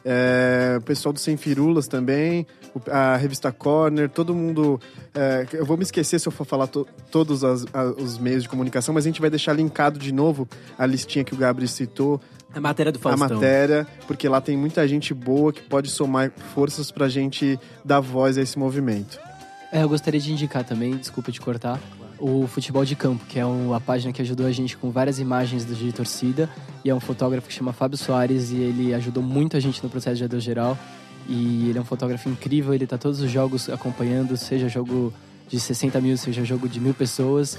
É, 0.04 0.78
o 0.80 0.82
pessoal 0.82 1.14
do 1.14 1.20
Sem 1.20 1.38
Firulas 1.38 1.88
também, 1.88 2.46
a 2.90 3.16
revista 3.18 3.52
Corner, 3.52 4.10
todo 4.10 4.34
mundo. 4.34 4.80
É, 5.14 5.46
eu 5.54 5.66
vou 5.66 5.78
me 5.78 5.84
esquecer 5.84 6.20
se 6.20 6.28
eu 6.28 6.32
for 6.32 6.46
falar 6.46 6.68
to, 6.68 6.88
todos 7.12 7.44
as, 7.44 7.66
a, 7.74 7.84
os 7.86 8.18
meios 8.18 8.44
de 8.44 8.50
comunicação, 8.50 8.94
mas 8.94 9.06
a 9.06 9.10
gente 9.10 9.22
vai 9.22 9.30
deixar 9.30 9.54
linkado 9.54 10.00
de 10.00 10.12
novo 10.12 10.48
a 10.78 10.86
listinha 10.86 11.24
que 11.24 11.34
o 11.34 11.38
Gabriel 11.38 11.68
citou 11.68 12.20
A 12.54 12.60
matéria 12.60 12.92
do 12.92 12.98
a 12.98 13.02
Faustão. 13.02 13.30
matéria, 13.36 13.86
porque 14.08 14.28
lá 14.28 14.42
tem 14.42 14.58
muita 14.58 14.88
gente 14.88 15.14
boa 15.14 15.54
que 15.54 15.62
pode 15.62 15.90
somar 15.90 16.32
forças 16.54 16.90
pra 16.92 17.08
gente 17.08 17.60
dar 17.86 18.00
voz 18.00 18.38
a 18.38 18.42
esse 18.42 18.58
movimento. 18.58 19.20
É, 19.72 19.84
eu 19.84 19.90
gostaria 19.90 20.20
de 20.20 20.32
indicar 20.32 20.64
também, 20.64 20.98
desculpa 20.98 21.32
te 21.32 21.40
cortar, 21.40 21.80
o 22.22 22.46
Futebol 22.48 22.86
de 22.86 22.96
Campo, 22.96 23.26
que 23.26 23.40
é 23.40 23.46
uma 23.46 23.82
página 23.82 24.14
que 24.14 24.22
ajudou 24.22 24.46
a 24.46 24.52
gente 24.52 24.78
com 24.78 24.92
várias 24.92 25.20
imagens 25.20 25.66
de 25.66 25.92
torcida. 25.92 26.48
E 26.86 26.90
é 26.90 26.96
um 26.96 27.00
fotógrafo 27.00 27.48
que 27.48 27.54
chama 27.54 27.74
Fábio 27.74 27.98
Soares 27.98 28.52
e 28.52 28.58
ele 28.58 28.94
ajudou 28.94 29.24
muito 29.24 29.58
a 29.58 29.60
gente 29.60 29.84
no 29.84 29.90
processo 29.90 30.18
de 30.18 30.24
adeus 30.24 30.44
geral. 30.44 30.78
E 31.28 31.70
ele 31.70 31.78
é 31.78 31.82
um 31.82 31.86
fotógrafo 31.86 32.30
incrível, 32.30 32.74
ele 32.74 32.86
tá 32.86 32.98
todos 32.98 33.20
os 33.22 33.30
jogos 33.30 33.70
acompanhando, 33.70 34.38
seja 34.38 34.70
jogo 34.70 35.12
de 35.48 35.60
60 35.60 36.00
mil, 36.00 36.16
seja 36.16 36.46
jogo 36.46 36.70
de 36.70 36.80
mil 36.80 36.94
pessoas. 36.94 37.58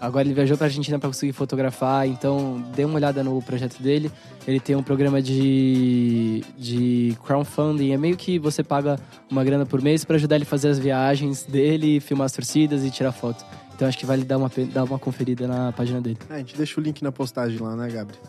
Agora 0.00 0.26
ele 0.26 0.34
viajou 0.34 0.56
pra 0.56 0.66
Argentina 0.66 0.98
para 0.98 1.08
conseguir 1.08 1.32
fotografar, 1.32 2.08
então 2.08 2.60
dê 2.74 2.84
uma 2.84 2.96
olhada 2.96 3.22
no 3.22 3.40
projeto 3.40 3.80
dele. 3.80 4.10
Ele 4.48 4.58
tem 4.58 4.74
um 4.74 4.82
programa 4.82 5.22
de, 5.22 6.42
de 6.58 7.16
crowdfunding, 7.24 7.92
é 7.92 7.96
meio 7.96 8.16
que 8.16 8.36
você 8.36 8.64
paga 8.64 8.98
uma 9.30 9.44
grana 9.44 9.64
por 9.64 9.80
mês 9.80 10.04
para 10.04 10.16
ajudar 10.16 10.34
ele 10.34 10.42
a 10.42 10.46
fazer 10.46 10.70
as 10.70 10.78
viagens 10.80 11.44
dele, 11.44 12.00
filmar 12.00 12.24
as 12.24 12.32
torcidas 12.32 12.84
e 12.84 12.90
tirar 12.90 13.12
foto. 13.12 13.44
Então 13.82 13.88
acho 13.88 13.98
que 13.98 14.06
vale 14.06 14.22
dar 14.22 14.38
uma, 14.38 14.48
dar 14.72 14.84
uma 14.84 14.96
conferida 14.96 15.48
na 15.48 15.72
página 15.72 16.00
dele. 16.00 16.16
É, 16.30 16.34
a 16.34 16.38
gente 16.38 16.56
deixa 16.56 16.80
o 16.80 16.84
link 16.84 17.02
na 17.02 17.10
postagem 17.10 17.58
lá, 17.58 17.74
né, 17.74 17.90
Gabriel? 17.90 18.22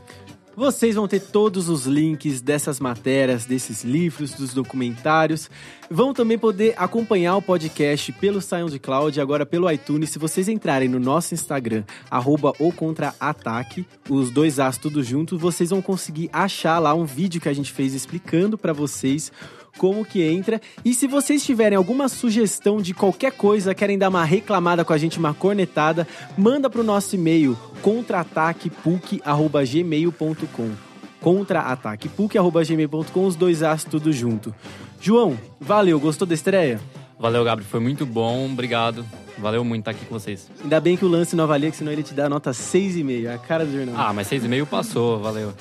Vocês 0.56 0.96
vão 0.96 1.08
ter 1.08 1.20
todos 1.20 1.70
os 1.70 1.86
links 1.86 2.42
dessas 2.42 2.80
matérias, 2.80 3.46
desses 3.46 3.84
livros, 3.84 4.32
dos 4.34 4.52
documentários. 4.52 5.52
Vão 5.92 6.12
também 6.12 6.40
poder 6.40 6.74
acompanhar 6.76 7.38
o 7.38 7.42
podcast 7.42 8.12
pelo 8.14 8.42
SoundCloud, 8.42 9.22
agora 9.22 9.46
pelo 9.46 9.70
iTunes. 9.70 10.10
Se 10.10 10.18
vocês 10.18 10.50
entrarem 10.50 10.90
no 10.90 11.00
nosso 11.00 11.36
Instagram, 11.36 11.84
arroba 12.10 12.52
o 12.58 12.72
contra-ataque, 12.72 13.86
os 14.10 14.32
dois 14.32 14.60
As 14.60 14.80
tudo 14.80 15.04
junto, 15.04 15.38
vocês 15.38 15.70
vão 15.70 15.84
conseguir 15.84 16.32
achar 16.34 16.80
lá 16.80 16.96
um 16.96 17.06
vídeo 17.06 17.40
que 17.40 17.50
a 17.50 17.54
gente 17.54 17.72
fez 17.72 17.94
explicando 17.94 18.58
para 18.58 18.74
vocês 18.74 19.32
como 19.78 20.06
que 20.06 20.24
entra. 20.24 20.62
E 20.84 20.94
se 20.94 21.08
vocês 21.08 21.44
tiverem 21.44 21.78
alguma 21.78 22.08
sugestão 22.08 22.82
de 22.82 22.94
qualquer 22.94 23.32
coisa, 23.32 23.74
querem 23.74 23.98
dar 23.98 24.10
uma 24.10 24.24
reclamada 24.24 24.86
com 24.86 24.94
a 24.94 24.98
gente, 24.98 25.20
uma 25.20 25.34
cornetada, 25.34 26.08
manda 26.38 26.70
pro 26.70 26.84
nosso 26.84 27.16
e-mail 27.16 27.58
contra-ataquepuc@gmail.com. 27.82 30.72
Contra-ataquepuc@gmail.com, 31.20 33.26
os 33.26 33.36
dois 33.36 33.64
as 33.64 33.84
tudo 33.84 34.12
junto. 34.12 34.54
João, 35.00 35.38
valeu, 35.60 36.00
gostou 36.00 36.28
da 36.28 36.34
estreia? 36.34 36.80
Valeu, 37.20 37.44
Gabriel. 37.44 37.70
Foi 37.70 37.80
muito 37.80 38.06
bom. 38.06 38.50
Obrigado. 38.52 39.06
Valeu 39.38 39.64
muito 39.64 39.82
estar 39.82 39.92
aqui 39.92 40.06
com 40.06 40.18
vocês. 40.18 40.50
Ainda 40.62 40.80
bem 40.80 40.96
que 40.96 41.06
o 41.06 41.08
lance 41.08 41.36
não 41.36 41.44
avalia, 41.44 41.72
que 41.72 41.78
senão 41.78 41.92
ele 41.92 42.04
te 42.04 42.14
dá 42.14 42.26
a 42.26 42.30
nota 42.30 42.52
6,5, 42.52 43.26
é 43.26 43.34
a 43.34 43.38
cara 43.38 43.66
do 43.66 43.72
jornal. 43.72 43.96
Ah, 43.98 44.14
mas 44.14 44.28
seis 44.28 44.44
e 44.44 44.48
meio 44.48 44.66
passou. 44.66 45.20
Valeu. 45.20 45.54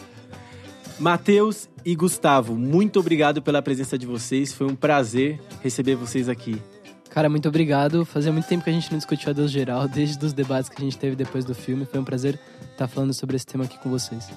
Matheus 1.02 1.68
e 1.84 1.96
Gustavo, 1.96 2.54
muito 2.54 3.00
obrigado 3.00 3.42
pela 3.42 3.60
presença 3.60 3.98
de 3.98 4.06
vocês. 4.06 4.52
Foi 4.52 4.68
um 4.68 4.76
prazer 4.76 5.40
receber 5.60 5.96
vocês 5.96 6.28
aqui. 6.28 6.62
Cara, 7.10 7.28
muito 7.28 7.48
obrigado. 7.48 8.04
Fazia 8.04 8.30
muito 8.30 8.46
tempo 8.46 8.62
que 8.62 8.70
a 8.70 8.72
gente 8.72 8.88
não 8.88 8.98
discutiu 8.98 9.30
adeus 9.30 9.50
geral, 9.50 9.88
desde 9.90 10.24
os 10.24 10.32
debates 10.32 10.70
que 10.70 10.80
a 10.80 10.84
gente 10.84 10.96
teve 10.96 11.16
depois 11.16 11.44
do 11.44 11.56
filme. 11.56 11.84
Foi 11.84 11.98
um 11.98 12.04
prazer 12.04 12.38
estar 12.70 12.86
falando 12.86 13.12
sobre 13.12 13.34
esse 13.34 13.44
tema 13.44 13.64
aqui 13.64 13.76
com 13.80 13.90
vocês. 13.90 14.30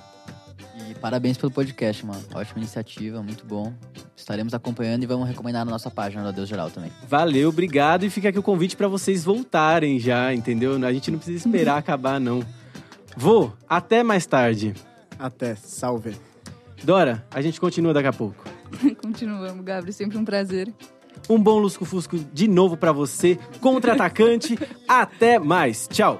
E 0.89 0.95
parabéns 0.95 1.37
pelo 1.37 1.51
podcast, 1.51 2.03
mano. 2.03 2.23
Ótima 2.33 2.57
iniciativa, 2.57 3.21
muito 3.21 3.45
bom. 3.45 3.71
Estaremos 4.17 4.55
acompanhando 4.55 5.03
e 5.03 5.05
vamos 5.05 5.27
recomendar 5.27 5.63
na 5.65 5.71
nossa 5.71 5.91
página 5.91 6.23
do 6.23 6.29
Adeus 6.29 6.49
Geral 6.49 6.71
também. 6.71 6.91
Valeu, 7.07 7.49
obrigado. 7.49 8.05
E 8.05 8.09
fica 8.09 8.29
aqui 8.29 8.39
o 8.39 8.43
convite 8.43 8.75
para 8.75 8.87
vocês 8.87 9.23
voltarem 9.23 9.99
já, 9.99 10.33
entendeu? 10.33 10.83
A 10.83 10.91
gente 10.91 11.11
não 11.11 11.19
precisa 11.19 11.47
esperar 11.47 11.77
acabar, 11.77 12.19
não. 12.19 12.43
Vou, 13.15 13.53
até 13.69 14.01
mais 14.01 14.25
tarde. 14.25 14.73
Até, 15.19 15.53
salve. 15.53 16.15
Dora, 16.83 17.25
a 17.31 17.41
gente 17.41 17.59
continua 17.59 17.93
daqui 17.93 18.07
a 18.07 18.13
pouco. 18.13 18.43
Continuamos, 19.01 19.63
Gabriel. 19.63 19.93
Sempre 19.93 20.17
um 20.17 20.25
prazer. 20.25 20.71
Um 21.29 21.41
bom 21.41 21.57
lusco-fusco 21.59 22.17
de 22.17 22.47
novo 22.47 22.77
pra 22.77 22.91
você, 22.91 23.39
contra-atacante. 23.59 24.57
Até 24.87 25.39
mais. 25.39 25.87
Tchau. 25.87 26.19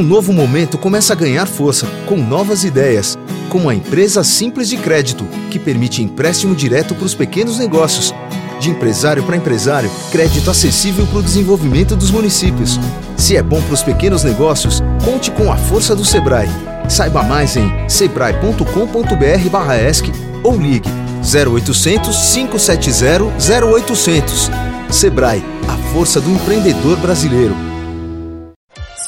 Um 0.00 0.02
novo 0.02 0.32
momento 0.32 0.78
começa 0.78 1.12
a 1.12 1.16
ganhar 1.16 1.44
força, 1.44 1.86
com 2.06 2.16
novas 2.16 2.64
ideias, 2.64 3.18
como 3.50 3.68
a 3.68 3.74
empresa 3.74 4.24
Simples 4.24 4.70
de 4.70 4.78
Crédito, 4.78 5.26
que 5.50 5.58
permite 5.58 6.02
empréstimo 6.02 6.54
direto 6.54 6.94
para 6.94 7.04
os 7.04 7.14
pequenos 7.14 7.58
negócios. 7.58 8.14
De 8.58 8.70
empresário 8.70 9.22
para 9.22 9.36
empresário, 9.36 9.90
crédito 10.10 10.50
acessível 10.50 11.06
para 11.06 11.18
o 11.18 11.22
desenvolvimento 11.22 11.94
dos 11.94 12.10
municípios. 12.10 12.80
Se 13.14 13.36
é 13.36 13.42
bom 13.42 13.60
para 13.60 13.74
os 13.74 13.82
pequenos 13.82 14.24
negócios, 14.24 14.82
conte 15.04 15.30
com 15.32 15.52
a 15.52 15.56
força 15.58 15.94
do 15.94 16.02
Sebrae. 16.02 16.48
Saiba 16.88 17.22
mais 17.22 17.58
em 17.58 17.70
sebrae.com.br/esc 17.86 20.12
ou 20.42 20.56
ligue 20.56 20.88
0800 21.22 22.16
570 22.32 23.66
0800. 23.66 24.50
Sebrae, 24.90 25.44
a 25.68 25.76
força 25.92 26.22
do 26.22 26.30
empreendedor 26.30 26.96
brasileiro. 26.96 27.69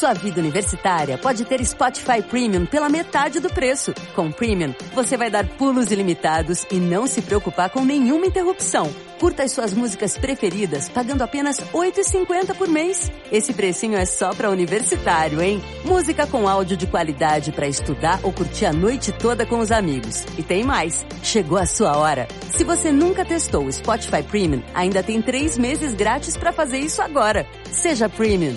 Sua 0.03 0.15
vida 0.15 0.41
universitária 0.41 1.17
pode 1.17 1.45
ter 1.45 1.65
Spotify 1.65 2.21
Premium 2.21 2.67
pela 2.67 2.89
metade 2.89 3.39
do 3.39 3.49
preço. 3.49 3.95
Com 4.17 4.33
Premium, 4.33 4.75
você 4.93 5.17
vai 5.17 5.31
dar 5.31 5.47
pulos 5.47 5.93
ilimitados 5.93 6.67
e 6.73 6.81
não 6.81 7.07
se 7.07 7.23
preocupar 7.23 7.71
com 7.71 7.85
nenhuma 7.85 8.27
interrupção. 8.27 8.93
Curta 9.21 9.45
as 9.45 9.53
suas 9.53 9.73
músicas 9.73 10.19
preferidas 10.19 10.89
pagando 10.89 11.23
apenas 11.23 11.61
R$ 11.61 11.67
8,50 11.73 12.53
por 12.57 12.67
mês. 12.67 13.13
Esse 13.31 13.55
precinho 13.55 13.97
é 13.97 14.05
só 14.05 14.35
para 14.35 14.51
universitário, 14.51 15.41
hein? 15.41 15.63
Música 15.85 16.27
com 16.27 16.49
áudio 16.49 16.77
de 16.77 16.89
qualidade 16.89 17.53
para 17.53 17.69
estudar 17.69 18.19
ou 18.25 18.33
curtir 18.33 18.67
a 18.67 18.73
noite 18.73 19.13
toda 19.13 19.47
com 19.47 19.61
os 19.61 19.71
amigos. 19.71 20.25
E 20.37 20.43
tem 20.43 20.65
mais. 20.65 21.07
Chegou 21.23 21.59
a 21.59 21.65
sua 21.65 21.97
hora. 21.97 22.27
Se 22.51 22.65
você 22.65 22.91
nunca 22.91 23.25
testou 23.25 23.67
o 23.67 23.73
Spotify 23.73 24.25
Premium, 24.25 24.65
ainda 24.75 25.01
tem 25.01 25.23
três 25.23 25.57
meses 25.57 25.95
grátis 25.95 26.37
para 26.37 26.53
fazer 26.53 26.81
isso 26.81 27.01
agora. 27.01 27.47
Seja 27.71 28.09
Premium. 28.09 28.57